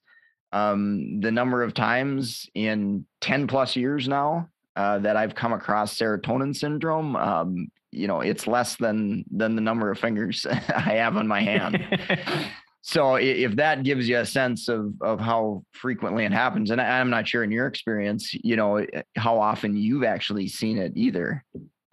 um, 0.52 1.20
the 1.20 1.30
number 1.30 1.62
of 1.62 1.72
times 1.72 2.48
in 2.54 3.06
10 3.22 3.46
plus 3.46 3.74
years 3.74 4.06
now 4.06 4.48
uh, 4.76 4.98
that 4.98 5.16
I've 5.16 5.34
come 5.34 5.52
across 5.52 5.96
serotonin 5.96 6.54
syndrome, 6.54 7.16
um, 7.16 7.68
you 7.92 8.08
know, 8.08 8.20
it's 8.20 8.46
less 8.46 8.76
than 8.76 9.24
than 9.30 9.54
the 9.54 9.60
number 9.60 9.90
of 9.90 9.98
fingers 9.98 10.46
I 10.50 10.94
have 10.94 11.16
on 11.16 11.28
my 11.28 11.40
hand. 11.40 11.84
So 12.84 13.14
if 13.14 13.54
that 13.56 13.84
gives 13.84 14.08
you 14.08 14.18
a 14.18 14.26
sense 14.26 14.68
of 14.68 14.94
of 15.00 15.20
how 15.20 15.64
frequently 15.70 16.24
it 16.24 16.32
happens, 16.32 16.72
and 16.72 16.80
I, 16.80 16.98
I'm 16.98 17.10
not 17.10 17.28
sure 17.28 17.44
in 17.44 17.52
your 17.52 17.68
experience, 17.68 18.34
you 18.34 18.56
know, 18.56 18.78
eh, 18.78 19.02
how 19.16 19.38
often 19.38 19.76
you've 19.76 20.02
actually 20.02 20.48
seen 20.48 20.78
it 20.78 20.92
either. 20.96 21.44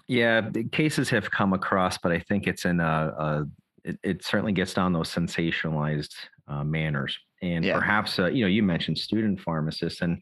Yeah, 0.08 0.50
the 0.50 0.64
cases 0.64 1.08
have 1.12 1.30
come 1.30 1.54
across, 1.54 2.00
but 2.00 2.12
I 2.12 2.20
think 2.20 2.48
it's 2.48 2.66
in 2.66 2.80
a, 2.80 3.14
a 3.16 3.46
it, 3.84 4.00
it 4.02 4.26
certainly 4.26 4.52
gets 4.52 4.74
down 4.74 4.92
those 4.92 5.14
sensationalized 5.14 6.16
uh, 6.48 6.64
manners. 6.64 7.20
And 7.42 7.64
Yeah. 7.64 7.78
perhaps, 7.80 8.20
uh, 8.20 8.26
you 8.28 8.44
know, 8.44 8.50
you 8.50 8.64
mentioned 8.64 8.98
student 8.98 9.40
pharmacists, 9.40 10.02
and 10.02 10.22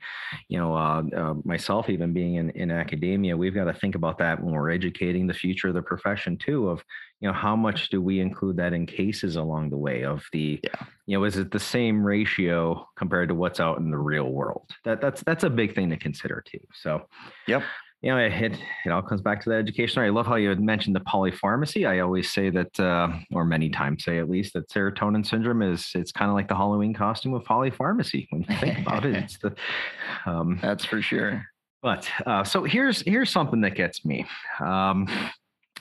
you 0.49 0.57
know, 0.59 0.73
uh, 0.75 1.03
uh, 1.15 1.33
myself 1.43 1.89
even 1.89 2.13
being 2.13 2.35
in, 2.35 2.49
in 2.51 2.69
academia, 2.71 3.35
we've 3.35 3.55
got 3.55 3.65
to 3.65 3.73
think 3.73 3.95
about 3.95 4.17
that 4.19 4.41
when 4.43 4.53
we're 4.53 4.69
educating 4.69 5.25
the 5.27 5.33
future 5.33 5.69
of 5.69 5.73
the 5.73 5.81
profession 5.81 6.37
too. 6.37 6.69
Of 6.69 6.83
you 7.19 7.27
know, 7.27 7.33
how 7.33 7.55
much 7.55 7.89
do 7.89 7.99
we 8.01 8.19
include 8.19 8.57
that 8.57 8.73
in 8.73 8.85
cases 8.85 9.35
along 9.37 9.71
the 9.71 9.77
way? 9.77 10.03
Of 10.03 10.23
the, 10.31 10.59
Yeah. 10.63 10.69
you 11.07 11.17
know, 11.17 11.23
is 11.23 11.37
it 11.37 11.49
the 11.49 11.59
same 11.59 12.03
ratio 12.05 12.87
compared 12.95 13.29
to 13.29 13.35
what's 13.35 13.59
out 13.59 13.79
in 13.79 13.89
the 13.89 13.97
real 13.97 14.29
world? 14.31 14.69
That 14.85 15.01
that's 15.01 15.23
that's 15.23 15.43
a 15.43 15.49
big 15.49 15.73
thing 15.73 15.89
to 15.89 15.97
consider 15.97 16.43
too. 16.45 16.59
So, 16.73 17.07
Yep. 17.47 17.63
You 18.01 18.11
know, 18.11 18.17
it, 18.17 18.59
it 18.85 18.91
all 18.91 19.01
comes 19.01 19.21
back 19.21 19.41
to 19.43 19.49
that 19.49 19.55
education. 19.57 20.03
I 20.03 20.09
love 20.09 20.27
how 20.27 20.35
you 20.35 20.49
had 20.49 20.59
mentioned 20.59 20.95
the 20.95 21.01
polypharmacy. 21.01 21.87
I 21.87 21.99
always 21.99 22.31
say 22.31 22.51
that, 22.51 22.79
uh, 22.79 23.09
or 23.31 23.43
many 23.43 23.69
times 23.69 24.03
say 24.03 24.19
at 24.19 24.29
least, 24.29 24.53
that 24.53 24.69
serotonin 24.69 25.25
syndrome 25.25 25.63
is 25.63 25.91
it's 25.95 26.11
kind 26.11 26.29
of 26.29 26.35
like 26.35 26.47
the 26.47 26.55
Halloween 26.55 26.93
costume 26.93 27.33
of 27.33 27.43
polypharmacy. 27.43 28.27
When 28.29 28.45
you 28.47 28.55
think 28.57 28.79
about 28.79 29.05
it, 29.05 29.15
it's 29.15 29.37
the 29.39 29.55
um, 30.27 30.59
That's 30.61 30.85
for 30.85 31.01
sure. 31.01 31.43
But 31.81 32.09
uh, 32.25 32.43
so 32.43 32.63
here's 32.63 33.01
here's 33.01 33.29
something 33.29 33.61
that 33.61 33.75
gets 33.75 34.05
me. 34.05 34.25
Um, 34.59 35.07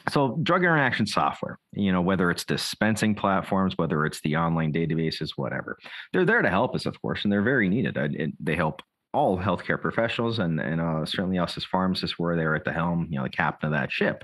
so 0.08 0.38
drug 0.42 0.62
interaction 0.62 1.06
software, 1.06 1.58
you 1.72 1.90
know, 1.90 2.00
whether 2.00 2.30
it's 2.30 2.44
dispensing 2.44 3.14
platforms, 3.14 3.74
whether 3.76 4.06
it's 4.06 4.20
the 4.20 4.36
online 4.36 4.72
databases, 4.72 5.30
whatever, 5.36 5.76
they're 6.12 6.24
there 6.24 6.42
to 6.42 6.50
help 6.50 6.74
us, 6.74 6.86
of 6.86 7.00
course, 7.02 7.24
and 7.24 7.32
they're 7.32 7.42
very 7.42 7.68
needed. 7.68 7.96
It, 7.96 8.32
they 8.38 8.54
help 8.54 8.82
all 9.16 9.38
healthcare 9.38 9.80
professionals, 9.80 10.38
and 10.38 10.60
and 10.60 10.80
uh, 10.80 11.04
certainly 11.06 11.38
us 11.38 11.56
as 11.56 11.64
pharmacists, 11.64 12.18
we're 12.18 12.36
there 12.36 12.54
at 12.54 12.64
the 12.64 12.72
helm, 12.72 13.08
you 13.10 13.16
know, 13.16 13.24
the 13.24 13.30
captain 13.30 13.68
of 13.68 13.72
that 13.72 13.90
ship. 13.90 14.22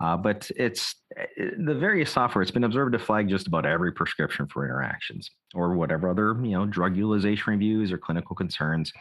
Uh, 0.00 0.16
but 0.16 0.50
it's 0.56 0.96
eh, 1.16 1.50
the 1.64 1.74
various 1.74 2.10
software. 2.10 2.42
It's 2.42 2.50
been 2.50 2.64
observed 2.64 2.92
to 2.92 2.98
flag 2.98 3.28
just 3.28 3.46
about 3.46 3.64
every 3.64 3.92
prescription 3.92 4.48
for 4.48 4.64
interactions 4.64 5.30
or 5.54 5.74
whatever 5.74 6.10
other 6.10 6.36
you 6.42 6.50
know 6.50 6.66
drug 6.66 6.96
utilization 6.96 7.52
reviews 7.52 7.92
or 7.92 7.98
clinical 7.98 8.34
concerns. 8.34 8.92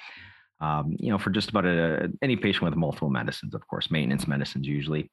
Um, 0.61 0.95
you 0.99 1.09
know, 1.11 1.17
for 1.17 1.31
just 1.31 1.49
about 1.49 1.65
a, 1.65 2.09
any 2.21 2.37
patient 2.37 2.63
with 2.63 2.75
multiple 2.75 3.09
medicines, 3.09 3.53
of 3.53 3.67
course, 3.67 3.91
maintenance 3.91 4.27
medicines 4.27 4.67
usually. 4.67 5.11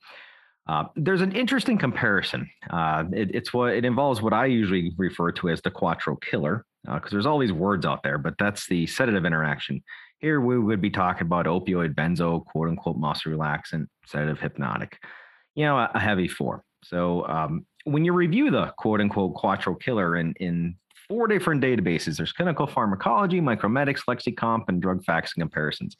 Uh, 0.68 0.84
there's 0.94 1.22
an 1.22 1.32
interesting 1.32 1.78
comparison. 1.78 2.48
Uh, 2.70 3.04
it, 3.12 3.34
it's 3.34 3.52
what 3.52 3.74
it 3.74 3.84
involves 3.84 4.22
what 4.22 4.32
I 4.32 4.46
usually 4.46 4.92
refer 4.96 5.32
to 5.32 5.48
as 5.48 5.60
the 5.62 5.70
Quattro 5.70 6.16
killer, 6.16 6.64
because 6.84 7.06
uh, 7.06 7.10
there's 7.10 7.26
all 7.26 7.38
these 7.38 7.52
words 7.52 7.86
out 7.86 8.02
there, 8.02 8.18
but 8.18 8.34
that's 8.38 8.66
the 8.66 8.86
sedative 8.86 9.24
interaction. 9.24 9.82
Here 10.18 10.40
we 10.40 10.58
would 10.58 10.80
be 10.80 10.90
talking 10.90 11.26
about 11.26 11.46
opioid, 11.46 11.94
benzo, 11.94 12.44
quote 12.44 12.68
unquote, 12.68 12.96
muscle 12.96 13.32
relaxant, 13.32 13.86
sedative, 14.06 14.40
hypnotic, 14.40 14.98
you 15.54 15.64
know, 15.64 15.76
a, 15.76 15.90
a 15.94 16.00
heavy 16.00 16.28
four. 16.28 16.64
So 16.84 17.26
um, 17.26 17.66
when 17.84 18.04
you 18.04 18.12
review 18.12 18.50
the 18.50 18.72
quote 18.78 19.00
unquote 19.00 19.34
Quattro 19.34 19.74
killer 19.74 20.16
in, 20.16 20.34
in 20.40 20.76
four 21.08 21.26
different 21.28 21.62
databases. 21.62 22.16
There's 22.16 22.32
clinical 22.32 22.66
pharmacology, 22.66 23.40
Micromedex, 23.40 24.02
lexicomp, 24.08 24.64
and 24.68 24.80
drug 24.80 25.04
facts 25.04 25.32
and 25.34 25.42
comparisons. 25.42 25.96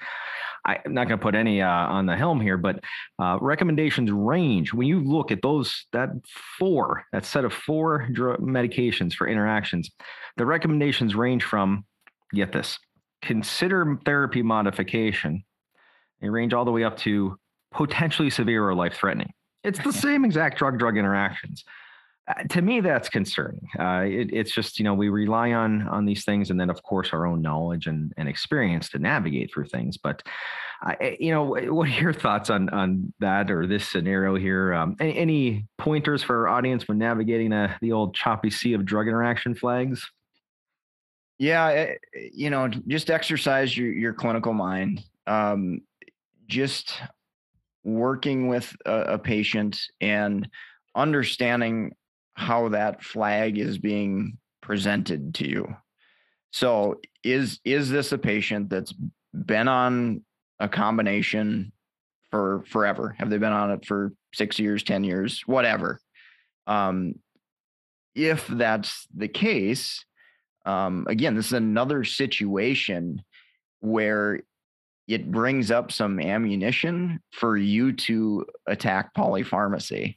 I, 0.65 0.79
am 0.85 0.95
not 0.95 1.09
going 1.09 1.19
to 1.19 1.23
put 1.23 1.35
any 1.35 1.61
uh, 1.61 1.69
on 1.69 2.07
the 2.07 2.17
helm 2.17 2.41
here, 2.41 2.57
but 2.57 2.81
uh, 3.19 3.39
recommendations 3.41 4.11
range. 4.11 4.73
When 4.73 4.87
you 4.87 5.01
look 5.01 5.31
at 5.31 5.43
those, 5.43 5.87
that 5.93 6.11
four, 6.59 7.05
that 7.13 7.25
set 7.25 7.45
of 7.45 7.53
four 7.53 8.09
drug 8.13 8.41
medications 8.41 9.15
for 9.15 9.29
interactions, 9.29 9.91
the 10.37 10.47
recommendations 10.47 11.15
range 11.15 11.43
from, 11.43 11.85
get 12.33 12.53
this, 12.53 12.79
consider 13.23 13.99
therapy 14.05 14.43
modification. 14.43 15.45
They 16.21 16.29
range 16.29 16.55
all 16.55 16.65
the 16.65 16.71
way 16.71 16.85
up 16.85 16.97
to 16.99 17.37
potentially 17.73 18.31
severe 18.31 18.69
or 18.69 18.75
life 18.75 18.95
threatening. 18.95 19.33
It's 19.65 19.83
the 19.83 19.93
same 19.93 20.25
exact 20.25 20.59
drug 20.59 20.79
drug 20.79 20.97
interactions. 20.97 21.65
Uh, 22.29 22.35
to 22.45 22.63
me 22.63 22.81
that's 22.81 23.09
concerning. 23.09 23.67
Uh, 23.79 24.05
it, 24.07 24.33
it's 24.33 24.55
just 24.55 24.79
you 24.79 24.85
know 24.85 24.95
we 24.95 25.09
rely 25.09 25.53
on 25.53 25.89
on 25.89 26.05
these 26.05 26.25
things 26.25 26.51
and 26.51 26.61
then 26.61 26.71
of 26.71 26.81
course 26.85 27.11
our 27.13 27.27
own 27.27 27.43
knowledge 27.43 27.89
and, 27.89 28.13
and 28.17 28.29
experience 28.29 28.89
to 28.91 29.01
navigate 29.01 29.53
through 29.53 29.67
things. 29.67 29.97
But 29.97 30.23
uh, 30.87 30.95
you 31.19 31.33
know 31.33 31.43
what 31.43 31.89
are 31.89 32.01
your 32.01 32.13
thoughts 32.13 32.49
on 32.49 32.69
on 32.69 33.13
that 33.19 33.51
or 33.51 33.67
this 33.67 33.89
scenario 33.89 34.37
here? 34.37 34.73
Um, 34.73 34.95
any, 35.01 35.67
pointers 35.79 36.23
for 36.23 36.47
our 36.47 36.57
audience 36.57 36.87
when 36.87 36.99
navigating 36.99 37.51
the, 37.51 37.75
the 37.81 37.91
old 37.91 38.15
choppy 38.15 38.51
sea 38.51 38.75
of 38.75 38.85
drug 38.85 39.09
interaction 39.09 39.57
flags? 39.57 40.09
Yeah 41.41 41.67
eh, 41.67 41.95
you 42.33 42.51
know 42.51 42.69
just 42.69 43.11
exercise 43.11 43.77
your, 43.77 43.93
your 43.93 44.13
clinical 44.13 44.53
mind. 44.53 45.05
Um, 45.27 45.81
just 46.47 47.01
working 47.83 48.47
with 48.47 48.77
a, 48.87 49.15
a 49.15 49.19
patient 49.19 49.81
and 50.01 50.49
understanding 50.95 51.97
how 52.35 52.69
that 52.71 53.03
flag 53.03 53.59
is 53.59 53.79
being 53.79 54.39
presented 54.61 55.35
to 55.35 55.49
you. 55.49 55.77
So 56.53 57.01
is 57.25 57.61
is 57.65 57.91
this 57.91 58.13
a 58.13 58.19
patient 58.19 58.71
that's 58.71 58.95
been 59.33 59.69
on 59.69 60.23
a 60.61 60.69
combination 60.69 61.73
for 62.31 62.65
forever? 62.69 63.15
Have 63.19 63.31
they 63.31 63.39
been 63.39 63.53
on 63.53 63.71
it 63.73 63.85
for 63.85 64.13
6 64.35 64.59
years, 64.59 64.83
10 64.83 65.05
years, 65.05 65.43
whatever? 65.47 66.01
Um 66.67 67.15
if 68.15 68.47
that's 68.47 69.07
the 69.15 69.29
case, 69.29 70.05
um 70.67 71.07
again, 71.09 71.35
this 71.35 71.47
is 71.47 71.53
another 71.55 72.05
situation 72.05 73.23
where 73.81 74.41
it 75.09 75.31
brings 75.31 75.71
up 75.71 75.91
some 75.91 76.21
ammunition 76.21 77.21
for 77.33 77.57
you 77.57 77.93
to 77.93 78.47
attack 78.67 79.15
polypharmacy. 79.15 80.17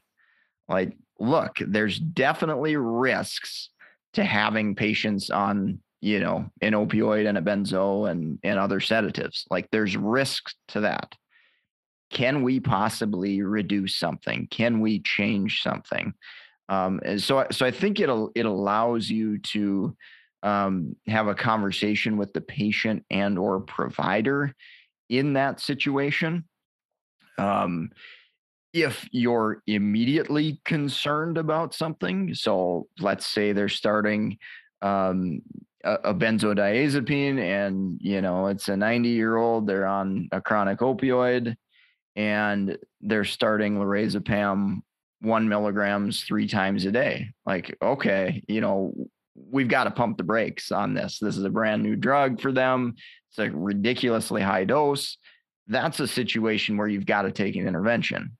Like 0.67 0.95
look, 1.19 1.57
there's 1.59 1.99
definitely 1.99 2.75
risks 2.75 3.69
to 4.13 4.23
having 4.23 4.75
patients 4.75 5.29
on, 5.29 5.79
you 6.01 6.19
know, 6.19 6.49
an 6.61 6.73
opioid 6.73 7.27
and 7.27 7.37
a 7.37 7.41
benzo 7.41 8.09
and, 8.09 8.39
and 8.43 8.59
other 8.59 8.79
sedatives. 8.79 9.45
Like 9.49 9.69
there's 9.71 9.97
risks 9.97 10.55
to 10.69 10.81
that. 10.81 11.15
Can 12.11 12.43
we 12.43 12.59
possibly 12.59 13.41
reduce 13.41 13.97
something? 13.97 14.47
Can 14.49 14.79
we 14.79 14.99
change 14.99 15.61
something? 15.61 16.13
Um, 16.69 16.99
and 17.03 17.21
so, 17.21 17.45
so 17.51 17.65
I 17.65 17.71
think 17.71 17.99
it'll, 17.99 18.31
it 18.35 18.45
allows 18.45 19.09
you 19.09 19.37
to 19.39 19.95
um, 20.43 20.95
have 21.07 21.27
a 21.27 21.35
conversation 21.35 22.17
with 22.17 22.31
the 22.33 22.41
patient 22.41 23.03
and 23.09 23.37
or 23.37 23.59
provider 23.59 24.53
in 25.09 25.33
that 25.33 25.59
situation. 25.59 26.45
Um, 27.37 27.89
if 28.75 29.07
you're 29.13 29.63
immediately 29.67 30.59
concerned 30.65 31.37
about 31.37 31.73
something, 31.73 32.33
so 32.33 32.87
let's 32.99 33.25
say 33.25 33.53
they're 33.53 33.69
starting 33.69 34.37
um, 34.81 35.41
a, 35.85 35.93
a, 35.93 36.13
benzodiazepine 36.13 37.39
and 37.39 37.97
you 38.01 38.21
know 38.21 38.47
it's 38.47 38.67
a 38.67 38.75
90 38.75 39.07
year 39.07 39.37
old, 39.37 39.65
they're 39.65 39.85
on 39.85 40.27
a 40.33 40.41
chronic 40.41 40.79
opioid, 40.79 41.55
and 42.17 42.77
they're 42.99 43.23
starting 43.23 43.77
lorazepam 43.77 44.81
one 45.21 45.47
milligrams 45.47 46.23
three 46.23 46.45
times 46.47 46.83
a 46.83 46.91
day. 46.91 47.29
Like, 47.45 47.77
okay, 47.81 48.43
you 48.49 48.59
know, 48.59 48.93
we've 49.35 49.69
got 49.69 49.85
to 49.85 49.91
pump 49.91 50.17
the 50.17 50.23
brakes 50.23 50.73
on 50.73 50.93
this. 50.93 51.17
This 51.19 51.37
is 51.37 51.45
a 51.45 51.49
brand 51.49 51.81
new 51.81 51.95
drug 51.95 52.41
for 52.41 52.51
them. 52.51 52.95
It's 53.29 53.39
a 53.39 53.49
ridiculously 53.49 54.41
high 54.41 54.65
dose. 54.65 55.17
That's 55.65 56.01
a 56.01 56.07
situation 56.09 56.75
where 56.75 56.89
you've 56.89 57.05
got 57.05 57.21
to 57.21 57.31
take 57.31 57.55
an 57.55 57.69
intervention 57.69 58.35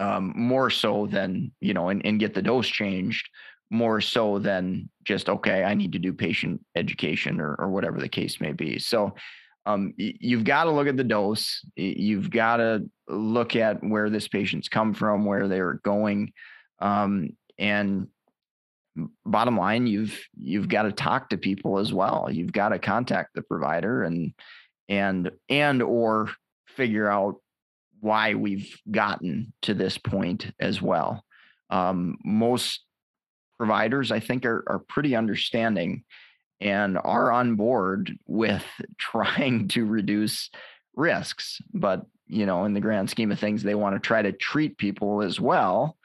um, 0.00 0.32
more 0.34 0.70
so 0.70 1.06
than 1.06 1.52
you 1.60 1.74
know 1.74 1.88
and, 1.90 2.04
and 2.04 2.18
get 2.18 2.34
the 2.34 2.42
dose 2.42 2.68
changed 2.68 3.28
more 3.70 4.00
so 4.00 4.40
than 4.40 4.90
just 5.04 5.28
okay 5.28 5.62
i 5.62 5.74
need 5.74 5.92
to 5.92 5.98
do 5.98 6.12
patient 6.12 6.60
education 6.74 7.40
or, 7.40 7.54
or 7.54 7.70
whatever 7.70 8.00
the 8.00 8.08
case 8.08 8.40
may 8.40 8.52
be. 8.52 8.78
So 8.78 9.14
um, 9.66 9.92
you've 9.96 10.44
got 10.44 10.64
to 10.64 10.70
look 10.70 10.88
at 10.88 10.96
the 10.96 11.04
dose. 11.04 11.64
You've 11.76 12.30
got 12.30 12.56
to 12.56 12.88
look 13.08 13.56
at 13.56 13.82
where 13.84 14.08
this 14.08 14.26
patient's 14.26 14.68
come 14.68 14.94
from 14.94 15.24
where 15.24 15.48
they're 15.48 15.80
going 15.84 16.32
um, 16.80 17.30
and 17.58 18.08
bottom 19.24 19.56
line 19.56 19.86
you've 19.86 20.20
you've 20.36 20.68
got 20.68 20.82
to 20.82 20.92
talk 20.92 21.30
to 21.30 21.38
people 21.38 21.78
as 21.78 21.92
well. 21.92 22.28
You've 22.30 22.52
got 22.52 22.70
to 22.70 22.78
contact 22.78 23.30
the 23.34 23.42
provider 23.42 24.02
and 24.02 24.32
and 24.88 25.30
and 25.48 25.82
or 25.82 26.30
figure 26.66 27.08
out 27.08 27.36
why 28.00 28.34
we've 28.34 28.76
gotten 28.90 29.52
to 29.62 29.74
this 29.74 29.98
point 29.98 30.52
as 30.58 30.80
well. 30.80 31.24
Um, 31.70 32.18
most 32.24 32.80
providers, 33.58 34.10
I 34.10 34.20
think, 34.20 34.44
are, 34.44 34.64
are 34.66 34.78
pretty 34.78 35.14
understanding 35.14 36.04
and 36.60 36.98
are 37.02 37.30
on 37.30 37.56
board 37.56 38.12
with 38.26 38.64
trying 38.98 39.68
to 39.68 39.84
reduce 39.84 40.50
risks. 40.94 41.60
But, 41.72 42.04
you 42.26 42.46
know, 42.46 42.64
in 42.64 42.74
the 42.74 42.80
grand 42.80 43.10
scheme 43.10 43.32
of 43.32 43.38
things, 43.38 43.62
they 43.62 43.74
want 43.74 43.96
to 43.96 44.00
try 44.00 44.22
to 44.22 44.32
treat 44.32 44.78
people 44.78 45.22
as 45.22 45.40
well. 45.40 45.96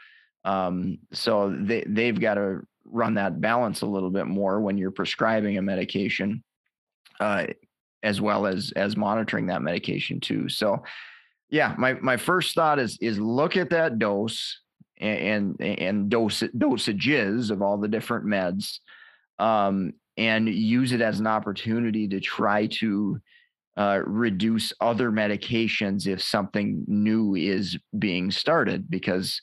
Um, 0.44 1.00
so 1.12 1.56
they, 1.60 1.84
they've 1.88 2.20
got 2.20 2.36
to 2.36 2.62
run 2.86 3.16
that 3.16 3.42
balance 3.42 3.82
a 3.82 3.88
little 3.88 4.12
bit 4.12 4.28
more 4.28 4.62
when 4.62 4.78
you're 4.78 4.92
prescribing 4.92 5.58
a 5.58 5.62
medication, 5.62 6.44
uh, 7.20 7.48
as 8.04 8.22
well 8.22 8.46
as 8.46 8.72
as 8.76 8.96
monitoring 8.96 9.48
that 9.48 9.64
medication 9.64 10.20
too. 10.20 10.48
So 10.48 10.84
yeah, 11.50 11.76
my 11.78 11.94
my 11.94 12.18
first 12.18 12.56
thought 12.56 12.80
is 12.80 12.98
is 13.02 13.20
look 13.20 13.58
at 13.58 13.70
that 13.70 14.00
dose 14.00 14.62
and 14.98 15.56
and, 15.60 15.80
and 15.80 16.10
dose 16.10 16.42
dosages 16.58 17.52
of 17.52 17.62
all 17.62 17.78
the 17.78 17.88
different 17.88 18.26
meds, 18.26 18.80
um, 19.40 19.94
and 20.18 20.50
use 20.50 20.92
it 20.92 21.02
as 21.02 21.20
an 21.20 21.28
opportunity 21.28 22.08
to 22.08 22.20
try 22.20 22.68
to 22.68 23.20
uh, 23.78 24.02
reduce 24.06 24.72
other 24.80 25.12
medications 25.12 26.08
if 26.08 26.22
something 26.22 26.84
new 26.88 27.36
is 27.36 27.78
being 27.98 28.32
started 28.32 28.90
because 28.90 29.42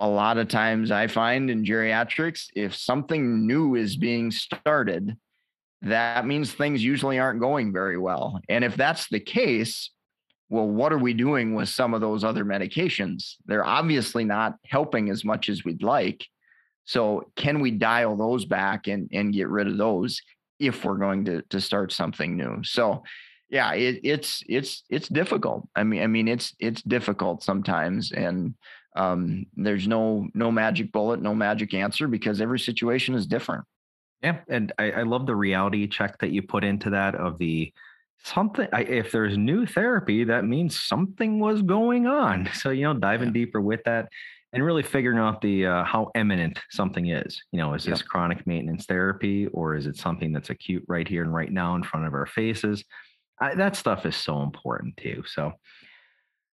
a 0.00 0.08
lot 0.08 0.38
of 0.38 0.48
times 0.48 0.90
I 0.90 1.06
find 1.06 1.48
in 1.48 1.64
geriatrics, 1.64 2.46
if 2.56 2.74
something 2.74 3.46
new 3.46 3.76
is 3.76 3.96
being 3.96 4.32
started, 4.32 5.16
that 5.82 6.26
means 6.26 6.52
things 6.52 6.82
usually 6.82 7.18
aren't 7.18 7.40
going 7.40 7.72
very 7.72 7.96
well. 7.96 8.40
And 8.48 8.64
if 8.64 8.74
that's 8.76 9.08
the 9.08 9.20
case, 9.20 9.90
well, 10.48 10.66
what 10.66 10.92
are 10.92 10.98
we 10.98 11.14
doing 11.14 11.54
with 11.54 11.68
some 11.68 11.94
of 11.94 12.00
those 12.00 12.24
other 12.24 12.44
medications? 12.44 13.34
They're 13.46 13.64
obviously 13.64 14.24
not 14.24 14.56
helping 14.66 15.10
as 15.10 15.24
much 15.24 15.48
as 15.48 15.64
we'd 15.64 15.82
like. 15.82 16.26
So, 16.84 17.30
can 17.36 17.60
we 17.60 17.70
dial 17.70 18.16
those 18.16 18.44
back 18.44 18.86
and, 18.86 19.08
and 19.12 19.32
get 19.32 19.48
rid 19.48 19.66
of 19.66 19.78
those 19.78 20.20
if 20.58 20.84
we're 20.84 20.98
going 20.98 21.24
to, 21.24 21.42
to 21.42 21.60
start 21.60 21.92
something 21.92 22.36
new? 22.36 22.62
So, 22.62 23.02
yeah, 23.48 23.72
it, 23.72 24.00
it's 24.02 24.42
it's 24.48 24.82
it's 24.90 25.08
difficult. 25.08 25.68
I 25.74 25.84
mean, 25.84 26.02
I 26.02 26.06
mean, 26.06 26.28
it's 26.28 26.54
it's 26.58 26.82
difficult 26.82 27.42
sometimes, 27.42 28.12
and 28.12 28.54
um, 28.96 29.46
there's 29.56 29.88
no 29.88 30.28
no 30.34 30.50
magic 30.50 30.92
bullet, 30.92 31.22
no 31.22 31.34
magic 31.34 31.72
answer 31.72 32.06
because 32.08 32.40
every 32.40 32.58
situation 32.58 33.14
is 33.14 33.26
different. 33.26 33.64
Yeah, 34.22 34.40
and 34.48 34.72
I, 34.78 34.90
I 34.90 35.02
love 35.02 35.26
the 35.26 35.36
reality 35.36 35.86
check 35.86 36.18
that 36.18 36.30
you 36.30 36.42
put 36.42 36.64
into 36.64 36.90
that 36.90 37.14
of 37.14 37.38
the 37.38 37.72
something. 38.24 38.68
I, 38.72 38.82
if 38.82 39.12
there's 39.12 39.36
new 39.36 39.66
therapy, 39.66 40.24
that 40.24 40.44
means 40.44 40.80
something 40.80 41.38
was 41.38 41.62
going 41.62 42.06
on. 42.06 42.48
So 42.54 42.70
you 42.70 42.84
know, 42.84 42.94
diving 42.94 43.28
yeah. 43.28 43.34
deeper 43.34 43.60
with 43.60 43.80
that, 43.84 44.08
and 44.52 44.64
really 44.64 44.82
figuring 44.82 45.18
out 45.18 45.40
the 45.40 45.66
uh, 45.66 45.84
how 45.84 46.10
eminent 46.14 46.58
something 46.70 47.08
is. 47.08 47.42
You 47.52 47.58
know, 47.58 47.74
is 47.74 47.84
this 47.84 48.02
chronic 48.02 48.46
maintenance 48.46 48.86
therapy 48.86 49.48
or 49.48 49.74
is 49.74 49.86
it 49.86 49.96
something 49.96 50.32
that's 50.32 50.50
acute 50.50 50.84
right 50.88 51.06
here 51.06 51.22
and 51.22 51.34
right 51.34 51.52
now 51.52 51.74
in 51.74 51.82
front 51.82 52.06
of 52.06 52.14
our 52.14 52.26
faces? 52.26 52.84
I, 53.40 53.54
that 53.56 53.76
stuff 53.76 54.06
is 54.06 54.16
so 54.16 54.42
important 54.42 54.96
too. 54.96 55.24
So 55.26 55.52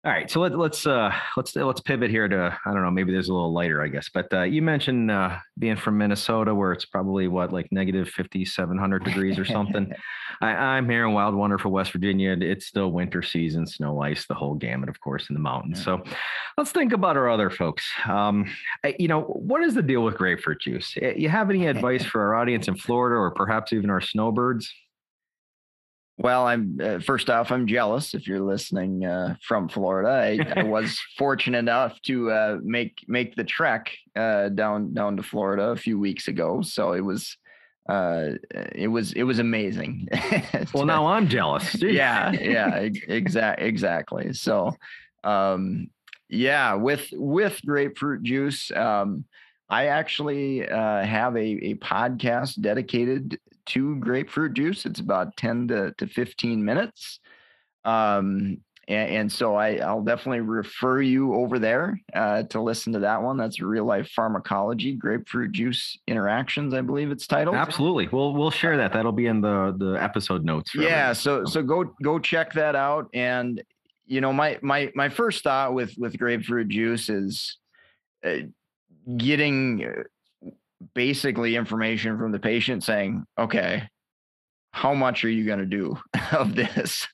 all 0.08 0.14
right, 0.14 0.32
so 0.32 0.40
let, 0.40 0.54
us 0.54 0.58
let's, 0.58 0.88
uh, 0.88 1.14
let's 1.36 1.54
let's 1.54 1.82
pivot 1.82 2.10
here 2.10 2.30
to 2.30 2.58
I 2.66 2.74
don't 2.74 2.82
know 2.82 2.90
maybe 2.90 3.12
there's 3.12 3.28
a 3.28 3.34
little 3.34 3.52
lighter 3.52 3.84
I 3.84 3.90
guess, 3.90 4.08
but 4.08 4.32
uh, 4.32 4.44
you 4.44 4.62
mentioned 4.62 5.12
uh, 5.12 5.36
being 5.60 5.76
from 5.76 5.98
Minnesota 5.98 6.56
where 6.56 6.72
it's 6.72 6.86
probably 6.86 7.28
what 7.28 7.52
like 7.52 7.70
negative 7.74 8.08
50, 8.08 8.46
700 8.46 9.04
degrees 9.04 9.38
or 9.38 9.44
something. 9.44 9.92
I, 10.42 10.78
am 10.78 10.90
here 10.90 11.06
in 11.06 11.14
wild, 11.14 11.36
wonderful 11.36 11.72
West 11.72 11.92
Virginia. 11.92 12.38
It's 12.40 12.68
still 12.68 12.90
winter 12.90 13.22
season, 13.22 13.68
snow, 13.68 14.02
ice, 14.02 14.26
the 14.28 14.34
whole 14.34 14.54
gamut, 14.54 14.88
of 14.88 14.98
course, 15.02 15.28
in 15.30 15.34
the 15.34 15.42
mountains. 15.42 15.84
So 15.84 16.02
let's 16.58 16.72
think 16.72 16.94
about 16.94 17.18
our 17.18 17.30
other 17.30 17.50
folks. 17.50 17.86
Um, 18.08 18.50
you 18.98 19.10
know, 19.10 19.24
what 19.24 19.62
is 19.62 19.74
the 19.74 19.82
deal 19.82 20.06
with 20.06 20.16
grapefruit 20.16 20.62
juice? 20.62 20.96
You 20.96 21.28
have 21.28 21.50
any 21.50 21.68
advice 21.68 22.06
for 22.12 22.22
our 22.22 22.36
audience 22.36 22.70
in 22.70 22.78
Florida 22.78 23.18
or 23.18 23.32
perhaps 23.32 23.74
even 23.74 23.90
our 23.90 24.00
snowbirds? 24.00 24.72
Well, 26.20 26.48
I'm 26.48 26.80
uh, 26.82 27.00
first 27.00 27.30
off, 27.30 27.52
I'm 27.52 27.68
jealous 27.68 28.16
if 28.16 28.28
you're 28.28 28.42
listening 28.42 29.06
uh, 29.06 29.36
from 29.42 29.70
Florida. 29.70 30.10
I, 30.10 30.60
I 30.60 30.64
was 30.64 31.00
fortunate 31.16 31.60
enough 31.60 32.02
to 32.04 32.32
uh, 32.32 32.58
make 32.64 33.06
make 33.08 33.36
the 33.36 33.44
trek 33.44 33.96
uh, 34.16 34.50
down 34.50 34.94
down 34.94 35.18
to 35.18 35.24
Florida 35.24 35.70
a 35.70 35.76
few 35.76 36.00
weeks 36.00 36.28
ago, 36.28 36.62
so 36.64 36.94
it 36.94 37.02
was 37.02 37.38
uh, 37.88 38.32
it 38.74 38.88
was 38.88 39.14
it 39.14 39.24
was 39.24 39.38
amazing. 39.38 40.08
well, 40.74 40.86
now 40.86 41.06
I'm 41.06 41.28
jealous. 41.28 41.76
yeah, 41.82 42.32
yeah, 42.32 42.76
exactly, 43.08 43.68
exactly. 43.68 44.34
So, 44.34 44.76
um, 45.24 45.92
yeah, 46.30 46.74
with 46.74 47.10
with 47.14 47.62
grapefruit 47.64 48.24
juice. 48.24 48.72
Um, 48.72 49.26
I 49.70 49.88
actually 49.88 50.68
uh, 50.68 51.04
have 51.04 51.36
a, 51.36 51.40
a 51.40 51.76
podcast 51.76 52.62
dedicated 52.62 53.38
to 53.68 53.96
grapefruit 53.98 54.54
juice. 54.54 54.86
It's 54.86 55.00
about 55.00 55.36
10 55.38 55.68
to, 55.70 55.94
to 55.98 56.08
15 56.08 56.64
minutes. 56.64 57.20
Um, 57.86 58.60
and, 58.88 59.10
and, 59.12 59.32
so 59.32 59.56
I, 59.56 59.78
I'll 59.78 60.02
definitely 60.02 60.42
refer 60.42 61.02
you 61.02 61.34
over 61.34 61.60
there 61.60 62.00
uh, 62.14 62.44
to 62.44 62.62
listen 62.62 62.94
to 62.94 63.00
that 63.00 63.22
one. 63.22 63.36
That's 63.36 63.60
real 63.62 63.84
life 63.84 64.10
pharmacology, 64.16 64.94
grapefruit 64.94 65.52
juice 65.52 65.98
interactions, 66.08 66.74
I 66.74 66.82
believe 66.82 67.12
it's 67.12 67.28
titled. 67.28 67.58
Absolutely. 67.58 68.08
We'll 68.08 68.34
we'll 68.34 68.52
share 68.52 68.78
that. 68.78 68.94
That'll 68.94 69.12
be 69.12 69.28
in 69.28 69.42
the 69.42 69.76
the 69.78 70.02
episode 70.02 70.46
notes. 70.46 70.74
Yeah. 70.74 71.12
So 71.12 71.44
so 71.44 71.62
go 71.62 71.84
go 72.02 72.18
check 72.18 72.54
that 72.54 72.76
out. 72.76 73.10
And 73.14 73.62
you 74.06 74.22
know, 74.22 74.32
my 74.32 74.58
my 74.62 74.90
my 74.96 75.10
first 75.10 75.44
thought 75.44 75.74
with 75.74 75.94
with 75.98 76.18
grapefruit 76.18 76.70
juice 76.70 77.10
is 77.10 77.58
uh, 78.26 78.38
getting 79.18 79.86
uh, 79.86 80.04
basically 80.94 81.56
information 81.56 82.18
from 82.18 82.32
the 82.32 82.40
patient 82.40 82.84
saying, 82.84 83.24
okay, 83.38 83.88
how 84.72 84.94
much 84.94 85.24
are 85.24 85.30
you 85.30 85.46
going 85.46 85.60
to 85.60 85.66
do 85.66 85.98
of 86.32 86.56
this? 86.56 87.08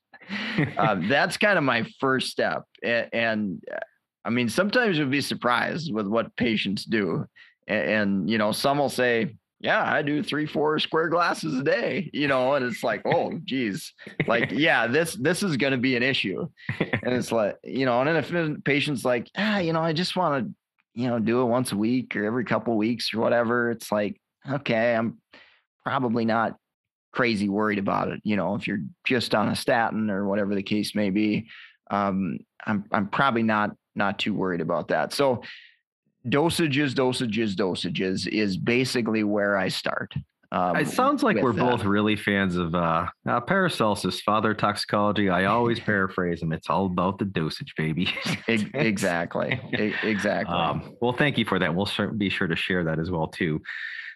uh, 0.78 0.96
that's 1.08 1.38
kind 1.38 1.58
of 1.58 1.64
my 1.64 1.86
first 2.00 2.30
step. 2.30 2.64
And, 2.84 3.10
and, 3.14 3.64
uh, 3.72 3.80
I 4.26 4.30
mean, 4.30 4.48
sometimes 4.48 4.98
you'll 4.98 5.10
be 5.10 5.22
surprised 5.22 5.94
with 5.94 6.08
what 6.08 6.36
patients 6.38 6.86
do. 6.86 7.26
And, 7.68 7.90
and, 7.90 8.30
you 8.30 8.38
know, 8.38 8.52
some 8.52 8.78
will 8.78 8.90
say, 8.90 9.36
yeah, 9.60 9.82
I 9.82 10.02
do 10.02 10.22
three, 10.22 10.46
four 10.46 10.78
square 10.80 11.08
glasses 11.08 11.58
a 11.58 11.64
day, 11.64 12.10
you 12.14 12.28
know, 12.28 12.54
and 12.54 12.66
it's 12.66 12.84
like, 12.84 13.02
oh, 13.06 13.32
geez, 13.46 13.94
like, 14.28 14.52
yeah, 14.52 14.88
this, 14.88 15.16
this 15.16 15.42
is 15.42 15.56
going 15.56 15.72
to 15.72 15.78
be 15.78 15.96
an 15.96 16.04
issue. 16.04 16.48
And 16.80 17.14
it's 17.14 17.32
like, 17.32 17.58
you 17.64 17.86
know, 17.86 18.00
and 18.02 18.10
then 18.10 18.18
if 18.18 18.30
the 18.30 18.62
patient's 18.64 19.06
like, 19.06 19.30
ah, 19.38 19.60
you 19.60 19.72
know, 19.72 19.82
I 19.82 19.94
just 19.94 20.18
want 20.18 20.46
to 20.46 20.54
you 20.94 21.08
know, 21.08 21.20
do 21.20 21.42
it 21.42 21.46
once 21.46 21.72
a 21.72 21.78
week 21.78 22.16
or 22.16 22.26
every 22.26 22.46
couple 22.46 22.76
weeks 22.78 23.14
or 23.14 23.20
whatever, 23.20 23.72
it's 23.72 23.92
like, 23.92 24.20
okay, 24.50 24.96
I'm 24.96 25.20
probably 25.84 26.26
not 26.26 26.56
crazy 27.12 27.50
worried 27.50 27.80
about 27.80 28.10
it. 28.10 28.22
You 28.24 28.36
know, 28.36 28.56
if 28.56 28.68
you're 28.68 28.84
just 29.06 29.34
on 29.36 29.50
a 29.50 29.56
statin 29.56 30.10
or 30.10 30.28
whatever 30.28 30.56
the 30.56 30.64
case 30.64 30.96
may 30.96 31.10
be, 31.10 31.48
um, 31.92 32.40
I'm 32.66 32.86
I'm 32.92 33.08
probably 33.08 33.44
not 33.44 33.72
not 33.96 34.20
too 34.20 34.34
worried 34.34 34.62
about 34.62 34.88
that. 34.90 35.14
So 35.14 35.44
dosages, 36.28 36.94
dosages, 36.94 37.54
dosages 37.54 38.28
is 38.28 38.58
basically 38.58 39.24
where 39.24 39.58
I 39.58 39.68
start. 39.68 40.14
Um, 40.54 40.76
it 40.76 40.88
sounds 40.88 41.24
like 41.24 41.38
we're 41.38 41.52
both 41.52 41.84
really 41.84 42.16
fans 42.16 42.58
of 42.58 42.76
uh, 42.76 43.08
uh, 43.28 43.42
Paracelsus, 43.42 44.22
Father 44.22 44.54
Toxicology. 44.54 45.28
I 45.28 45.46
always 45.46 45.80
paraphrase 45.80 46.44
him. 46.44 46.54
It's 46.54 46.70
all 46.70 46.86
about 46.86 47.18
the 47.18 47.26
dosage, 47.26 47.74
baby. 47.76 48.14
exactly. 48.48 49.60
exactly. 50.04 50.56
Um, 50.56 50.96
well, 51.02 51.14
thank 51.14 51.40
you 51.40 51.46
for 51.46 51.58
that. 51.58 51.74
We'll 51.74 51.90
be 52.18 52.30
sure 52.30 52.48
to 52.48 52.56
share 52.56 52.84
that 52.84 53.00
as 53.00 53.10
well 53.10 53.28
too. 53.28 53.62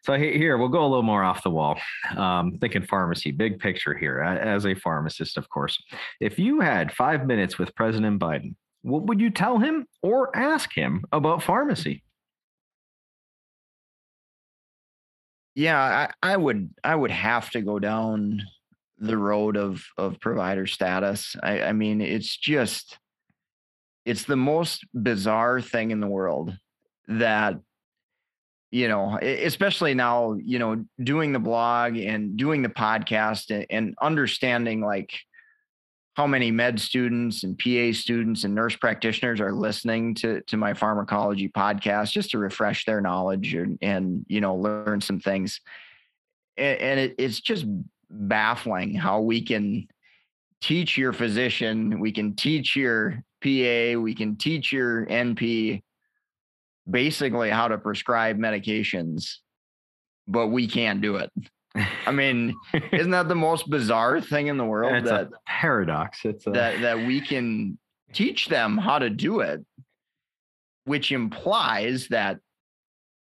So 0.03 0.13
here 0.13 0.57
we'll 0.59 0.67
go 0.67 0.83
a 0.83 0.87
little 0.87 1.01
more 1.01 1.23
off 1.23 1.41
the 1.43 1.49
wall. 1.49 1.79
Um, 2.15 2.59
thinking 2.61 2.83
pharmacy, 2.85 3.31
big 3.31 3.59
picture 3.59 3.95
here. 3.95 4.21
As 4.21 4.67
a 4.67 4.75
pharmacist, 4.75 5.37
of 5.37 5.49
course, 5.49 5.81
if 6.21 6.37
you 6.37 6.61
had 6.61 6.93
five 6.93 7.25
minutes 7.25 7.57
with 7.57 7.73
President 7.73 8.19
Biden, 8.19 8.55
what 8.83 9.07
would 9.07 9.19
you 9.19 9.31
tell 9.31 9.57
him 9.57 9.87
or 10.03 10.33
ask 10.37 10.71
him 10.73 11.03
about 11.11 11.41
pharmacy? 11.41 12.03
Yeah, 15.57 16.07
I, 16.21 16.33
I 16.33 16.37
would 16.37 16.69
I 16.83 16.95
would 16.95 17.09
have 17.09 17.49
to 17.51 17.61
go 17.61 17.79
down 17.79 18.43
the 18.99 19.17
road 19.17 19.57
of 19.57 19.83
of 19.97 20.19
provider 20.19 20.67
status. 20.67 21.35
I, 21.41 21.63
I 21.63 21.73
mean, 21.73 21.99
it's 21.99 22.37
just 22.37 22.99
it's 24.05 24.25
the 24.25 24.35
most 24.35 24.85
bizarre 24.93 25.59
thing 25.59 25.89
in 25.89 25.99
the 25.99 26.07
world 26.07 26.55
that 27.07 27.55
you 28.69 28.87
know 28.87 29.17
especially 29.17 29.95
now 29.95 30.33
you 30.33 30.59
know 30.59 30.85
doing 31.01 31.33
the 31.33 31.39
blog 31.39 31.97
and 31.97 32.37
doing 32.37 32.61
the 32.61 32.69
podcast 32.69 33.49
and, 33.49 33.65
and 33.71 33.95
understanding 33.99 34.81
like 34.81 35.11
how 36.17 36.25
many 36.25 36.49
med 36.49 36.79
students 36.79 37.43
and 37.43 37.59
PA 37.59 37.95
students 37.95 38.43
and 38.43 38.55
nurse 38.55 38.75
practitioners 38.75 39.39
are 39.39 39.53
listening 39.53 40.15
to 40.15 40.41
to 40.41 40.57
my 40.57 40.73
pharmacology 40.73 41.47
podcast 41.47 42.11
just 42.11 42.31
to 42.31 42.39
refresh 42.39 42.85
their 42.85 43.01
knowledge 43.01 43.53
and, 43.53 43.77
and 43.83 44.25
you 44.27 44.41
know 44.41 44.55
learn 44.55 44.99
some 44.99 45.19
things. 45.19 45.61
And, 46.57 46.79
and 46.79 46.99
it, 46.99 47.15
it's 47.19 47.39
just 47.39 47.65
baffling 48.09 48.95
how 48.95 49.21
we 49.21 49.43
can 49.43 49.87
teach 50.59 50.97
your 50.97 51.13
physician, 51.13 51.99
we 51.99 52.11
can 52.11 52.35
teach 52.35 52.75
your 52.75 53.23
PA, 53.43 53.99
we 53.99 54.15
can 54.17 54.37
teach 54.37 54.73
your 54.73 55.05
NP 55.05 55.83
basically 56.89 57.51
how 57.51 57.67
to 57.67 57.77
prescribe 57.77 58.39
medications, 58.39 59.35
but 60.27 60.47
we 60.47 60.67
can't 60.67 60.99
do 60.99 61.17
it. 61.17 61.31
I 62.05 62.11
mean, 62.11 62.55
isn't 62.91 63.11
that 63.11 63.27
the 63.27 63.35
most 63.35 63.69
bizarre 63.69 64.21
thing 64.21 64.47
in 64.47 64.57
the 64.57 64.65
world? 64.65 64.93
It's 64.93 65.09
that, 65.09 65.27
a 65.27 65.31
paradox. 65.45 66.19
It's 66.23 66.47
a... 66.47 66.51
that 66.51 66.81
that 66.81 66.97
we 66.97 67.21
can 67.21 67.77
teach 68.13 68.47
them 68.47 68.77
how 68.77 68.99
to 68.99 69.09
do 69.09 69.41
it, 69.41 69.63
which 70.85 71.11
implies 71.11 72.07
that 72.09 72.39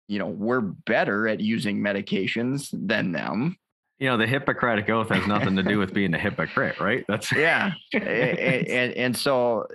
you 0.09 0.19
know 0.19 0.27
we're 0.27 0.61
better 0.61 1.29
at 1.29 1.41
using 1.41 1.81
medications 1.81 2.69
than 2.73 3.13
them. 3.13 3.57
You 3.99 4.09
know, 4.09 4.17
the 4.17 4.27
Hippocratic 4.27 4.91
oath 4.91 5.11
has 5.11 5.27
nothing 5.29 5.55
to 5.57 5.63
do 5.63 5.79
with 5.79 5.95
being 5.95 6.13
a 6.13 6.19
hypocrite, 6.19 6.81
right? 6.81 7.05
That's 7.09 7.31
yeah, 7.37 7.73
and, 7.93 8.03
and, 8.05 8.93
and 8.95 9.17
so 9.17 9.69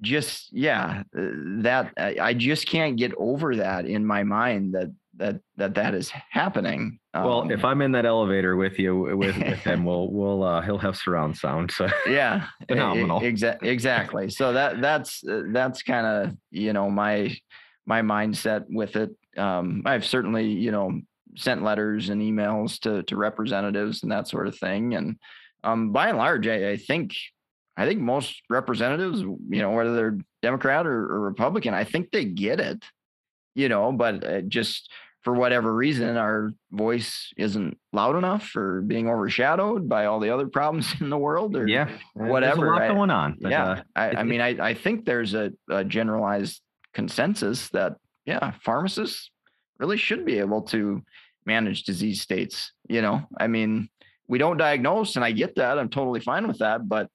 just 0.00 0.52
yeah, 0.52 1.02
that 1.12 1.92
I 1.96 2.34
just 2.34 2.68
can't 2.68 2.96
get 2.96 3.12
over 3.16 3.56
that 3.56 3.86
in 3.86 4.04
my 4.04 4.22
mind 4.22 4.74
that 4.74 4.92
that 5.16 5.40
that 5.56 5.74
that 5.74 5.94
is 5.94 6.10
happening. 6.30 6.98
Well, 7.12 7.42
um, 7.42 7.50
if 7.50 7.64
I'm 7.64 7.80
in 7.82 7.92
that 7.92 8.06
elevator 8.06 8.56
with 8.56 8.78
you 8.78 9.16
with, 9.16 9.36
with 9.36 9.58
him, 9.60 9.84
we'll 9.84 10.10
we'll 10.10 10.42
uh, 10.42 10.60
he'll 10.62 10.78
have 10.78 10.96
surround 10.96 11.36
sound. 11.36 11.70
So 11.70 11.88
yeah, 12.08 12.46
phenomenal. 12.68 13.22
Exactly. 13.22 13.68
Exactly. 13.68 14.30
So 14.30 14.52
that 14.52 14.80
that's 14.80 15.22
uh, 15.24 15.42
that's 15.48 15.82
kind 15.82 16.06
of 16.06 16.36
you 16.50 16.72
know 16.72 16.90
my 16.90 17.36
my 17.86 18.02
mindset 18.02 18.64
with 18.68 18.96
it. 18.96 19.10
Um, 19.36 19.82
I've 19.84 20.04
certainly 20.04 20.46
you 20.46 20.70
know 20.70 21.00
sent 21.36 21.62
letters 21.62 22.08
and 22.08 22.20
emails 22.20 22.78
to 22.80 23.02
to 23.04 23.16
representatives 23.16 24.02
and 24.02 24.12
that 24.12 24.28
sort 24.28 24.46
of 24.46 24.56
thing, 24.58 24.94
and 24.94 25.16
um, 25.62 25.92
by 25.92 26.08
and 26.08 26.18
large, 26.18 26.46
I, 26.46 26.70
I 26.70 26.76
think 26.76 27.14
I 27.76 27.86
think 27.86 28.00
most 28.00 28.42
representatives, 28.48 29.20
you 29.20 29.62
know, 29.62 29.70
whether 29.70 29.94
they're 29.94 30.18
Democrat 30.42 30.86
or, 30.86 31.06
or 31.12 31.20
Republican, 31.20 31.74
I 31.74 31.84
think 31.84 32.10
they 32.10 32.24
get 32.24 32.60
it 32.60 32.84
you 33.54 33.68
know, 33.68 33.92
but 33.92 34.24
uh, 34.24 34.40
just 34.42 34.90
for 35.22 35.32
whatever 35.32 35.74
reason, 35.74 36.16
our 36.16 36.52
voice 36.70 37.32
isn't 37.36 37.78
loud 37.92 38.16
enough 38.16 38.54
or 38.54 38.82
being 38.82 39.08
overshadowed 39.08 39.88
by 39.88 40.04
all 40.04 40.20
the 40.20 40.30
other 40.30 40.46
problems 40.46 40.92
in 41.00 41.08
the 41.08 41.18
world 41.18 41.56
or 41.56 41.66
yeah, 41.66 41.88
whatever. 42.14 42.56
There's 42.56 42.68
a 42.68 42.72
lot 42.72 42.82
I- 42.82 42.88
going 42.88 43.10
on. 43.10 43.38
but, 43.40 43.50
yeah. 43.50 43.64
uh, 43.64 43.82
I, 43.96 44.10
I 44.10 44.22
mean, 44.22 44.40
I, 44.40 44.48
I 44.70 44.74
think 44.74 45.04
there's 45.04 45.34
a, 45.34 45.52
a 45.70 45.84
generalized 45.84 46.60
consensus 46.92 47.70
that, 47.70 47.96
yeah, 48.26 48.52
pharmacists 48.62 49.30
really 49.78 49.96
should 49.96 50.24
be 50.24 50.38
able 50.38 50.62
to 50.62 51.02
manage 51.46 51.84
disease 51.84 52.20
states. 52.20 52.72
You 52.88 53.02
know, 53.02 53.22
I 53.38 53.46
mean, 53.46 53.88
we 54.28 54.38
don't 54.38 54.56
diagnose, 54.56 55.16
and 55.16 55.24
I 55.24 55.32
get 55.32 55.56
that. 55.56 55.78
I'm 55.78 55.90
totally 55.90 56.20
fine 56.20 56.46
with 56.46 56.58
that. 56.58 56.88
But 56.88 57.08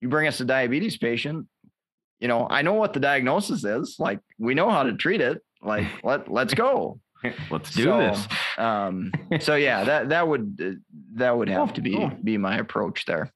you 0.00 0.08
bring 0.08 0.28
us 0.28 0.40
a 0.40 0.44
diabetes 0.44 0.96
patient, 0.96 1.46
you 2.20 2.28
know, 2.28 2.46
I 2.50 2.62
know 2.62 2.74
what 2.74 2.92
the 2.92 3.00
diagnosis 3.00 3.64
is. 3.64 3.96
Like, 3.98 4.20
we 4.38 4.54
know 4.54 4.70
how 4.70 4.82
to 4.82 4.94
treat 4.94 5.20
it. 5.20 5.42
Like, 5.62 5.86
let 6.04 6.30
let's 6.30 6.54
go. 6.54 7.00
let's 7.50 7.72
do 7.72 7.84
So, 7.84 7.98
this. 7.98 8.28
Um, 8.58 9.12
so 9.40 9.56
yeah, 9.56 9.84
that 9.84 10.08
that 10.10 10.26
would 10.28 10.60
uh, 10.62 10.78
that 11.14 11.36
would 11.36 11.48
have 11.48 11.72
to 11.74 11.80
be 11.80 12.08
be 12.22 12.36
my 12.38 12.58
approach 12.58 13.04
there. 13.06 13.32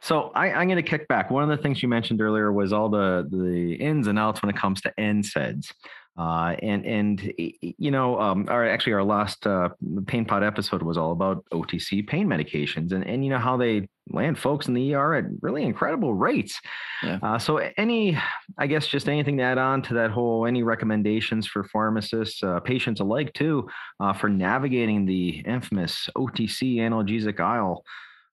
So 0.00 0.32
I, 0.34 0.50
I'm 0.50 0.66
going 0.66 0.82
to 0.82 0.88
kick 0.88 1.06
back. 1.06 1.30
One 1.30 1.48
of 1.48 1.56
the 1.56 1.62
things 1.62 1.82
you 1.82 1.88
mentioned 1.88 2.20
earlier 2.20 2.52
was 2.52 2.72
all 2.72 2.88
the 2.88 3.26
the 3.30 3.74
ins 3.74 4.06
and 4.08 4.18
outs 4.18 4.42
when 4.42 4.50
it 4.50 4.56
comes 4.56 4.80
to 4.82 4.92
NSAIDs. 4.98 5.72
Uh, 6.18 6.56
and 6.62 6.84
and 6.84 7.32
you 7.36 7.90
know, 7.90 8.20
um, 8.20 8.46
our 8.48 8.68
actually 8.68 8.92
our 8.92 9.04
last 9.04 9.46
uh, 9.46 9.68
pain 10.06 10.24
pod 10.24 10.42
episode 10.42 10.82
was 10.82 10.98
all 10.98 11.12
about 11.12 11.44
OTC 11.52 12.06
pain 12.06 12.26
medications, 12.26 12.92
and 12.92 13.06
and 13.06 13.24
you 13.24 13.30
know 13.30 13.38
how 13.38 13.56
they 13.56 13.88
land 14.10 14.38
folks 14.38 14.66
in 14.66 14.74
the 14.74 14.94
ER 14.94 15.14
at 15.14 15.24
really 15.42 15.62
incredible 15.62 16.14
rates. 16.14 16.60
Yeah. 17.02 17.18
Uh, 17.22 17.38
so 17.38 17.58
any, 17.76 18.18
I 18.56 18.66
guess, 18.66 18.86
just 18.86 19.08
anything 19.08 19.36
to 19.36 19.42
add 19.42 19.58
on 19.58 19.82
to 19.82 19.94
that 19.94 20.10
whole 20.10 20.46
any 20.46 20.62
recommendations 20.62 21.46
for 21.46 21.62
pharmacists, 21.64 22.42
uh, 22.42 22.58
patients 22.60 23.00
alike 23.00 23.32
too, 23.34 23.68
uh, 24.00 24.14
for 24.14 24.28
navigating 24.28 25.04
the 25.04 25.42
infamous 25.46 26.08
OTC 26.16 26.76
analgesic 26.76 27.38
aisle 27.38 27.84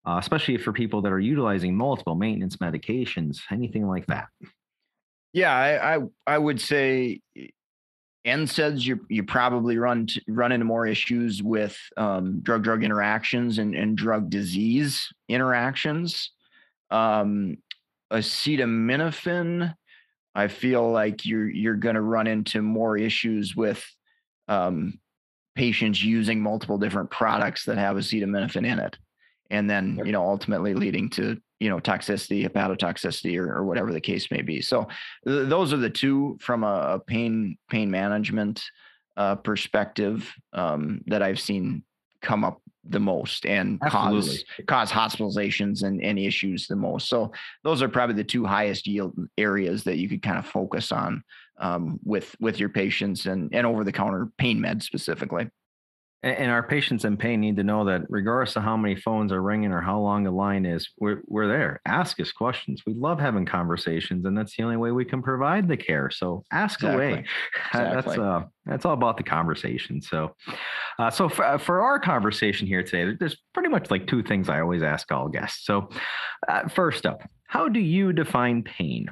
uh, 0.05 0.17
especially 0.19 0.57
for 0.57 0.71
people 0.71 1.01
that 1.01 1.11
are 1.11 1.19
utilizing 1.19 1.75
multiple 1.75 2.15
maintenance 2.15 2.57
medications, 2.57 3.39
anything 3.51 3.87
like 3.87 4.05
that. 4.07 4.27
Yeah, 5.33 5.53
I 5.53 5.95
I, 5.95 5.99
I 6.27 6.37
would 6.37 6.61
say 6.61 7.21
NSAIDs 8.25 8.83
you 8.83 9.05
you 9.07 9.23
probably 9.23 9.77
run 9.77 10.07
run 10.27 10.51
into 10.51 10.65
more 10.65 10.87
issues 10.87 11.43
with 11.43 11.77
um, 11.95 12.39
drug 12.41 12.63
drug 12.63 12.83
interactions 12.83 13.59
and, 13.59 13.75
and 13.75 13.95
drug 13.95 14.29
disease 14.29 15.11
interactions. 15.29 16.31
Um, 16.89 17.57
acetaminophen, 18.11 19.75
I 20.33 20.47
feel 20.47 20.91
like 20.91 21.25
you're 21.25 21.49
you're 21.49 21.75
going 21.75 21.95
to 21.95 22.01
run 22.01 22.25
into 22.25 22.61
more 22.61 22.97
issues 22.97 23.55
with 23.55 23.85
um, 24.47 24.99
patients 25.55 26.03
using 26.03 26.41
multiple 26.41 26.79
different 26.79 27.11
products 27.11 27.65
that 27.65 27.77
have 27.77 27.95
acetaminophen 27.95 28.65
in 28.65 28.79
it, 28.79 28.97
and 29.55 29.69
then 29.69 30.01
you 30.05 30.11
know 30.11 30.23
ultimately 30.23 30.73
leading 30.73 31.09
to 31.11 31.37
you 31.59 31.69
know 31.69 31.79
toxicity, 31.79 32.47
hepatotoxicity, 32.47 33.37
or, 33.37 33.53
or 33.53 33.63
whatever 33.63 33.91
the 33.93 34.01
case 34.01 34.29
may 34.31 34.41
be. 34.41 34.61
So 34.61 34.87
th- 35.25 35.49
those 35.49 35.73
are 35.73 35.77
the 35.77 35.89
two 35.89 36.37
from 36.39 36.63
a, 36.63 36.95
a 36.95 36.99
pain 36.99 37.57
pain 37.69 37.89
management 37.89 38.63
uh, 39.17 39.35
perspective 39.35 40.31
um, 40.53 41.01
that 41.07 41.21
I've 41.21 41.39
seen 41.39 41.83
come 42.21 42.43
up 42.43 42.61
the 42.87 42.99
most 42.99 43.45
and 43.45 43.79
cause 43.81 44.43
cause 44.67 44.91
hospitalizations 44.91 45.83
and 45.83 46.01
any 46.03 46.27
issues 46.27 46.67
the 46.67 46.75
most. 46.75 47.09
So 47.09 47.31
those 47.63 47.81
are 47.81 47.89
probably 47.89 48.15
the 48.15 48.23
two 48.23 48.45
highest 48.45 48.85
yield 48.87 49.15
areas 49.37 49.83
that 49.85 49.97
you 49.97 50.07
could 50.09 50.21
kind 50.21 50.37
of 50.37 50.45
focus 50.45 50.91
on 50.91 51.23
um, 51.59 51.99
with 52.03 52.35
with 52.39 52.59
your 52.59 52.69
patients 52.69 53.25
and 53.25 53.49
and 53.53 53.65
over 53.65 53.83
the 53.83 53.91
counter 53.91 54.29
pain 54.37 54.59
meds 54.59 54.83
specifically. 54.83 55.49
And, 56.25 56.37
and 56.37 56.51
our 56.51 56.63
patients 56.63 57.05
in 57.05 57.15
pain 57.15 57.39
need 57.39 57.55
to 57.57 57.63
know 57.63 57.85
that 57.85 58.01
regardless 58.09 58.55
of 58.57 58.63
how 58.63 58.75
many 58.75 58.95
phones 58.95 59.31
are 59.31 59.41
ringing 59.41 59.71
or 59.71 59.79
how 59.79 59.99
long 59.99 60.23
the 60.23 60.31
line 60.31 60.65
is, 60.65 60.89
we're, 60.99 61.21
we're 61.27 61.47
there. 61.47 61.79
Ask 61.85 62.19
us 62.19 62.31
questions. 62.31 62.81
We 62.85 62.95
love 62.95 63.19
having 63.19 63.45
conversations, 63.45 64.25
and 64.25 64.37
that's 64.37 64.57
the 64.57 64.63
only 64.63 64.77
way 64.77 64.91
we 64.91 65.05
can 65.05 65.21
provide 65.21 65.67
the 65.67 65.77
care. 65.77 66.09
So 66.09 66.43
ask 66.51 66.83
away. 66.83 67.23
That's 67.73 68.07
Exactly. 68.07 68.17
uh, 68.25 68.41
that's 68.65 68.83
all 68.83 68.93
about 68.93 69.17
the 69.17 69.23
conversation. 69.23 70.01
So, 70.01 70.35
uh, 70.97 71.11
so 71.11 71.29
for, 71.29 71.59
for 71.59 71.81
our 71.81 71.99
conversation 71.99 72.65
here 72.65 72.81
today, 72.81 73.15
there's 73.19 73.37
pretty 73.53 73.69
much 73.69 73.91
like 73.91 74.07
two 74.07 74.23
things 74.23 74.49
I 74.49 74.59
always 74.59 74.81
ask 74.81 75.11
all 75.11 75.29
guests. 75.29 75.65
So, 75.65 75.89
uh, 76.47 76.67
first 76.69 77.05
up, 77.05 77.21
how 77.47 77.69
do 77.69 77.79
you 77.79 78.11
define 78.11 78.63
pain? 78.63 79.07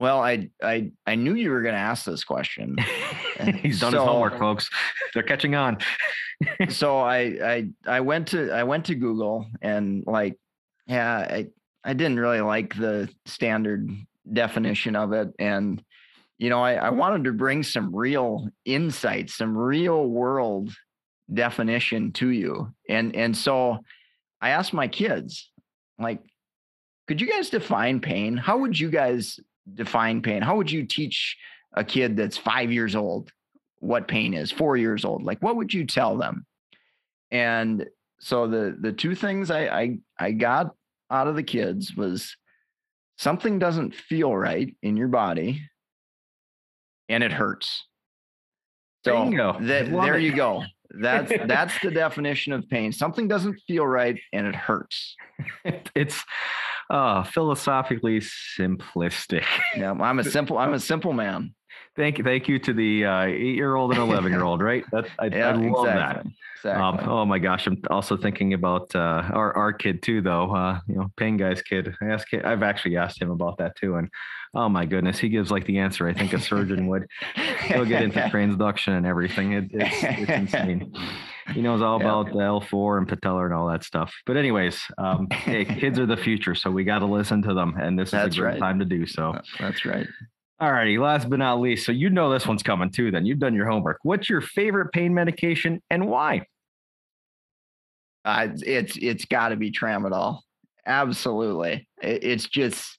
Well, 0.00 0.22
I 0.22 0.48
I 0.62 0.92
I 1.06 1.14
knew 1.14 1.34
you 1.34 1.50
were 1.50 1.60
going 1.60 1.74
to 1.74 1.80
ask 1.80 2.06
this 2.06 2.24
question. 2.24 2.76
He's 3.62 3.80
done 3.80 3.92
his 3.92 4.02
homework, 4.02 4.38
folks. 4.38 4.70
They're 5.12 5.22
catching 5.22 5.54
on. 5.54 5.78
so 6.70 6.98
I 6.98 7.18
I 7.42 7.68
I 7.86 8.00
went 8.00 8.28
to 8.28 8.50
I 8.50 8.64
went 8.64 8.86
to 8.86 8.94
Google 8.94 9.46
and 9.60 10.04
like 10.06 10.38
yeah 10.86 11.18
I 11.18 11.46
I 11.84 11.92
didn't 11.92 12.18
really 12.18 12.40
like 12.40 12.74
the 12.74 13.10
standard 13.26 13.90
definition 14.32 14.96
of 14.96 15.12
it 15.12 15.28
and 15.38 15.82
you 16.38 16.48
know 16.48 16.62
I, 16.62 16.74
I 16.74 16.90
wanted 16.90 17.24
to 17.24 17.32
bring 17.32 17.62
some 17.62 17.94
real 17.94 18.48
insights 18.64 19.34
some 19.36 19.56
real 19.56 20.06
world 20.06 20.72
definition 21.32 22.12
to 22.12 22.28
you 22.28 22.72
and 22.88 23.14
and 23.16 23.36
so 23.36 23.78
I 24.40 24.50
asked 24.50 24.72
my 24.72 24.88
kids 24.88 25.50
like 25.98 26.20
could 27.08 27.20
you 27.20 27.26
guys 27.26 27.50
define 27.50 28.00
pain 28.00 28.36
how 28.36 28.58
would 28.58 28.78
you 28.78 28.90
guys 28.90 29.40
define 29.74 30.22
pain? 30.22 30.42
How 30.42 30.56
would 30.56 30.70
you 30.70 30.86
teach 30.86 31.36
a 31.74 31.84
kid 31.84 32.16
that's 32.16 32.36
five 32.36 32.72
years 32.72 32.96
old 32.96 33.32
what 33.78 34.08
pain 34.08 34.34
is 34.34 34.52
four 34.52 34.76
years 34.76 35.04
old? 35.04 35.22
Like 35.22 35.42
what 35.42 35.56
would 35.56 35.72
you 35.72 35.86
tell 35.86 36.16
them? 36.16 36.46
And 37.30 37.88
so 38.20 38.46
the 38.46 38.76
the 38.78 38.92
two 38.92 39.14
things 39.14 39.50
i 39.50 39.62
i, 39.66 39.98
I 40.18 40.32
got 40.32 40.74
out 41.10 41.26
of 41.26 41.36
the 41.36 41.42
kids 41.42 41.94
was 41.96 42.36
something 43.16 43.58
doesn't 43.58 43.94
feel 43.94 44.36
right 44.36 44.76
in 44.82 44.96
your 44.96 45.08
body 45.08 45.62
and 47.08 47.24
it 47.24 47.32
hurts. 47.32 47.86
So 49.04 49.24
Bingo. 49.24 49.52
Love 49.52 49.66
there 50.04 50.18
it. 50.18 50.22
you 50.22 50.34
go. 50.34 50.62
That's 50.90 51.32
that's 51.46 51.78
the 51.80 51.90
definition 51.90 52.52
of 52.52 52.68
pain. 52.68 52.92
Something 52.92 53.28
doesn't 53.28 53.60
feel 53.66 53.86
right 53.86 54.18
and 54.32 54.46
it 54.46 54.54
hurts. 54.54 55.16
It's 55.94 56.22
uh, 56.90 57.22
philosophically 57.24 58.20
simplistic. 58.20 59.44
yeah 59.76 59.92
i'm 59.92 60.18
a 60.18 60.24
simple 60.24 60.58
i'm 60.58 60.74
a 60.74 60.80
simple 60.92 61.12
man 61.12 61.54
Thank 61.96 62.18
you, 62.18 62.24
thank 62.24 62.48
you 62.48 62.58
to 62.60 62.72
the 62.72 63.04
uh, 63.04 63.22
eight-year-old 63.22 63.90
and 63.90 64.00
eleven-year-old. 64.00 64.62
Right? 64.62 64.84
That 64.92 65.08
I, 65.18 65.26
yeah 65.26 65.48
I 65.50 65.52
love 65.54 65.86
that. 65.86 66.10
exactly 66.10 66.32
exactly 66.56 66.82
Um, 66.82 67.08
oh 67.08 67.24
my 67.24 67.38
gosh, 67.38 67.66
I'm 67.66 67.82
also 67.90 68.16
thinking 68.16 68.54
about 68.54 68.94
uh, 68.94 69.22
our 69.32 69.54
our 69.56 69.72
kid 69.72 70.02
too, 70.02 70.20
though. 70.22 70.54
Uh, 70.54 70.80
you 70.86 70.94
know, 70.96 71.10
Pain 71.16 71.36
Guy's 71.36 71.62
kid. 71.62 71.94
I 72.00 72.06
asked, 72.06 72.32
I've 72.32 72.62
actually 72.62 72.96
asked 72.96 73.20
him 73.20 73.30
about 73.30 73.58
that 73.58 73.76
too, 73.76 73.96
and 73.96 74.08
oh 74.54 74.68
my 74.68 74.86
goodness, 74.86 75.18
he 75.18 75.28
gives 75.28 75.50
like 75.50 75.66
the 75.66 75.78
answer 75.78 76.08
I 76.08 76.14
think 76.14 76.32
a 76.32 76.40
surgeon 76.40 76.86
would. 76.88 77.06
He'll 77.64 77.84
get 77.84 78.02
into 78.02 78.18
transduction 78.32 78.96
and 78.96 79.06
everything. 79.06 79.52
It, 79.52 79.64
it's, 79.72 79.96
it's 80.02 80.30
insane. 80.54 80.92
He 81.52 81.62
knows 81.62 81.82
all 81.82 81.98
Yeah. 82.00 82.06
about 82.20 82.26
the 82.32 82.38
L4 82.38 82.98
and 82.98 83.08
patella 83.08 83.44
and 83.46 83.54
all 83.54 83.68
that 83.68 83.84
stuff. 83.84 84.12
But 84.26 84.36
anyways, 84.36 84.80
um, 84.98 85.28
hey, 85.30 85.64
kids 85.64 85.98
are 85.98 86.06
the 86.06 86.16
future, 86.28 86.54
so 86.54 86.70
we 86.70 86.84
got 86.84 87.00
to 87.00 87.06
listen 87.06 87.42
to 87.42 87.54
them, 87.54 87.74
and 87.80 87.98
this 87.98 88.08
is 88.08 88.12
That's 88.12 88.36
a 88.36 88.40
great 88.40 88.50
right. 88.52 88.58
time 88.60 88.78
to 88.78 88.84
do 88.84 89.06
so. 89.06 89.34
that's 89.58 89.84
right 89.84 90.06
All 90.60 90.70
righty, 90.72 90.98
last 90.98 91.28
but 91.30 91.38
not 91.38 91.60
least, 91.60 91.86
so 91.86 91.92
you 91.92 92.10
know 92.10 92.30
this 92.30 92.46
one's 92.46 92.62
coming 92.62 92.90
too. 92.90 93.10
Then 93.10 93.24
you've 93.26 93.38
done 93.38 93.54
your 93.54 93.66
homework. 93.68 93.98
What's 94.02 94.28
your 94.28 94.40
favorite 94.40 94.92
pain 94.92 95.14
medication 95.14 95.82
and 95.90 96.08
why? 96.08 96.46
Uh, 98.24 98.48
it's 98.60 98.96
it's 98.98 99.24
got 99.24 99.48
to 99.48 99.56
be 99.56 99.70
tramadol. 99.72 100.40
Absolutely, 100.86 101.88
It- 102.02 102.22
it's 102.24 102.46
just 102.46 102.98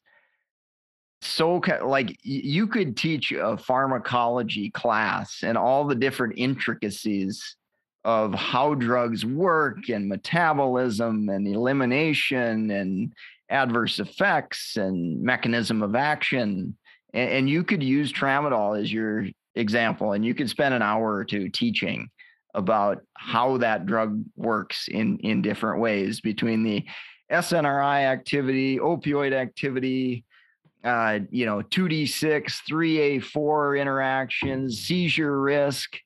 so 1.22 1.62
like 1.86 2.18
you 2.24 2.66
could 2.66 2.98
teach 2.98 3.32
a 3.32 3.56
pharmacology 3.56 4.72
class 4.72 5.44
and 5.44 5.56
all 5.56 5.86
the 5.86 5.94
different 5.94 6.34
intricacies 6.38 7.56
of 8.04 8.34
how 8.34 8.74
drugs 8.74 9.26
work 9.26 9.90
and 9.90 10.08
metabolism 10.08 11.30
and 11.30 11.48
elimination 11.48 12.72
and 12.72 13.14
adverse 13.50 14.00
effects 14.00 14.78
and 14.78 15.22
mechanism 15.22 15.84
of 15.84 15.96
action. 15.96 16.76
And, 17.14 17.30
and 17.30 17.50
you 17.50 17.64
could 17.64 17.84
use 17.84 18.12
tramadol 18.12 18.80
as 18.80 18.92
your 18.92 19.28
example 19.56 20.14
and 20.14 20.26
you 20.26 20.34
could 20.34 20.50
spend 20.50 20.74
an 20.74 20.82
hour 20.82 21.14
or 21.14 21.26
two 21.26 21.50
teaching 21.50 22.10
about 22.54 23.00
how 23.14 23.58
that 23.58 23.86
drug 23.86 24.24
works 24.36 24.88
in 24.88 25.18
in 25.20 25.42
different 25.42 25.80
ways 25.82 26.22
between 26.22 26.64
the 26.64 26.86
SNRI 27.32 28.04
activity, 28.04 28.78
opioid 28.78 29.32
activity, 29.32 30.26
uh, 30.84 31.20
you 31.30 31.46
know, 31.46 31.62
2D6, 31.62 32.62
3A4 32.70 33.80
interactions, 33.80 34.80
seizure 34.80 35.40
risk, 35.40 35.98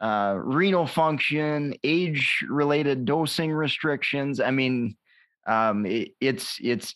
uh, 0.00 0.36
renal 0.38 0.86
function, 0.86 1.74
age 1.84 2.44
related 2.48 3.04
dosing 3.04 3.52
restrictions. 3.52 4.40
I 4.40 4.50
mean, 4.50 4.96
um, 5.46 5.86
it, 5.86 6.12
it's 6.20 6.58
it's 6.62 6.94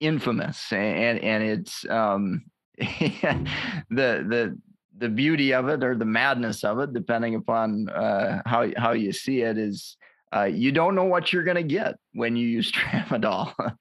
infamous 0.00 0.72
and 0.72 1.18
and 1.18 1.42
it's 1.42 1.84
um, 1.90 2.44
the 2.78 3.44
the 3.90 4.58
the 4.96 5.08
beauty 5.08 5.54
of 5.54 5.68
it 5.68 5.84
or 5.84 5.96
the 5.96 6.04
madness 6.04 6.64
of 6.64 6.78
it, 6.80 6.92
depending 6.92 7.34
upon 7.34 7.88
uh, 7.88 8.42
how 8.46 8.66
how 8.76 8.92
you 8.92 9.12
see 9.12 9.42
it, 9.42 9.58
is 9.58 9.96
uh, 10.34 10.44
you 10.44 10.72
don't 10.72 10.94
know 10.94 11.04
what 11.04 11.32
you're 11.32 11.44
going 11.44 11.56
to 11.56 11.62
get 11.62 11.96
when 12.12 12.36
you 12.36 12.46
use 12.46 12.70
tramadol. 12.72 13.52
um, 13.58 13.72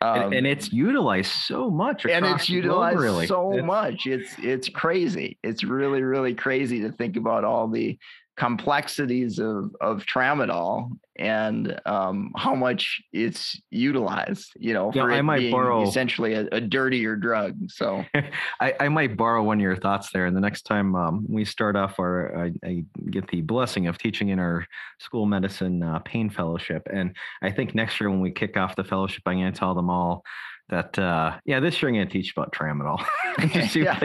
and, 0.00 0.34
and, 0.34 0.46
it's 0.46 0.72
utilized 0.72 1.32
so 1.32 1.70
much, 1.70 2.06
and 2.06 2.24
it's 2.24 2.48
utilized 2.48 2.96
globe, 2.96 3.04
really. 3.04 3.26
so 3.26 3.62
much. 3.62 4.06
It's 4.06 4.34
it's 4.38 4.68
crazy. 4.68 5.38
It's 5.42 5.64
really 5.64 6.02
really 6.02 6.34
crazy 6.34 6.80
to 6.82 6.92
think 6.92 7.16
about 7.16 7.44
all 7.44 7.68
the 7.68 7.98
complexities 8.40 9.38
of 9.38 9.70
of 9.82 10.06
tramadol 10.06 10.90
and 11.18 11.78
um, 11.84 12.32
how 12.38 12.54
much 12.54 13.02
it's 13.12 13.60
utilized. 13.68 14.52
You 14.58 14.72
know, 14.72 14.90
for 14.90 15.12
I 15.12 15.20
might 15.20 15.50
borrow 15.50 15.82
essentially 15.82 16.32
a, 16.32 16.48
a, 16.50 16.58
dirtier 16.58 17.16
drug. 17.16 17.58
So 17.68 18.02
I, 18.60 18.74
I, 18.80 18.88
might 18.88 19.18
borrow 19.18 19.42
one 19.42 19.58
of 19.58 19.62
your 19.62 19.76
thoughts 19.76 20.08
there. 20.14 20.24
And 20.24 20.34
the 20.34 20.40
next 20.40 20.62
time 20.62 20.94
um, 20.94 21.26
we 21.28 21.44
start 21.44 21.76
off 21.76 22.00
our, 22.00 22.46
I, 22.46 22.52
I, 22.64 22.84
get 23.10 23.28
the 23.28 23.42
blessing 23.42 23.86
of 23.88 23.98
teaching 23.98 24.30
in 24.30 24.38
our 24.38 24.66
school 24.98 25.26
medicine 25.26 25.82
uh, 25.82 25.98
pain 25.98 26.30
fellowship, 26.30 26.88
and 26.90 27.14
I 27.42 27.50
think 27.50 27.74
next 27.74 28.00
year 28.00 28.08
when 28.08 28.20
we 28.20 28.30
kick 28.30 28.56
off 28.56 28.74
the 28.74 28.84
fellowship, 28.84 29.22
I'm 29.26 29.38
going 29.38 29.52
to 29.52 29.58
tell 29.58 29.74
them 29.74 29.90
all 29.90 30.24
that 30.70 30.96
uh 31.00 31.36
yeah 31.44 31.58
this 31.58 31.82
year 31.82 31.88
i'm 31.88 31.96
going 31.96 32.06
to 32.06 32.12
teach 32.12 32.30
about 32.30 32.52
tramadol 32.52 33.04
yeah. 33.74 33.98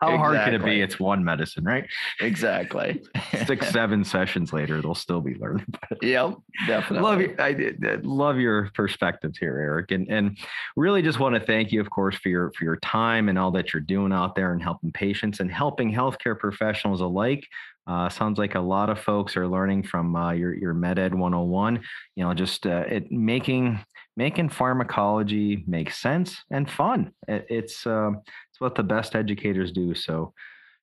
How 0.00 0.16
hard 0.16 0.36
can 0.36 0.54
it 0.54 0.64
be? 0.64 0.80
It's 0.80 0.98
one 0.98 1.24
medicine 1.24 1.64
right? 1.64 1.86
Exactly. 2.20 3.02
Six 3.46 3.70
seven 3.70 4.04
sessions 4.04 4.52
later 4.52 4.80
they'll 4.80 4.94
still 4.94 5.20
be 5.20 5.34
learning 5.36 5.66
yep 6.02 6.34
definitely. 6.66 7.02
love 7.02 7.20
you 7.20 7.34
i 7.38 7.98
love 8.02 8.38
your 8.38 8.70
perspectives 8.74 9.38
here 9.38 9.58
eric 9.58 9.90
and 9.90 10.08
and 10.10 10.38
really 10.76 11.02
just 11.02 11.18
want 11.18 11.34
to 11.34 11.40
thank 11.40 11.72
you 11.72 11.80
of 11.80 11.90
course 11.90 12.16
for 12.16 12.28
your 12.28 12.52
for 12.52 12.64
your 12.64 12.76
time 12.76 13.28
and 13.28 13.38
all 13.38 13.50
that 13.50 13.72
you're 13.72 13.80
doing 13.80 14.12
out 14.12 14.34
there 14.34 14.52
and 14.52 14.62
helping 14.62 14.92
patients 14.92 15.40
and 15.40 15.50
helping 15.50 15.92
healthcare 15.92 16.38
professionals 16.38 17.00
alike. 17.00 17.46
Uh, 17.86 18.08
sounds 18.08 18.38
like 18.38 18.54
a 18.54 18.60
lot 18.60 18.90
of 18.90 19.00
folks 19.00 19.36
are 19.36 19.48
learning 19.48 19.82
from 19.82 20.14
uh, 20.14 20.32
your 20.32 20.54
your 20.54 20.74
MedEd 20.74 21.12
101. 21.12 21.80
You 22.14 22.24
know, 22.24 22.34
just 22.34 22.66
uh, 22.66 22.84
it 22.88 23.10
making 23.10 23.80
making 24.16 24.50
pharmacology 24.50 25.64
make 25.66 25.90
sense 25.90 26.44
and 26.50 26.70
fun. 26.70 27.12
It, 27.26 27.46
it's 27.48 27.86
it's 27.86 28.49
what 28.60 28.76
the 28.76 28.82
best 28.82 29.16
educators 29.16 29.72
do. 29.72 29.94
So, 29.94 30.32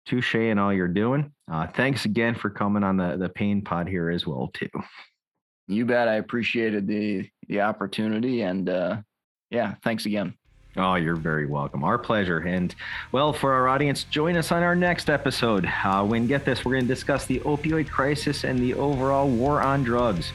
touche 0.06 0.36
in 0.36 0.60
all 0.60 0.74
you're 0.74 0.88
doing. 0.88 1.32
Uh, 1.50 1.68
thanks 1.68 2.06
again 2.06 2.36
for 2.36 2.50
coming 2.50 2.84
on 2.84 2.98
the 2.98 3.18
the 3.18 3.30
Pain 3.30 3.62
Pod 3.62 3.88
here 3.88 4.10
as 4.10 4.28
well 4.28 4.52
too. 4.54 4.70
You 5.68 5.86
bet. 5.86 6.08
I 6.08 6.16
appreciated 6.16 6.88
the 6.88 7.30
the 7.48 7.62
opportunity 7.62 8.42
and 8.42 8.70
uh, 8.70 8.98
yeah, 9.50 9.76
thanks 9.84 10.06
again. 10.06 10.34
Oh, 10.76 10.94
you're 10.94 11.16
very 11.16 11.48
welcome. 11.48 11.84
Our 11.84 11.98
pleasure. 11.98 12.40
And 12.40 12.76
well, 13.12 13.34
for 13.34 13.54
our 13.54 13.68
audience, 13.68 14.04
join 14.04 14.38
us 14.38 14.52
on 14.52 14.62
our 14.62 14.76
next 14.76 15.10
episode. 15.10 15.66
Uh, 15.84 16.04
when 16.04 16.28
get 16.28 16.46
this, 16.46 16.64
we're 16.64 16.74
going 16.74 16.88
to 16.88 16.94
discuss 16.94 17.26
the 17.26 17.40
opioid 17.40 17.90
crisis 17.90 18.44
and 18.44 18.60
the 18.60 18.76
overall 18.76 19.28
war 19.28 19.62
on 19.62 19.84
drugs. 19.84 20.32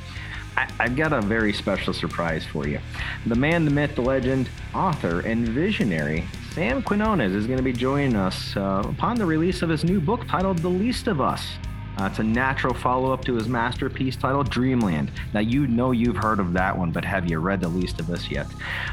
I, 0.56 0.68
have 0.78 0.96
got 0.96 1.12
a 1.12 1.20
very 1.20 1.52
special 1.52 1.92
surprise 1.92 2.44
for 2.44 2.68
you. 2.68 2.80
The 3.26 3.34
man, 3.34 3.64
the 3.64 3.70
myth, 3.70 3.94
the 3.94 4.02
legend, 4.02 4.48
author, 4.74 5.20
and 5.20 5.48
visionary, 5.48 6.26
Sam 6.52 6.82
Quinones, 6.82 7.34
is 7.34 7.46
going 7.46 7.58
to 7.58 7.62
be 7.62 7.72
joining 7.72 8.16
us 8.16 8.56
uh, 8.56 8.82
upon 8.84 9.16
the 9.16 9.24
release 9.24 9.62
of 9.62 9.68
his 9.68 9.84
new 9.84 10.00
book 10.00 10.26
titled 10.28 10.58
The 10.58 10.68
Least 10.68 11.06
of 11.06 11.20
Us. 11.20 11.52
Uh, 11.98 12.06
it's 12.06 12.18
a 12.18 12.22
natural 12.22 12.74
follow 12.74 13.12
up 13.12 13.24
to 13.24 13.34
his 13.34 13.48
masterpiece 13.48 14.16
titled 14.16 14.50
Dreamland. 14.50 15.10
Now, 15.34 15.40
you 15.40 15.66
know 15.66 15.90
you've 15.92 16.16
heard 16.16 16.40
of 16.40 16.52
that 16.54 16.76
one, 16.76 16.90
but 16.90 17.04
have 17.04 17.30
you 17.30 17.38
read 17.38 17.60
The 17.60 17.68
Least 17.68 18.00
of 18.00 18.10
Us 18.10 18.30
yet? 18.30 18.46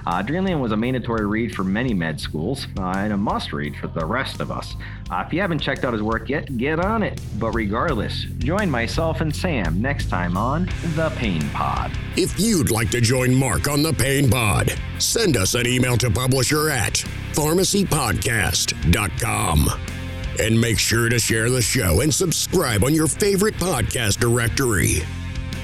Uh, 0.06 0.22
Dreamland 0.22 0.62
was 0.62 0.72
a 0.72 0.78
mandatory 0.78 1.26
read 1.26 1.56
for 1.56 1.64
many 1.64 1.94
med 1.94 2.20
schools 2.20 2.68
uh, 2.78 2.94
and 2.98 3.14
a 3.14 3.18
must 3.18 3.54
read 3.54 3.76
for 3.78 3.88
the 3.88 4.06
rest 4.06 4.42
of 4.42 4.52
us. 4.52 4.76
Uh, 5.10 5.24
if 5.26 5.34
you 5.34 5.42
haven't 5.42 5.60
checked 5.60 5.86
out 5.86 5.94
his 5.94 6.04
work 6.04 6.30
yet, 6.30 6.58
get 6.58 6.80
on 6.80 7.02
it. 7.04 7.20
But 7.40 7.52
regardless, 7.52 8.26
join 8.40 8.70
myself 8.70 9.22
and 9.22 9.34
Sam 9.36 9.82
next 9.82 10.10
time 10.10 10.38
on 10.38 10.66
The 10.96 11.12
Pain 11.16 11.48
Pod. 11.50 11.92
If 12.16 12.40
you'd 12.40 12.72
like 12.72 12.90
to 12.92 13.02
join 13.02 13.34
Mark 13.34 13.68
on 13.68 13.82
The 13.82 13.94
Pain 13.94 14.30
Pod, 14.30 14.74
send 15.00 15.36
us 15.38 15.56
an 15.56 15.66
email 15.68 15.98
to 15.98 16.12
publisher 16.12 16.70
at 16.70 16.94
pharmacypodcast.com. 17.34 19.99
And 20.40 20.60
make 20.60 20.80
sure 20.80 21.10
to 21.10 21.20
share 21.20 21.50
the 21.50 21.62
show 21.62 22.02
and 22.02 22.14
subscribe 22.14 22.84
on 22.84 22.94
your 22.94 23.08
favorite 23.08 23.56
podcast 23.56 24.20
directory. 24.20 25.04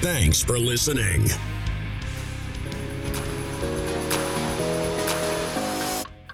Thanks 0.00 0.42
for 0.42 0.58
listening. 0.58 1.28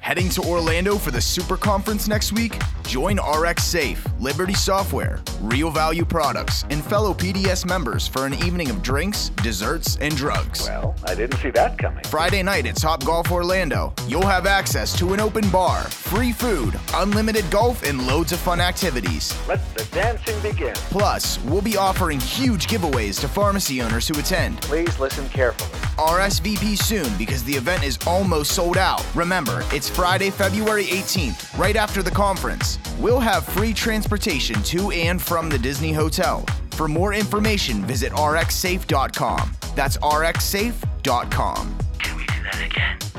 Heading 0.00 0.28
to 0.30 0.42
Orlando 0.42 0.98
for 0.98 1.12
the 1.12 1.20
Super 1.20 1.56
Conference 1.56 2.08
next 2.08 2.32
week? 2.32 2.58
Join 2.86 3.18
RX 3.18 3.64
Safe, 3.64 4.06
Liberty 4.20 4.54
Software, 4.54 5.20
Real 5.40 5.70
Value 5.70 6.04
Products, 6.04 6.64
and 6.70 6.84
fellow 6.84 7.14
PDS 7.14 7.66
members 7.66 8.06
for 8.06 8.26
an 8.26 8.34
evening 8.34 8.68
of 8.70 8.82
drinks, 8.82 9.30
desserts, 9.42 9.96
and 10.00 10.14
drugs. 10.14 10.68
Well, 10.68 10.94
I 11.04 11.14
didn't 11.14 11.38
see 11.38 11.50
that 11.50 11.78
coming. 11.78 12.04
Friday 12.04 12.42
night 12.42 12.66
at 12.66 12.76
Top 12.76 13.04
Golf 13.04 13.30
Orlando, 13.32 13.94
you'll 14.06 14.26
have 14.26 14.46
access 14.46 14.96
to 14.98 15.14
an 15.14 15.20
open 15.20 15.48
bar, 15.50 15.84
free 15.84 16.32
food, 16.32 16.78
unlimited 16.94 17.50
golf, 17.50 17.82
and 17.82 18.06
loads 18.06 18.32
of 18.32 18.38
fun 18.40 18.60
activities. 18.60 19.34
Let 19.48 19.60
the 19.74 19.84
dancing 19.86 20.38
begin. 20.42 20.74
Plus, 20.74 21.42
we'll 21.44 21.62
be 21.62 21.76
offering 21.76 22.20
huge 22.20 22.66
giveaways 22.66 23.20
to 23.20 23.28
pharmacy 23.28 23.80
owners 23.80 24.06
who 24.06 24.18
attend. 24.18 24.60
Please 24.60 24.98
listen 24.98 25.28
carefully. 25.30 25.70
RSVP 25.96 26.76
soon 26.76 27.16
because 27.16 27.42
the 27.44 27.54
event 27.54 27.84
is 27.84 27.98
almost 28.06 28.52
sold 28.52 28.76
out. 28.76 29.04
Remember, 29.14 29.62
it's 29.72 29.88
Friday, 29.88 30.30
February 30.30 30.84
18th, 30.84 31.56
right 31.58 31.76
after 31.76 32.02
the 32.02 32.10
conference. 32.10 32.71
We'll 32.98 33.20
have 33.20 33.44
free 33.44 33.72
transportation 33.72 34.62
to 34.64 34.90
and 34.90 35.20
from 35.20 35.48
the 35.48 35.58
Disney 35.58 35.92
Hotel. 35.92 36.44
For 36.72 36.88
more 36.88 37.14
information, 37.14 37.84
visit 37.84 38.12
rxsafe.com. 38.12 39.52
That's 39.74 39.96
rxsafe.com. 39.98 41.78
Can 41.98 42.16
we 42.16 42.24
do 42.26 42.42
that 42.44 42.62
again? 42.64 43.11